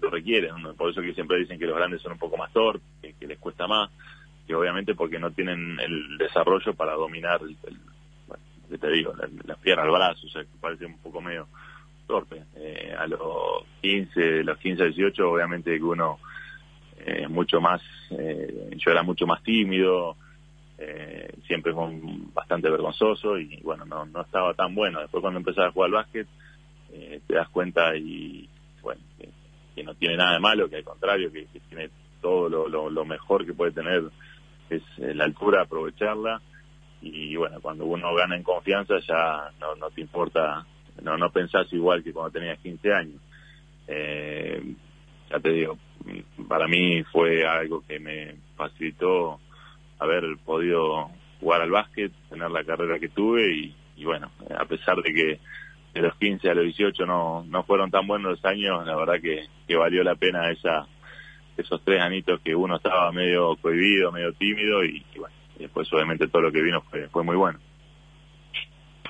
lo 0.01 0.09
requieren. 0.09 0.55
Por 0.75 0.89
eso 0.89 1.01
que 1.01 1.13
siempre 1.13 1.39
dicen 1.39 1.59
que 1.59 1.65
los 1.65 1.75
grandes 1.75 2.01
son 2.01 2.13
un 2.13 2.17
poco 2.17 2.37
más 2.37 2.51
torpes, 2.51 3.15
que, 3.19 3.27
les 3.27 3.39
cuesta 3.39 3.67
más, 3.67 3.89
que 4.45 4.55
obviamente 4.55 4.95
porque 4.95 5.19
no 5.19 5.31
tienen 5.31 5.79
el 5.79 6.17
desarrollo 6.17 6.73
para 6.73 6.93
dominar, 6.93 7.41
el, 7.41 7.57
¿qué 8.69 8.77
te 8.77 8.89
digo? 8.89 9.13
Las 9.15 9.31
la 9.45 9.55
piernas, 9.55 9.85
el 9.85 9.91
brazo, 9.91 10.27
o 10.27 10.29
sea, 10.29 10.43
que 10.43 10.49
parece 10.59 10.85
un 10.85 10.97
poco 10.99 11.21
medio 11.21 11.47
torpe. 12.05 12.43
Eh, 12.55 12.95
a 12.97 13.07
los 13.07 13.65
15, 13.81 14.43
los 14.43 14.57
15 14.57 14.83
a 14.83 14.85
18, 14.85 15.29
obviamente 15.29 15.75
que 15.75 15.83
uno 15.83 16.19
eh, 16.99 17.21
es 17.23 17.29
mucho 17.29 17.59
más, 17.59 17.81
eh, 18.11 18.71
yo 18.77 18.91
era 18.91 19.03
mucho 19.03 19.25
más 19.25 19.41
tímido, 19.43 20.15
eh, 20.79 21.33
siempre 21.47 21.73
con 21.73 22.31
bastante 22.33 22.69
vergonzoso 22.69 23.39
y 23.39 23.59
bueno, 23.63 23.83
no, 23.85 24.05
no 24.05 24.21
estaba 24.21 24.53
tan 24.53 24.75
bueno. 24.75 25.01
Después 25.01 25.21
cuando 25.21 25.39
empezaba 25.39 25.67
a 25.67 25.71
jugar 25.71 25.87
al 25.87 25.93
básquet, 25.93 26.27
eh, 26.93 27.19
te 27.25 27.35
das 27.35 27.49
cuenta 27.49 27.95
y 27.95 28.47
que 29.77 29.83
no 29.83 29.93
tiene 29.93 30.17
nada 30.17 30.33
de 30.33 30.39
malo, 30.39 30.67
que 30.67 30.77
al 30.77 30.83
contrario, 30.83 31.31
que, 31.31 31.45
tiene 31.69 31.91
todo 32.19 32.49
lo, 32.49 32.89
lo, 32.89 33.05
mejor 33.05 33.45
que 33.45 33.53
puede 33.53 33.71
tener 33.71 34.05
es 34.71 34.81
eh, 34.97 35.13
la 35.13 35.25
altura, 35.25 35.61
aprovecharla 35.61 36.41
y 36.99 37.35
bueno, 37.35 37.61
cuando 37.61 37.85
uno 37.85 38.15
gana 38.15 38.35
en 38.35 38.41
confianza 38.41 38.95
ya 39.07 39.51
no, 39.61 39.75
no 39.75 39.91
te 39.91 40.01
importa, 40.01 40.65
no, 41.03 41.15
no 41.15 41.29
pensás 41.29 41.71
igual 41.73 42.03
que 42.03 42.11
cuando 42.11 42.31
tenías 42.31 42.57
15 42.57 42.91
años. 42.91 43.21
Eh, 43.87 44.63
ya 45.29 45.39
te 45.39 45.49
digo, 45.51 45.77
para 46.47 46.67
mí 46.67 47.03
fue 47.03 47.45
algo 47.45 47.83
que 47.87 47.99
me 47.99 48.35
facilitó 48.55 49.39
haber 49.99 50.23
podido 50.43 51.11
jugar 51.39 51.61
al 51.61 51.69
básquet, 51.69 52.11
tener 52.29 52.49
la 52.49 52.63
carrera 52.63 52.97
que 52.97 53.09
tuve 53.09 53.47
y, 53.53 53.75
y 53.95 54.05
bueno, 54.05 54.31
a 54.57 54.65
pesar 54.65 54.97
de 55.03 55.13
que 55.13 55.39
de 55.97 56.07
los 56.07 56.15
15 56.15 56.49
a 56.49 56.53
los 56.53 56.63
18 56.63 57.05
no, 57.05 57.43
no 57.47 57.63
fueron 57.63 57.89
tan 57.89 58.05
buenos 58.05 58.31
los 58.31 58.45
años, 58.45 58.85
la 58.85 58.95
verdad 58.95 59.15
que, 59.21 59.47
que 59.67 59.75
valió 59.75 60.03
la 60.03 60.15
pena 60.15 60.49
esa 60.51 60.87
esos 61.57 61.83
tres 61.83 61.99
anitos 62.01 62.39
que 62.41 62.53
uno 62.53 62.75
estaba 62.75 63.11
medio 63.11 63.55
cohibido, 63.55 64.11
medio 64.11 64.31
tímido 64.33 64.83
y, 64.83 65.03
bueno, 65.17 65.33
después 65.57 65.91
obviamente 65.91 66.27
todo 66.27 66.43
lo 66.43 66.51
que 66.51 66.61
vino 66.61 66.81
fue, 66.81 67.09
fue 67.09 67.23
muy 67.23 67.35
bueno. 67.35 67.57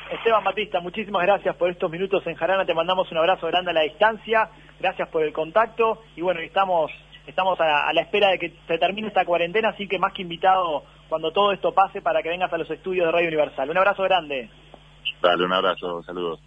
Esteban 0.10 0.46
Batista, 0.46 0.80
muchísimas 0.80 1.24
gracias 1.24 1.54
por 1.58 1.70
estos 1.70 1.92
minutos 1.92 2.26
en 2.26 2.36
Jarana, 2.36 2.66
te 2.66 2.74
mandamos 2.74 3.12
un 3.12 3.18
abrazo 3.18 3.48
grande 3.48 3.72
a 3.72 3.74
la 3.74 3.82
distancia, 3.82 4.50
gracias 4.80 5.10
por 5.10 5.24
el 5.24 5.34
contacto 5.34 6.04
y 6.16 6.22
bueno, 6.22 6.40
estamos 6.40 6.90
estamos 7.26 7.60
a, 7.60 7.90
a 7.90 7.92
la 7.92 8.04
espera 8.04 8.30
de 8.30 8.40
que 8.40 8.54
se 8.66 8.78
termine 8.78 9.10
esta 9.10 9.26
cuarentena, 9.26 9.70
así 9.70 9.86
que 9.86 10.00
más 10.00 10.14
que 10.14 10.22
invitado 10.22 10.86
cuando 11.10 11.34
todo 11.34 11.52
esto 11.52 11.74
pase 11.74 12.02
para 12.02 12.24
que 12.24 12.30
vengas 12.30 12.54
a 12.54 12.58
los 12.58 12.72
estudios 12.72 13.06
de 13.06 13.12
Radio 13.12 13.28
Universal. 13.28 13.70
Un 13.70 13.78
abrazo 13.78 14.04
grande. 14.04 14.50
Dale, 15.22 15.44
un 15.44 15.52
abrazo, 15.52 16.02
saludos 16.04 16.40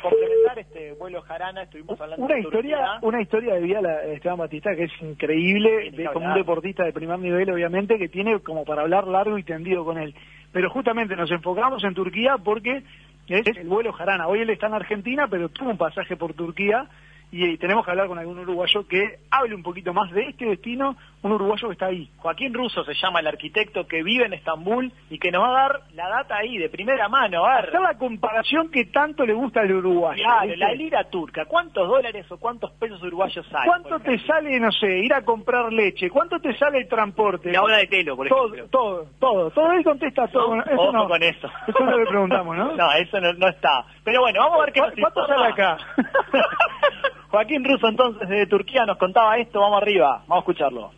complementar 0.00 0.58
este 0.58 0.92
vuelo 0.92 1.22
Jarana, 1.22 1.62
estuvimos 1.62 2.00
hablando 2.00 2.24
una 2.24 2.38
historia, 2.38 2.98
una 3.02 3.22
historia 3.22 3.54
de 3.54 3.60
vida 3.60 3.80
de 3.80 4.14
Esteban 4.14 4.38
Batista 4.38 4.74
que 4.74 4.84
es 4.84 4.92
increíble, 5.02 5.90
de, 5.90 6.06
como 6.12 6.26
un 6.26 6.34
deportista 6.34 6.84
de 6.84 6.92
primer 6.92 7.18
nivel 7.18 7.50
obviamente, 7.50 7.98
que 7.98 8.08
tiene 8.08 8.40
como 8.40 8.64
para 8.64 8.82
hablar 8.82 9.06
largo 9.06 9.38
y 9.38 9.42
tendido 9.42 9.84
con 9.84 9.98
él. 9.98 10.14
Pero 10.52 10.70
justamente 10.70 11.16
nos 11.16 11.30
enfocamos 11.30 11.84
en 11.84 11.94
Turquía 11.94 12.36
porque 12.42 12.82
es 13.28 13.46
el 13.56 13.68
vuelo 13.68 13.92
Jarana. 13.92 14.26
Hoy 14.26 14.40
él 14.40 14.50
está 14.50 14.66
en 14.66 14.74
Argentina, 14.74 15.28
pero 15.28 15.48
tuvo 15.48 15.70
un 15.70 15.78
pasaje 15.78 16.16
por 16.16 16.34
Turquía 16.34 16.88
y 17.30 17.58
tenemos 17.58 17.84
que 17.84 17.90
hablar 17.90 18.08
con 18.08 18.18
algún 18.18 18.38
uruguayo 18.38 18.86
que 18.86 19.18
hable 19.30 19.54
un 19.54 19.62
poquito 19.62 19.92
más 19.92 20.10
de 20.12 20.28
este 20.28 20.46
destino, 20.46 20.96
un 21.22 21.32
uruguayo 21.32 21.68
que 21.68 21.72
está 21.72 21.86
ahí. 21.86 22.08
Joaquín 22.18 22.54
Russo 22.54 22.84
se 22.84 22.94
llama 22.94 23.20
el 23.20 23.26
arquitecto 23.26 23.86
que 23.86 24.02
vive 24.02 24.26
en 24.26 24.34
Estambul 24.34 24.92
y 25.10 25.18
que 25.18 25.30
nos 25.30 25.42
va 25.42 25.48
a 25.48 25.62
dar 25.62 25.80
la 25.94 26.08
data 26.08 26.36
ahí 26.36 26.58
de 26.58 26.68
primera 26.68 27.08
mano. 27.08 27.44
A 27.44 27.56
ver. 27.56 27.68
Hacer 27.68 27.80
la 27.80 27.98
comparación 27.98 28.70
que 28.70 28.86
tanto 28.86 29.26
le 29.26 29.32
gusta 29.32 29.60
al 29.60 29.72
uruguayo. 29.72 30.22
Claro, 30.22 30.54
la 30.56 30.72
lira 30.72 31.04
turca. 31.04 31.44
¿Cuántos 31.46 31.88
dólares 31.88 32.30
o 32.30 32.38
cuántos 32.38 32.70
pesos 32.72 33.02
uruguayos 33.02 33.46
hay? 33.52 33.66
¿Cuánto 33.66 33.98
te 34.00 34.18
sale, 34.20 34.60
no 34.60 34.70
sé, 34.70 34.98
ir 34.98 35.12
a 35.12 35.24
comprar 35.24 35.72
leche? 35.72 36.10
¿Cuánto 36.10 36.38
te 36.38 36.56
sale 36.56 36.78
el 36.78 36.88
transporte? 36.88 37.50
La 37.50 37.62
hora 37.62 37.78
de 37.78 37.86
telo, 37.86 38.16
por 38.16 38.26
ejemplo. 38.26 38.68
Todo, 38.68 39.06
todo, 39.18 39.50
todo. 39.50 39.72
él 39.72 39.84
contesta 39.84 40.28
todo. 40.28 40.56
No, 40.56 40.62
eso 40.62 40.92
no, 40.92 41.08
con 41.08 41.22
eso. 41.22 41.50
Eso 41.66 41.84
no 41.84 41.98
le 41.98 42.06
preguntamos, 42.06 42.56
¿no? 42.56 42.68
No, 42.78 42.92
eso 42.92 43.20
no, 43.20 43.32
no 43.32 43.48
está. 43.48 43.84
Pero 44.04 44.20
bueno, 44.20 44.40
vamos 44.40 44.60
a 44.60 44.64
ver 44.64 44.72
qué 44.72 44.80
¿Cuánto 45.00 45.26
sale 45.26 45.46
acá? 45.46 45.76
Joaquín 47.30 47.64
Russo 47.64 47.88
entonces 47.88 48.28
de 48.28 48.46
Turquía 48.46 48.86
nos 48.86 48.96
contaba 48.96 49.36
esto, 49.36 49.60
vamos 49.60 49.82
arriba, 49.82 50.22
vamos 50.26 50.36
a 50.36 50.38
escucharlo. 50.38 50.92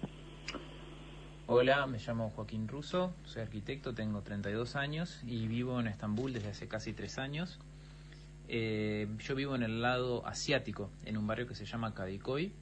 Hola, 1.53 1.84
me 1.88 1.98
llamo 1.98 2.30
Joaquín 2.30 2.68
Russo, 2.68 3.12
soy 3.24 3.42
arquitecto, 3.42 3.92
tengo 3.92 4.22
32 4.22 4.76
años 4.76 5.20
y 5.26 5.48
vivo 5.48 5.80
en 5.80 5.88
Estambul 5.88 6.32
desde 6.32 6.51
hace 6.51 6.68
casi 6.68 6.92
tres 6.92 7.18
años. 7.18 7.59
Eh, 8.46 9.09
yo 9.18 9.34
vivo 9.34 9.57
en 9.57 9.64
el 9.64 9.82
lado 9.82 10.24
asiático, 10.24 10.92
en 11.05 11.16
un 11.16 11.26
barrio 11.26 11.48
que 11.48 11.57
se 11.57 11.64
llama 11.64 11.92
Kadikoy, 11.92 12.53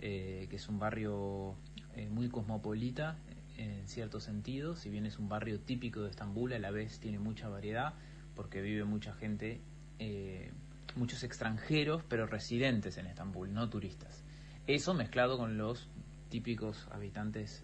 eh, 0.00 0.48
que 0.50 0.56
es 0.56 0.68
un 0.68 0.80
barrio 0.80 1.54
eh, 1.94 2.08
muy 2.08 2.28
cosmopolita 2.28 3.16
en 3.58 3.86
cierto 3.86 4.18
sentido, 4.18 4.74
si 4.74 4.90
bien 4.90 5.06
es 5.06 5.20
un 5.20 5.28
barrio 5.28 5.60
típico 5.60 6.02
de 6.02 6.10
Estambul, 6.10 6.52
a 6.52 6.58
la 6.58 6.72
vez 6.72 6.98
tiene 6.98 7.20
mucha 7.20 7.48
variedad 7.48 7.94
porque 8.34 8.60
vive 8.60 8.82
mucha 8.82 9.14
gente 9.14 9.60
muchos 10.96 11.22
extranjeros, 11.22 12.02
pero 12.08 12.26
residentes 12.26 12.98
en 12.98 13.06
Estambul, 13.06 13.54
no 13.54 13.70
turistas. 13.70 14.24
Eso 14.66 14.94
mezclado 14.94 15.38
con 15.38 15.58
los 15.58 15.88
típicos 16.28 16.88
habitantes 16.90 17.62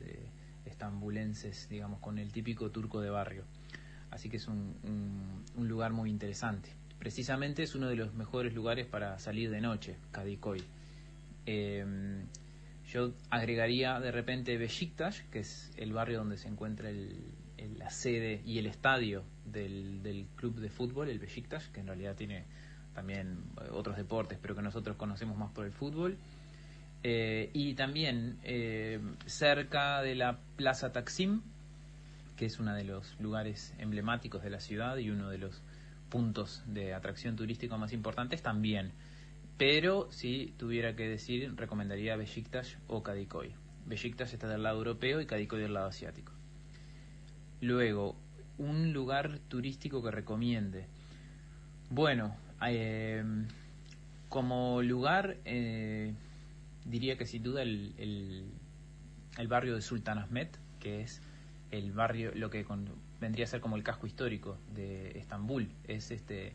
estambulenses, 0.83 1.68
digamos, 1.68 2.01
con 2.01 2.18
el 2.18 2.33
típico 2.33 2.70
turco 2.70 3.01
de 3.01 3.09
barrio. 3.09 3.45
Así 4.11 4.28
que 4.28 4.39
es 4.39 4.49
un, 4.49 4.74
lugar 5.57 5.93
muy 5.93 6.11
interesante. 6.11 6.70
Precisamente 6.99 7.62
es 7.62 7.76
uno 7.76 7.89
de 7.89 7.95
los 7.95 8.14
mejores 8.14 8.53
lugares 8.53 8.87
para 8.87 9.18
salir 9.20 9.51
de 9.51 9.61
noche, 9.61 9.97
Kadikoy. 10.11 10.62
Em, 11.47 12.26
yo 12.89 13.12
agregaría 13.30 14.01
de 14.01 14.11
repente 14.11 14.57
Besiktas, 14.59 15.22
que 15.30 15.41
es 15.41 15.72
el 15.76 15.93
barrio 15.93 16.18
donde 16.18 16.37
se 16.37 16.49
encuentra 16.49 16.91
la 16.91 17.91
sede 17.91 18.43
y 18.45 18.59
el 18.59 18.66
estadio 18.66 19.22
del, 19.45 20.03
del 20.03 20.26
club 20.35 20.57
de 20.57 20.68
fútbol, 20.68 21.09
el 21.09 21.20
Besiktas, 21.20 21.68
que 21.68 21.80
en 21.80 21.87
realidad 21.87 22.16
tiene 22.16 22.45
también 22.93 23.39
eh, 23.61 23.68
otros 23.70 23.97
deportes, 23.97 24.39
pero 24.43 24.57
que 24.57 24.62
nosotros 24.62 24.97
conocemos 24.97 25.37
más 25.39 25.53
por 25.53 25.64
el 25.64 25.72
fútbol. 25.72 26.18
Eh, 27.05 27.51
y 27.53 27.75
también 27.75 28.39
eh, 28.45 29.01
cerca 29.27 30.03
de 30.03 30.15
la 30.15 30.39
Plaza 30.57 30.93
Taksim 30.93 31.43
que 32.43 32.47
es 32.47 32.59
uno 32.59 32.75
de 32.75 32.85
los 32.85 33.19
lugares 33.21 33.75
emblemáticos 33.79 34.43
de 34.43 34.51
la 34.51 34.61
ciudad 34.61 34.97
y 34.97 35.11
uno 35.11 35.29
de 35.29 35.39
los 35.39 35.63
puntos 36.09 36.63
de 36.67 36.93
atracción 36.93 37.37
turística 37.37 37.77
más 37.77 37.93
importantes 37.93 38.43
también. 38.43 38.93
Pero 39.59 40.11
si 40.11 40.53
tuviera 40.57 40.97
que 40.97 41.09
decir, 41.09 41.55
recomendaría 41.57 42.17
Besiktas 42.17 42.79
o 42.89 43.03
Kadikoy. 43.03 43.55
Besiktas 43.87 44.33
está 44.33 44.49
del 44.49 44.63
lado 44.63 44.79
europeo 44.79 45.21
y 45.21 45.27
Kadikoy 45.27 45.61
del 45.61 45.75
lado 45.75 45.87
asiático. 45.87 46.33
Luego, 47.61 48.17
un 48.59 48.93
lugar 48.93 49.39
turístico 49.49 50.03
que 50.03 50.11
recomiende. 50.11 50.87
Bueno, 51.91 52.35
eh, 52.67 53.23
como 54.29 54.83
lugar, 54.83 55.37
diría 56.85 57.16
que 57.16 57.26
sin 57.26 57.43
duda 57.43 57.62
el, 57.62 57.95
el, 57.99 58.51
el 59.39 59.49
barrio 59.49 59.74
de 59.74 59.83
Sultan 59.83 60.18
Ahmed, 60.18 60.49
que 60.80 61.03
es 61.03 61.22
el 61.70 61.93
barrio, 61.93 62.33
lo 62.35 62.51
que 62.51 62.64
con, 62.64 62.89
vendría 63.20 63.45
a 63.45 63.49
ser 63.49 63.61
como 63.61 63.76
el 63.76 63.83
casco 63.83 64.07
histórico 64.07 64.59
de 64.74 65.18
Estambul. 65.18 65.68
Es 65.85 66.11
este 66.11 66.55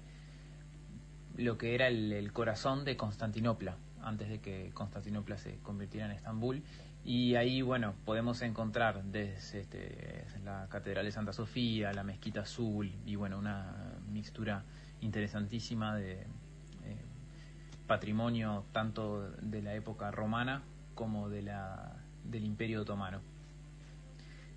lo 1.38 1.58
que 1.58 1.76
era 1.76 1.88
el, 1.88 2.32
corazón 2.34 2.84
de 2.84 2.98
Constantinopla, 2.98 3.78
antes 4.02 4.30
de 4.30 4.40
que 4.40 4.72
Constantinopla 4.74 5.38
se 5.38 5.58
convirtiera 5.60 6.08
en 6.08 6.14
Estambul. 6.14 6.64
Y 7.06 7.36
ahí, 7.36 7.62
bueno, 7.62 7.94
podemos 8.06 8.42
encontrar 8.42 9.04
desde 9.04 9.60
este, 9.62 10.26
la 10.44 10.68
Catedral 10.70 11.06
de 11.06 11.12
Santa 11.12 11.32
Sofía, 11.32 11.94
la 11.94 12.04
Mezquita 12.04 12.42
Azul, 12.42 12.92
y 13.06 13.16
bueno, 13.16 13.38
una 13.38 13.94
mixtura 14.12 14.64
interesantísima 15.00 15.96
de 15.96 16.26
patrimonio 17.88 18.66
tanto 18.72 19.30
de 19.42 19.62
la 19.62 19.74
época 19.74 20.12
romana 20.12 20.62
como 20.96 21.30
de 21.30 21.42
la, 21.42 21.94
del 22.24 22.44
Imperio 22.44 22.82
Otomano. 22.82 23.22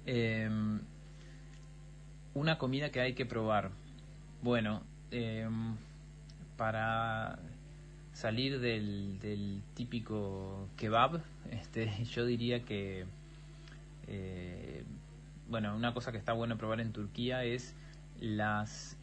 Eh, 0.06 0.48
una 2.34 2.58
comida 2.58 2.90
que 2.90 3.00
hay 3.00 3.14
que 3.14 3.26
probar. 3.26 3.70
Bueno, 4.42 4.82
eh, 5.10 5.48
para 6.56 7.38
salir 8.12 8.60
del, 8.60 9.62
típico 9.74 10.68
kebab, 10.76 11.20
este, 11.50 12.04
yo 12.12 12.24
diría 12.24 12.64
que, 12.64 13.06
eh, 14.06 14.84
bueno, 15.48 15.74
una 15.76 15.94
cosa 15.94 16.12
que 16.12 16.18
está 16.18 16.32
bueno 16.32 16.56
probar 16.56 16.80
en 16.80 16.92
Turquía 16.92 17.44
es 17.44 17.74
las, 18.20 18.96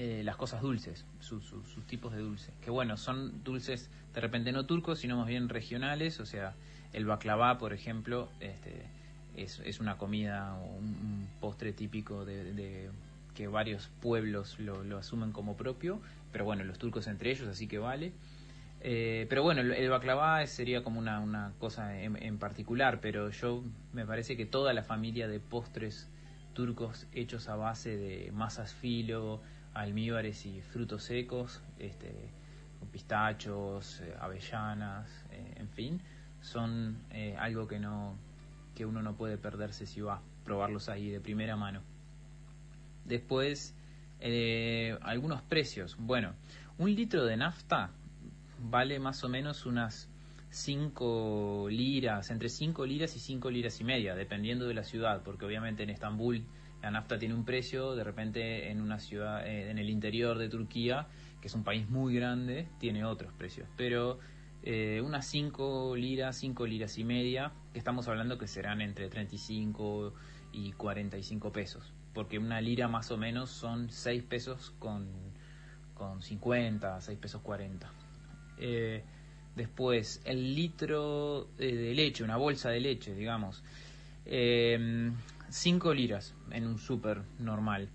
eh, 0.00 0.22
las 0.22 0.36
cosas 0.36 0.62
dulces, 0.62 1.04
su, 1.18 1.40
su, 1.40 1.64
sus 1.64 1.84
tipos 1.88 2.12
de 2.12 2.20
dulces. 2.20 2.54
Que 2.60 2.70
bueno, 2.70 2.96
son 2.96 3.42
dulces 3.42 3.90
de 4.14 4.20
repente 4.20 4.52
no 4.52 4.64
turcos, 4.64 5.00
sino 5.00 5.16
más 5.16 5.26
bien 5.26 5.48
regionales, 5.48 6.20
o 6.20 6.24
sea, 6.24 6.54
el 6.92 7.04
baklava, 7.04 7.58
por 7.58 7.72
ejemplo, 7.72 8.28
este, 8.38 8.86
es, 9.34 9.60
es 9.64 9.80
una 9.80 9.98
comida, 9.98 10.54
un, 10.54 10.84
un 10.84 11.28
postre 11.40 11.72
típico 11.72 12.24
de, 12.24 12.90
que 13.34 13.48
varios 13.48 13.90
pueblos 14.00 14.60
lo, 14.60 14.84
lo, 14.84 14.98
asumen 14.98 15.32
como 15.32 15.56
propio, 15.56 16.00
pero 16.30 16.44
bueno, 16.44 16.62
los 16.62 16.78
turcos 16.78 17.08
entre 17.08 17.32
ellos, 17.32 17.48
así 17.48 17.66
que 17.66 17.78
vale. 17.78 18.12
Eh, 18.80 19.26
pero 19.28 19.42
bueno, 19.42 19.62
el, 19.62 19.72
el 19.72 19.90
baklava 19.90 20.46
sería 20.46 20.84
como 20.84 21.00
una, 21.00 21.18
una 21.18 21.54
cosa 21.58 22.00
en, 22.00 22.22
en, 22.22 22.38
particular, 22.38 23.00
pero 23.00 23.30
yo 23.30 23.64
me 23.92 24.06
parece 24.06 24.36
que 24.36 24.46
toda 24.46 24.72
la 24.74 24.84
familia 24.84 25.26
de 25.26 25.40
postres 25.40 26.08
turcos 26.54 27.08
hechos 27.12 27.48
a 27.48 27.56
base 27.56 27.96
de 27.96 28.30
masas 28.30 28.72
filo, 28.74 29.40
almíbares 29.74 30.46
y 30.46 30.60
frutos 30.60 31.04
secos, 31.04 31.62
este, 31.78 32.30
pistachos, 32.92 34.00
eh, 34.00 34.14
avellanas, 34.20 35.08
eh, 35.30 35.54
en 35.56 35.68
fin, 35.68 36.00
son 36.40 36.98
eh, 37.10 37.36
algo 37.38 37.66
que 37.66 37.78
no 37.78 38.16
que 38.74 38.86
uno 38.86 39.02
no 39.02 39.16
puede 39.16 39.38
perderse 39.38 39.86
si 39.86 40.00
va 40.00 40.14
a 40.14 40.22
probarlos 40.44 40.88
ahí 40.88 41.10
de 41.10 41.20
primera 41.20 41.56
mano. 41.56 41.82
Después, 43.04 43.74
algunos 45.00 45.42
precios. 45.42 45.96
Bueno, 45.98 46.34
un 46.78 46.94
litro 46.94 47.24
de 47.24 47.36
nafta 47.36 47.90
vale 48.60 49.00
más 49.00 49.24
o 49.24 49.28
menos 49.28 49.66
unas 49.66 50.08
5 50.50 51.66
liras, 51.70 52.30
entre 52.30 52.48
5 52.48 52.86
liras 52.86 53.16
y 53.16 53.18
5 53.18 53.50
liras 53.50 53.80
y 53.80 53.84
media, 53.84 54.14
dependiendo 54.14 54.68
de 54.68 54.74
la 54.74 54.84
ciudad, 54.84 55.22
porque 55.24 55.44
obviamente 55.44 55.82
en 55.82 55.90
Estambul 55.90 56.44
la 56.88 57.00
nafta 57.00 57.18
tiene 57.18 57.34
un 57.34 57.44
precio, 57.44 57.94
de 57.94 58.02
repente 58.02 58.70
en 58.70 58.80
una 58.80 58.98
ciudad, 58.98 59.46
eh, 59.46 59.70
en 59.70 59.76
el 59.76 59.90
interior 59.90 60.38
de 60.38 60.48
Turquía, 60.48 61.06
que 61.38 61.48
es 61.48 61.54
un 61.54 61.62
país 61.62 61.90
muy 61.90 62.14
grande, 62.14 62.66
tiene 62.80 63.04
otros 63.04 63.30
precios. 63.34 63.68
Pero 63.76 64.18
eh, 64.62 65.02
unas 65.04 65.26
5 65.26 65.96
liras, 65.96 66.38
5 66.38 66.66
liras 66.66 66.96
y 66.96 67.04
media, 67.04 67.52
que 67.74 67.78
estamos 67.78 68.08
hablando 68.08 68.38
que 68.38 68.46
serán 68.46 68.80
entre 68.80 69.10
35 69.10 70.14
y 70.54 70.72
45 70.72 71.52
pesos, 71.52 71.92
porque 72.14 72.38
una 72.38 72.58
lira 72.62 72.88
más 72.88 73.10
o 73.10 73.18
menos 73.18 73.50
son 73.50 73.90
6 73.90 74.22
pesos 74.22 74.72
con, 74.78 75.08
con 75.92 76.22
50, 76.22 77.02
6 77.02 77.18
pesos 77.18 77.42
40. 77.42 77.92
Eh, 78.60 79.04
después, 79.54 80.22
el 80.24 80.54
litro 80.54 81.50
de 81.58 81.92
leche, 81.94 82.24
una 82.24 82.38
bolsa 82.38 82.70
de 82.70 82.80
leche, 82.80 83.14
digamos, 83.14 83.62
5 85.48 85.92
eh, 85.92 85.94
liras 85.94 86.34
en 86.50 86.66
un 86.66 86.78
súper 86.78 87.22
normal. 87.38 87.88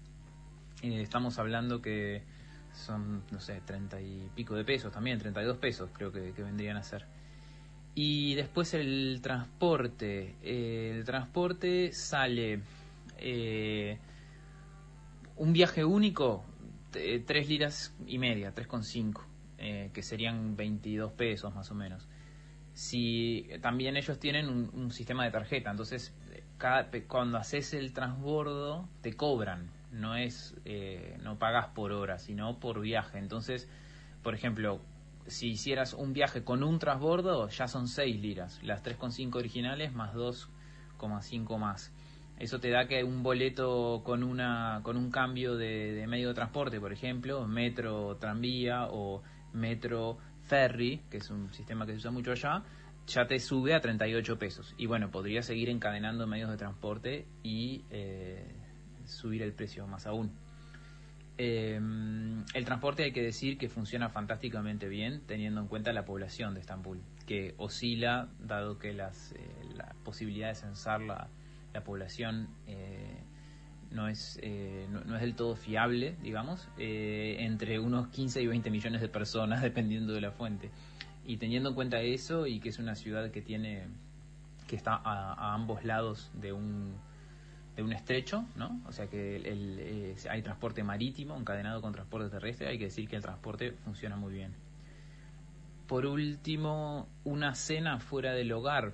Eh, 0.81 1.01
estamos 1.01 1.39
hablando 1.39 1.81
que 1.81 2.23
son, 2.73 3.23
no 3.31 3.39
sé, 3.39 3.61
30 3.65 4.01
y 4.01 4.29
pico 4.35 4.55
de 4.55 4.65
pesos 4.65 4.91
también, 4.91 5.19
32 5.19 5.57
pesos 5.57 5.89
creo 5.93 6.11
que, 6.11 6.31
vendrían 6.31 6.77
a 6.77 6.83
ser. 6.83 7.05
Y 7.95 8.33
después 8.35 8.73
el 8.73 9.19
transporte. 9.21 10.35
Eh, 10.41 10.93
el 10.95 11.05
transporte 11.05 11.91
sale 11.93 12.61
eh, 13.17 13.99
un 15.37 15.53
viaje 15.53 15.85
único, 15.85 16.43
3 16.91 17.47
liras 17.47 17.93
y 18.07 18.17
media, 18.17 18.53
3,5, 18.53 19.21
eh, 19.59 19.91
que 19.93 20.01
serían 20.01 20.55
22 20.55 21.11
pesos 21.13 21.53
más 21.53 21.69
o 21.71 21.75
menos. 21.75 22.07
Si 22.73 23.47
también 23.61 23.95
ellos 23.97 24.19
tienen 24.19 24.49
un 24.49 24.91
sistema 24.91 25.25
de 25.25 25.31
tarjeta, 25.31 25.69
entonces 25.69 26.11
cuando 27.07 27.37
haces 27.37 27.73
el 27.73 27.93
transbordo 27.93 28.87
te 29.01 29.13
cobran. 29.13 29.69
No 29.91 30.15
es 30.15 30.55
eh, 30.65 31.17
no 31.21 31.37
pagas 31.37 31.67
por 31.67 31.91
hora 31.91 32.17
sino 32.19 32.59
por 32.59 32.81
viaje. 32.81 33.19
Entonces 33.19 33.69
por 34.21 34.33
ejemplo 34.33 34.79
si 35.27 35.49
hicieras 35.51 35.93
un 35.93 36.13
viaje 36.13 36.43
con 36.43 36.63
un 36.63 36.79
transbordo 36.79 37.47
ya 37.49 37.67
son 37.67 37.87
6 37.87 38.19
liras. 38.21 38.59
Las 38.63 38.83
3,5 38.83 39.35
originales 39.35 39.93
más 39.93 40.13
2,5 40.13 41.57
más. 41.57 41.93
Eso 42.39 42.59
te 42.59 42.71
da 42.71 42.87
que 42.87 43.03
un 43.03 43.23
boleto 43.23 44.01
con 44.03 44.23
una 44.23 44.81
con 44.83 44.97
un 44.97 45.11
cambio 45.11 45.55
de 45.55 46.05
medio 46.07 46.29
de 46.29 46.33
transporte 46.33 46.79
por 46.79 46.91
ejemplo 46.91 47.47
metro 47.47 48.17
tranvía 48.17 48.87
o 48.89 49.21
metro 49.53 50.17
ferry 50.43 51.01
que 51.09 51.17
es 51.17 51.29
un 51.29 51.53
sistema 51.53 51.85
que 51.85 51.93
se 51.93 51.99
usa 51.99 52.11
mucho 52.11 52.31
allá 52.31 52.63
ya 53.07 53.27
te 53.27 53.39
sube 53.39 53.73
a 53.73 53.81
38 53.81 54.37
pesos. 54.37 54.73
Y 54.77 54.85
bueno, 54.85 55.11
podría 55.11 55.41
seguir 55.43 55.69
encadenando 55.69 56.27
medios 56.27 56.49
de 56.49 56.57
transporte 56.57 57.27
y 57.43 57.83
eh, 57.89 58.45
subir 59.05 59.41
el 59.41 59.53
precio 59.53 59.87
más 59.87 60.07
aún. 60.07 60.31
Eh, 61.37 61.79
el 62.53 62.65
transporte 62.65 63.03
hay 63.03 63.11
que 63.11 63.23
decir 63.23 63.57
que 63.57 63.67
funciona 63.67 64.09
fantásticamente 64.09 64.87
bien 64.87 65.23
teniendo 65.25 65.61
en 65.61 65.67
cuenta 65.67 65.91
la 65.91 66.05
población 66.05 66.53
de 66.53 66.59
Estambul, 66.59 67.01
que 67.25 67.55
oscila, 67.57 68.29
dado 68.39 68.77
que 68.77 68.93
las, 68.93 69.31
eh, 69.31 69.39
la 69.75 69.95
posibilidad 70.03 70.49
de 70.49 70.55
censar 70.55 71.01
la, 71.01 71.29
la 71.73 71.83
población 71.83 72.49
eh, 72.67 73.23
no, 73.89 74.07
es, 74.07 74.39
no, 74.89 75.01
no, 75.01 75.15
es 75.15 75.21
del 75.21 75.35
todo 75.35 75.55
fiable, 75.55 76.15
digamos, 76.21 76.67
entre 76.77 77.79
unos 77.79 78.07
15 78.07 78.41
y 78.41 78.47
20 78.47 78.71
millones 78.71 79.01
de 79.01 79.09
personas, 79.09 79.61
dependiendo 79.63 80.13
de 80.13 80.21
la 80.21 80.31
fuente 80.31 80.71
y 81.25 81.37
teniendo 81.37 81.69
en 81.69 81.75
cuenta 81.75 82.01
eso 82.01 82.47
y 82.47 82.59
que 82.59 82.69
es 82.69 82.79
una 82.79 82.95
ciudad 82.95 83.31
que 83.31 83.41
tiene 83.41 83.87
que 84.67 84.75
está 84.75 84.95
a, 84.95 85.53
ambos 85.53 85.83
lados 85.83 86.31
de 86.33 86.53
un 86.53 86.93
de 87.75 87.81
un 87.81 87.91
estrecho, 87.91 88.45
¿no? 88.55 88.81
O 88.87 88.91
sea 88.91 89.07
que 89.07 89.35
el, 89.35 89.79
eh, 89.79 90.15
hay 90.29 90.43
transporte 90.43 90.83
marítimo 90.83 91.35
encadenado 91.35 91.81
con 91.81 91.91
transporte 91.91 92.29
terrestre, 92.29 92.67
hay 92.67 92.77
que 92.77 92.85
decir 92.85 93.09
que 93.09 93.15
el 93.15 93.23
transporte 93.23 93.71
funciona 93.71 94.15
muy 94.15 94.31
bien. 94.31 94.53
Por 95.87 96.05
último, 96.05 97.07
una 97.23 97.55
cena 97.55 97.99
fuera 97.99 98.33
del 98.33 98.51
hogar. 98.51 98.93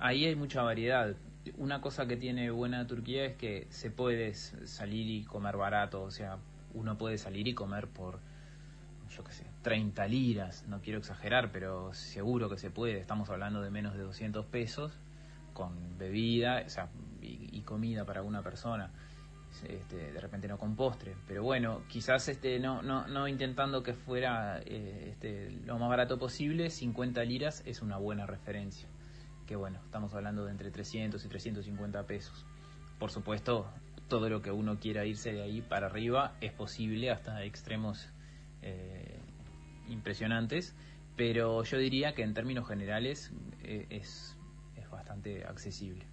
Ahí 0.00 0.24
hay 0.26 0.34
mucha 0.34 0.62
variedad. 0.62 1.14
Una 1.56 1.80
cosa 1.80 2.06
que 2.06 2.16
tiene 2.16 2.50
buena 2.50 2.86
Turquía 2.88 3.24
es 3.26 3.36
que 3.36 3.68
se 3.70 3.90
puede 3.90 4.34
salir 4.34 5.08
y 5.08 5.22
comer 5.22 5.56
barato, 5.56 6.02
o 6.02 6.10
sea, 6.10 6.38
uno 6.74 6.98
puede 6.98 7.18
salir 7.18 7.46
y 7.46 7.54
comer 7.54 7.86
por 7.86 8.18
yo 9.08 9.24
qué 9.24 9.32
sé, 9.32 9.45
30 9.66 10.06
liras, 10.06 10.64
no 10.68 10.80
quiero 10.80 11.00
exagerar, 11.00 11.50
pero 11.50 11.92
seguro 11.92 12.48
que 12.48 12.56
se 12.56 12.70
puede, 12.70 13.00
estamos 13.00 13.30
hablando 13.30 13.60
de 13.62 13.68
menos 13.68 13.94
de 13.94 14.02
200 14.02 14.46
pesos, 14.46 14.92
con 15.54 15.98
bebida, 15.98 16.64
y, 17.20 17.62
comida 17.62 18.04
para 18.04 18.22
una 18.22 18.44
persona, 18.44 18.92
este, 19.68 20.12
de 20.12 20.20
repente 20.20 20.46
no 20.46 20.56
con 20.56 20.76
postre, 20.76 21.16
pero 21.26 21.42
bueno, 21.42 21.82
quizás 21.88 22.28
este, 22.28 22.60
no, 22.60 22.80
no, 22.80 23.08
no 23.08 23.26
intentando 23.26 23.82
que 23.82 23.94
fuera 23.94 24.60
eh, 24.64 25.08
este, 25.10 25.50
lo 25.64 25.80
más 25.80 25.88
barato 25.88 26.16
posible, 26.16 26.70
50 26.70 27.24
liras 27.24 27.64
es 27.66 27.82
una 27.82 27.96
buena 27.96 28.24
referencia, 28.24 28.86
que 29.48 29.56
bueno, 29.56 29.80
estamos 29.84 30.14
hablando 30.14 30.44
de 30.44 30.52
entre 30.52 30.70
300 30.70 31.24
y 31.24 31.28
350 31.28 32.04
pesos. 32.04 32.46
por 33.00 33.10
supuesto, 33.10 33.66
todo 34.06 34.28
lo 34.28 34.42
que 34.42 34.52
uno 34.52 34.78
quiera 34.78 35.04
irse 35.04 35.32
de 35.32 35.42
ahí 35.42 35.60
para 35.60 35.86
arriba 35.88 36.36
es 36.40 36.52
posible 36.52 37.10
hasta 37.10 37.42
extremos 37.42 38.08
eh, 38.62 39.25
impresionantes, 39.88 40.74
pero 41.16 41.62
yo 41.64 41.78
diría 41.78 42.14
que 42.14 42.22
en 42.22 42.34
términos 42.34 42.68
generales 42.68 43.32
eh, 43.62 43.86
es, 43.90 44.36
es 44.76 44.90
bastante 44.90 45.44
accesible. 45.44 46.06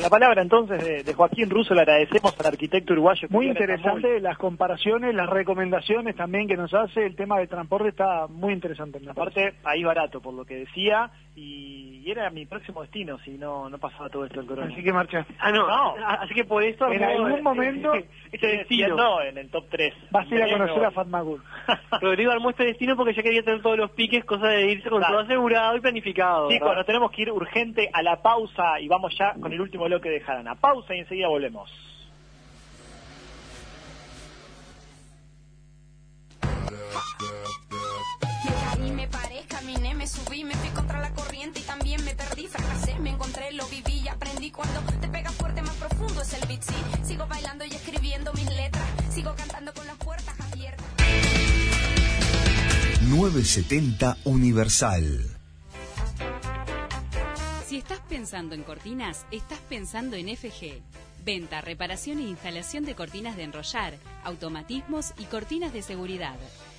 La 0.00 0.10
palabra 0.10 0.42
entonces 0.42 0.84
de, 0.84 1.04
de 1.04 1.14
Joaquín 1.14 1.48
Russo 1.48 1.72
le 1.72 1.82
agradecemos 1.82 2.34
al 2.40 2.46
arquitecto 2.46 2.94
uruguayo. 2.94 3.28
Muy 3.30 3.46
interesante 3.46 4.18
las 4.20 4.36
comparaciones, 4.38 5.14
las 5.14 5.30
recomendaciones 5.30 6.16
también 6.16 6.48
que 6.48 6.56
nos 6.56 6.74
hace, 6.74 7.06
el 7.06 7.14
tema 7.14 7.38
de 7.38 7.46
transporte 7.46 7.90
está 7.90 8.26
muy 8.26 8.52
interesante. 8.52 8.98
me 8.98 9.14
parece. 9.14 9.40
Aparte, 9.40 9.58
ahí 9.64 9.84
barato, 9.84 10.20
por 10.20 10.34
lo 10.34 10.44
que 10.44 10.56
decía, 10.56 11.10
y, 11.36 12.02
y 12.04 12.10
era 12.10 12.28
mi 12.30 12.44
próximo 12.44 12.82
destino 12.82 13.18
si 13.24 13.38
no 13.38 13.70
no 13.70 13.78
pasaba 13.78 14.08
todo 14.08 14.24
esto 14.24 14.40
del 14.40 14.48
corona. 14.48 14.72
Así 14.72 14.82
que 14.82 14.92
marcha. 14.92 15.26
Ah, 15.38 15.50
no, 15.50 15.66
así 16.18 16.34
que 16.34 16.44
por 16.44 16.62
esto... 16.62 16.90
En 16.92 17.02
algún 17.02 17.32
eh, 17.32 17.42
momento, 17.42 17.94
eh, 17.94 18.06
este 18.30 18.52
eh, 18.52 18.58
destino. 18.58 18.86
siendo 18.86 19.22
en 19.22 19.38
el 19.38 19.50
top 19.50 19.64
3. 19.70 19.94
Vas 20.10 20.30
a 20.30 20.34
ir 20.34 20.42
a 20.42 20.50
conocer 20.50 20.84
a 20.84 20.90
Fatmagul. 20.90 21.42
Rodrigo 22.00 22.30
armó 22.30 22.50
este 22.50 22.64
destino 22.64 22.96
porque 22.96 23.14
ya 23.14 23.22
quería 23.22 23.42
tener 23.42 23.62
todos 23.62 23.78
los 23.78 23.90
piques, 23.92 24.24
cosa 24.24 24.48
de 24.48 24.72
irse 24.72 24.90
con 24.90 25.02
todo 25.02 25.20
asegurado 25.20 25.76
y 25.76 25.80
planificado. 25.80 26.48
Chicos, 26.50 26.68
¿verdad? 26.68 26.76
nos 26.76 26.86
tenemos 26.86 27.10
que 27.10 27.22
ir 27.22 27.30
urgente 27.30 27.88
a 27.92 28.02
la 28.02 28.20
pausa 28.20 28.80
y 28.80 28.88
vamos 28.88 29.16
ya 29.18 29.34
con 29.40 29.52
el 29.52 29.60
último 29.60 29.83
bloque 29.84 30.08
de 30.08 30.20
Jarana. 30.20 30.54
Pausa 30.54 30.94
y 30.94 31.00
enseguida 31.00 31.28
volvemos. 31.28 31.70
Y 38.84 38.90
me 38.90 39.06
paré, 39.08 39.42
caminé, 39.48 39.94
me 39.94 40.06
subí, 40.06 40.44
me 40.44 40.54
fui 40.54 40.68
contra 40.70 41.00
la 41.00 41.10
corriente 41.10 41.60
y 41.60 41.62
también 41.62 42.04
me 42.04 42.14
perdí, 42.14 42.46
fracasé, 42.48 42.98
me 42.98 43.10
encontré, 43.10 43.52
lo 43.52 43.66
viví 43.68 44.00
y 44.00 44.08
aprendí 44.08 44.50
cuando 44.50 44.80
te 45.00 45.08
pega 45.08 45.30
fuerte, 45.30 45.62
más 45.62 45.76
profundo 45.76 46.20
es 46.20 46.34
el 46.34 46.46
beat, 46.48 46.62
sí. 46.62 46.74
Sigo 47.04 47.26
bailando 47.26 47.64
y 47.64 47.70
escribiendo 47.70 48.32
mis 48.34 48.46
letras, 48.56 48.84
sigo 49.10 49.34
cantando 49.36 49.72
con 49.72 49.86
las 49.86 49.96
puertas 49.96 50.38
abiertas. 50.40 50.84
970 53.08 54.16
Universal. 54.24 55.33
Si 57.74 57.78
estás 57.78 57.98
pensando 58.08 58.54
en 58.54 58.62
cortinas, 58.62 59.26
estás 59.32 59.58
pensando 59.68 60.14
en 60.14 60.28
FG. 60.36 60.80
Venta, 61.24 61.60
reparación 61.60 62.20
e 62.20 62.22
instalación 62.22 62.84
de 62.84 62.94
cortinas 62.94 63.36
de 63.36 63.42
enrollar, 63.42 63.94
automatismos 64.22 65.12
y 65.18 65.24
cortinas 65.24 65.72
de 65.72 65.82
seguridad. 65.82 66.36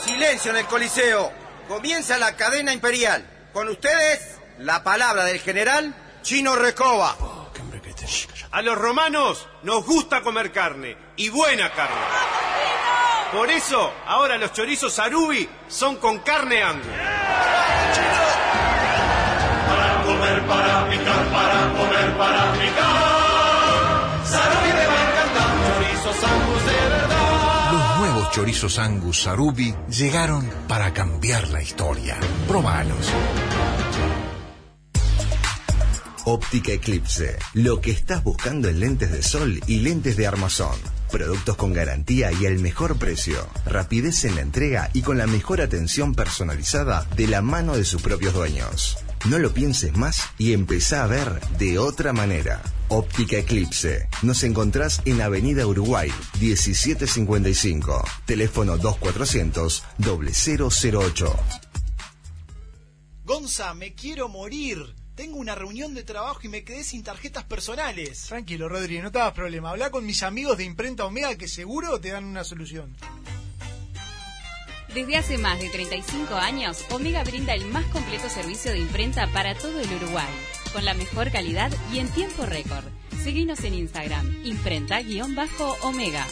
Silencio 0.05 0.51
en 0.51 0.57
el 0.57 0.67
Coliseo. 0.67 1.31
Comienza 1.67 2.19
la 2.19 2.35
cadena 2.35 2.73
imperial. 2.73 3.49
Con 3.53 3.69
ustedes, 3.69 4.37
la 4.59 4.83
palabra 4.83 5.25
del 5.25 5.39
general 5.39 5.95
Chino 6.21 6.55
Recoba. 6.55 7.17
A 8.51 8.61
los 8.61 8.77
romanos 8.77 9.47
nos 9.63 9.83
gusta 9.83 10.21
comer 10.21 10.51
carne, 10.51 10.95
y 11.15 11.29
buena 11.29 11.71
carne. 11.71 12.05
Por 13.31 13.49
eso, 13.49 13.91
ahora 14.05 14.37
los 14.37 14.53
chorizos 14.53 14.93
Sarubi 14.93 15.49
son 15.67 15.95
con 15.95 16.19
carne 16.19 16.61
angus. 16.61 17.16
Para 22.17 22.53
picar. 22.53 24.25
Sarubi 24.25 24.73
me 24.73 24.87
va 24.87 24.93
a 24.93 25.09
encantar. 25.09 25.51
Chorizos 25.67 26.23
Angus 26.23 26.65
de 26.65 26.89
verdad. 26.89 27.71
Los 27.71 27.97
nuevos 27.97 28.31
chorizos 28.31 28.79
Angus 28.79 29.21
Sarubi 29.21 29.75
llegaron 29.89 30.49
para 30.67 30.93
cambiar 30.93 31.47
la 31.49 31.61
historia. 31.61 32.17
Probalos. 32.47 33.11
Óptica 36.25 36.73
Eclipse. 36.73 37.37
Lo 37.53 37.79
que 37.79 37.91
estás 37.91 38.23
buscando 38.23 38.67
en 38.67 38.81
lentes 38.81 39.11
de 39.11 39.23
sol 39.23 39.61
y 39.65 39.79
lentes 39.79 40.17
de 40.17 40.27
armazón. 40.27 40.75
Productos 41.09 41.55
con 41.55 41.71
garantía 41.71 42.33
y 42.33 42.45
el 42.45 42.59
mejor 42.59 42.97
precio. 42.97 43.47
Rapidez 43.65 44.25
en 44.25 44.35
la 44.35 44.41
entrega 44.41 44.89
y 44.91 45.03
con 45.03 45.17
la 45.17 45.25
mejor 45.25 45.61
atención 45.61 46.13
personalizada 46.15 47.07
de 47.15 47.27
la 47.27 47.41
mano 47.41 47.77
de 47.77 47.85
sus 47.85 48.01
propios 48.01 48.33
dueños. 48.33 48.97
No 49.25 49.39
lo 49.39 49.53
pienses 49.53 49.97
más 49.97 50.21
y 50.37 50.53
empezá 50.53 51.03
a 51.03 51.07
ver 51.07 51.41
de 51.57 51.79
otra 51.79 52.13
manera. 52.13 52.61
Óptica 52.87 53.37
Eclipse. 53.37 54.07
Nos 54.21 54.43
encontrás 54.43 55.01
en 55.05 55.21
Avenida 55.21 55.67
Uruguay, 55.67 56.09
1755. 56.39 58.05
Teléfono 58.25 58.77
2400 58.77 59.83
0008. 59.99 61.35
Gonza, 63.25 63.73
me 63.73 63.93
quiero 63.93 64.29
morir. 64.29 64.95
Tengo 65.15 65.37
una 65.37 65.55
reunión 65.55 65.93
de 65.95 66.03
trabajo 66.03 66.39
y 66.43 66.47
me 66.47 66.63
quedé 66.63 66.83
sin 66.83 67.03
tarjetas 67.03 67.43
personales. 67.43 68.27
Tranquilo, 68.27 68.69
Rodri, 68.69 68.99
no 68.99 69.11
te 69.11 69.19
hagas 69.19 69.33
problema. 69.33 69.71
Habla 69.71 69.89
con 69.89 70.05
mis 70.05 70.23
amigos 70.23 70.57
de 70.57 70.63
Imprenta 70.63 71.05
Omega 71.05 71.35
que 71.35 71.49
seguro 71.49 71.99
te 71.99 72.11
dan 72.11 72.23
una 72.23 72.45
solución. 72.45 72.95
Desde 74.97 75.15
hace 75.15 75.37
más 75.37 75.59
de 75.59 75.69
35 75.69 76.33
años, 76.33 76.83
Omega 76.89 77.23
brinda 77.23 77.53
el 77.53 77.65
más 77.67 77.85
completo 77.85 78.29
servicio 78.29 78.71
de 78.71 78.79
imprenta 78.79 79.27
para 79.27 79.53
todo 79.53 79.79
el 79.79 79.93
Uruguay, 79.93 80.25
con 80.73 80.85
la 80.85 80.95
mejor 80.95 81.29
calidad 81.29 81.71
y 81.93 81.99
en 81.99 82.09
tiempo 82.09 82.47
récord. 82.47 82.83
Seguinos 83.21 83.63
en 83.63 83.75
Instagram, 83.75 84.43
imprenta-omega. 84.43 86.25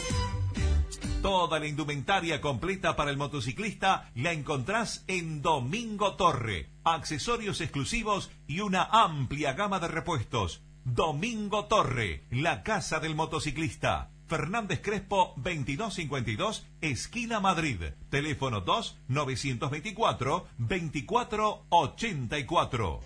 Toda 1.22 1.60
la 1.60 1.68
indumentaria 1.68 2.40
completa 2.40 2.96
para 2.96 3.12
el 3.12 3.16
motociclista 3.16 4.10
la 4.16 4.32
encontrás 4.32 5.04
en 5.06 5.42
Domingo 5.42 6.16
Torre. 6.16 6.68
Accesorios 6.82 7.60
exclusivos 7.60 8.32
y 8.48 8.58
una 8.58 8.82
amplia 8.82 9.52
gama 9.52 9.78
de 9.78 9.86
repuestos. 9.86 10.60
Domingo 10.82 11.66
Torre, 11.66 12.24
la 12.32 12.64
casa 12.64 12.98
del 12.98 13.14
motociclista. 13.14 14.10
Fernández 14.26 14.80
Crespo 14.82 15.32
2252, 15.36 16.66
esquina 16.80 17.38
Madrid. 17.40 17.80
Teléfono 18.10 18.60
2 18.60 18.98
924 19.08 20.46
2484. 20.58 23.00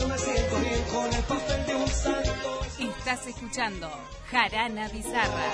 No 0.00 0.08
me 0.08 0.18
siento 0.18 0.58
bien 0.60 0.82
con 0.92 1.12
el 1.12 1.22
papel 1.24 1.66
de 1.66 1.74
un 1.74 1.88
santo. 1.88 2.60
Estás 2.78 3.26
escuchando 3.26 3.90
Jarana 4.30 4.88
Bizarra. 4.88 5.50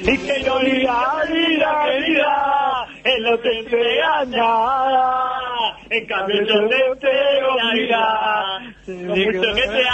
Y 0.00 0.18
que 0.18 0.42
yo 0.44 0.58
diga, 0.58 1.22
él 3.04 3.22
no 3.22 3.38
te 3.38 3.58
entrega 3.58 4.24
nada. 4.24 5.76
En 5.90 6.06
cambio 6.06 6.42
yo 6.42 6.68
te 6.68 6.86
entrego 6.86 7.56
vida. 7.74 8.74
Con 8.86 9.08
mucho 9.08 9.54
que 9.54 9.62
te 9.62 9.80
el 9.80 9.88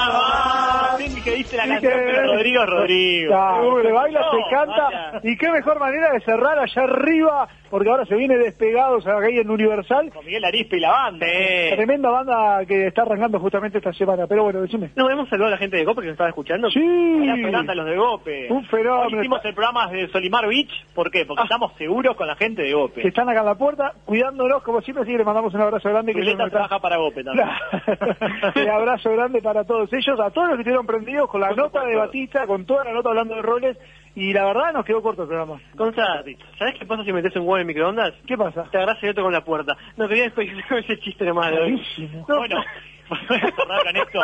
que 1.30 1.36
dice 1.36 1.56
la 1.56 1.66
canción, 1.66 1.92
que- 1.92 1.98
pero 1.98 2.32
Rodrigo 2.34 2.66
Rodrigo. 2.66 3.28
Claro, 3.28 3.82
se 3.82 3.92
baila, 3.92 4.20
No, 4.20 4.30
se 4.32 4.38
canta. 4.54 4.84
vaya. 4.84 5.20
Y 5.22 5.36
qué 5.36 5.50
mejor 5.50 5.78
manera 5.80 6.12
de 6.12 6.20
cerrar 6.20 6.58
allá 6.58 6.82
arriba, 6.82 7.48
porque 7.70 7.88
ahora 7.88 8.04
se 8.06 8.14
viene 8.16 8.36
despegados 8.36 9.06
ahí 9.06 9.38
en 9.38 9.50
Universal. 9.50 10.10
Con 10.12 10.24
Miguel 10.24 10.44
Arispe 10.44 10.76
y 10.76 10.80
la 10.80 10.90
banda. 10.90 11.26
Tremenda 11.74 12.10
banda 12.10 12.64
que 12.66 12.86
está 12.88 13.02
arrancando 13.02 13.38
justamente 13.38 13.78
esta 13.78 13.92
semana. 13.92 14.26
Pero 14.26 14.44
bueno, 14.44 14.60
decime. 14.62 14.90
¿No 14.96 15.08
hemos 15.10 15.28
saludado 15.28 15.48
a 15.48 15.50
la 15.52 15.58
gente 15.58 15.76
de 15.76 15.84
Copa 15.84 16.00
que 16.00 16.08
nos 16.08 16.14
estaba 16.14 16.28
escuchando? 16.30 16.70
Sí. 16.70 16.80
Fernanda, 16.80 17.74
los 17.74 17.86
de 17.86 17.96
Gope. 17.96 18.52
Un 18.52 18.64
fenómeno. 18.66 19.06
Hoy 19.06 19.18
hicimos 19.20 19.44
el 19.44 19.54
programa 19.54 19.88
de 19.90 20.08
Solimar 20.08 20.46
Beach. 20.48 20.70
¿Por 20.94 21.10
qué? 21.10 21.22
Ah. 21.22 21.24
Porque 21.28 21.42
estamos 21.44 21.72
seguros 21.76 22.16
con 22.16 22.26
la 22.26 22.36
gente 22.36 22.62
de 22.62 22.72
Gope. 22.72 23.02
Que 23.02 23.08
están 23.08 23.28
acá 23.28 23.40
en 23.40 23.46
la 23.46 23.54
puerta, 23.54 23.92
cuidándonos 24.04 24.62
como 24.62 24.80
siempre, 24.82 25.02
así 25.02 25.12
que 25.12 25.18
le 25.18 25.24
mandamos 25.24 25.54
un 25.54 25.60
abrazo 25.60 25.88
grande. 25.88 26.12
Que 26.12 26.20
nos 26.20 26.28
están- 26.28 26.50
trabaja 26.50 26.78
para 26.80 26.96
Gope 26.96 27.22
también. 27.24 27.48
Un 28.56 28.68
abrazo 28.68 29.10
grande 29.12 29.40
para 29.42 29.64
todos 29.64 29.92
ellos, 29.92 30.18
a 30.20 30.30
todos 30.30 30.48
los 30.48 30.56
que 30.56 30.62
estuvieron 30.62 30.86
prendidos 30.86 31.19
con 31.28 31.40
la 31.40 31.50
nota 31.50 31.84
de 31.84 31.96
Batista, 31.96 32.46
con 32.46 32.64
toda 32.66 32.84
la 32.84 32.92
nota 32.92 33.08
hablando 33.10 33.34
de 33.34 33.42
roles, 33.42 33.76
y 34.14 34.32
la 34.32 34.44
verdad 34.46 34.72
nos 34.72 34.84
quedó 34.84 35.02
corto 35.02 35.22
el 35.22 35.28
programa. 35.28 35.60
Consta, 35.76 36.22
¿sabes 36.58 36.74
qué 36.78 36.86
pasa 36.86 37.04
si 37.04 37.12
metes 37.12 37.34
un 37.36 37.42
huevo 37.42 37.58
en 37.58 37.66
microondas? 37.66 38.12
¿Qué 38.26 38.36
pasa? 38.36 38.64
Te 38.70 38.76
agarras 38.78 39.02
el 39.02 39.10
otro 39.10 39.24
con 39.24 39.32
la 39.32 39.44
puerta. 39.44 39.76
No 39.96 40.08
quería 40.08 40.26
ese 40.26 40.98
chiste 41.00 41.24
nomás 41.24 41.50
de 41.52 41.60
hoy. 41.60 41.82
No, 42.28 42.38
Bueno, 42.38 42.62
voy 43.28 43.38
a 43.38 43.50
cerrar 43.52 43.84
con 43.84 43.96
esto. 43.96 44.20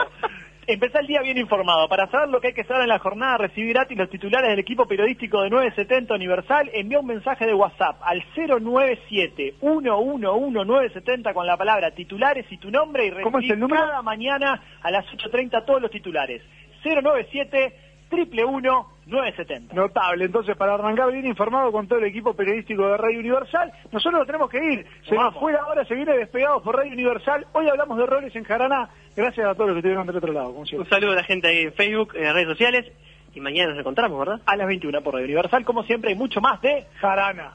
Empezá 0.69 0.99
el 0.99 1.07
día 1.07 1.23
bien 1.23 1.39
informado. 1.39 1.89
Para 1.89 2.09
saber 2.11 2.29
lo 2.29 2.41
que 2.41 2.49
hay 2.49 2.53
que 2.53 2.65
saber 2.65 2.83
en 2.83 2.89
la 2.89 2.99
jornada, 2.99 3.39
recibir 3.39 3.73
gratis 3.73 3.97
los 3.97 4.11
titulares 4.11 4.51
del 4.51 4.59
equipo 4.59 4.85
periodístico 4.87 5.41
de 5.43 5.51
970 5.51 6.13
Universal, 6.15 6.69
envía 6.75 6.99
un 6.99 7.07
mensaje 7.07 7.47
de 7.47 7.55
WhatsApp 7.55 7.99
al 8.03 8.25
097-111-970 8.35 11.33
con 11.33 11.47
la 11.47 11.57
palabra 11.57 11.93
titulares 11.93 12.47
y 12.51 12.59
tu 12.59 12.73
nombre 12.73 13.07
y 13.07 13.11
¿Cómo 13.23 13.39
es 13.39 13.45
recibir 13.45 13.53
el 13.55 13.61
número? 13.61 13.81
cada 13.81 14.03
mañana 14.03 14.61
a 14.83 14.91
las 14.91 15.07
8.30 15.07 15.65
todos 15.65 15.81
los 15.81 15.91
titulares. 15.93 16.43
097 16.87 17.75
970 18.11 19.75
Notable, 19.75 20.25
entonces 20.25 20.57
para 20.57 20.75
arrancar 20.75 21.13
bien 21.13 21.27
informado 21.27 21.73
con 21.73 21.89
todo 21.89 21.99
el 21.99 22.07
equipo 22.07 22.35
periodístico 22.35 22.87
de 22.89 22.97
Radio 22.97 23.19
Universal, 23.21 23.73
nosotros 23.91 24.21
nos 24.21 24.27
tenemos 24.27 24.51
que 24.51 24.59
ir. 24.59 24.87
Se 25.09 25.15
nos 25.15 25.25
Vamos. 25.25 25.41
fue 25.41 25.53
la 25.53 25.67
hora, 25.67 25.85
se 25.85 25.95
viene 25.95 26.17
despegados 26.17 26.63
por 26.63 26.77
Radio 26.77 26.93
Universal. 26.93 27.47
Hoy 27.53 27.69
hablamos 27.69 27.99
de 27.99 28.07
roles 28.07 28.35
en 28.37 28.45
Jarana. 28.45 28.89
Gracias 29.17 29.47
a 29.47 29.55
todos 29.55 29.69
los 29.69 29.75
que 29.75 29.79
estuvieron 29.79 30.07
del 30.07 30.17
otro 30.17 30.33
lado, 30.33 30.53
como 30.53 30.61
Un 30.61 30.89
saludo 30.89 31.13
a 31.13 31.17
la 31.17 31.25
gente 31.25 31.49
ahí 31.49 31.63
en 31.63 31.73
Facebook, 31.73 32.15
en 32.15 32.25
las 32.25 32.35
redes 32.35 32.49
sociales. 32.49 32.93
Y 33.35 33.41
mañana 33.41 33.71
nos 33.71 33.81
encontramos, 33.81 34.19
¿verdad? 34.19 34.41
A 34.47 34.57
las 34.57 34.67
21 34.67 35.03
por 35.03 35.15
Radio 35.15 35.27
Universal, 35.27 35.65
como 35.65 35.83
siempre, 35.83 36.11
hay 36.11 36.17
mucho 36.17 36.41
más 36.41 36.61
de 36.63 36.87
Jarana. 37.01 37.55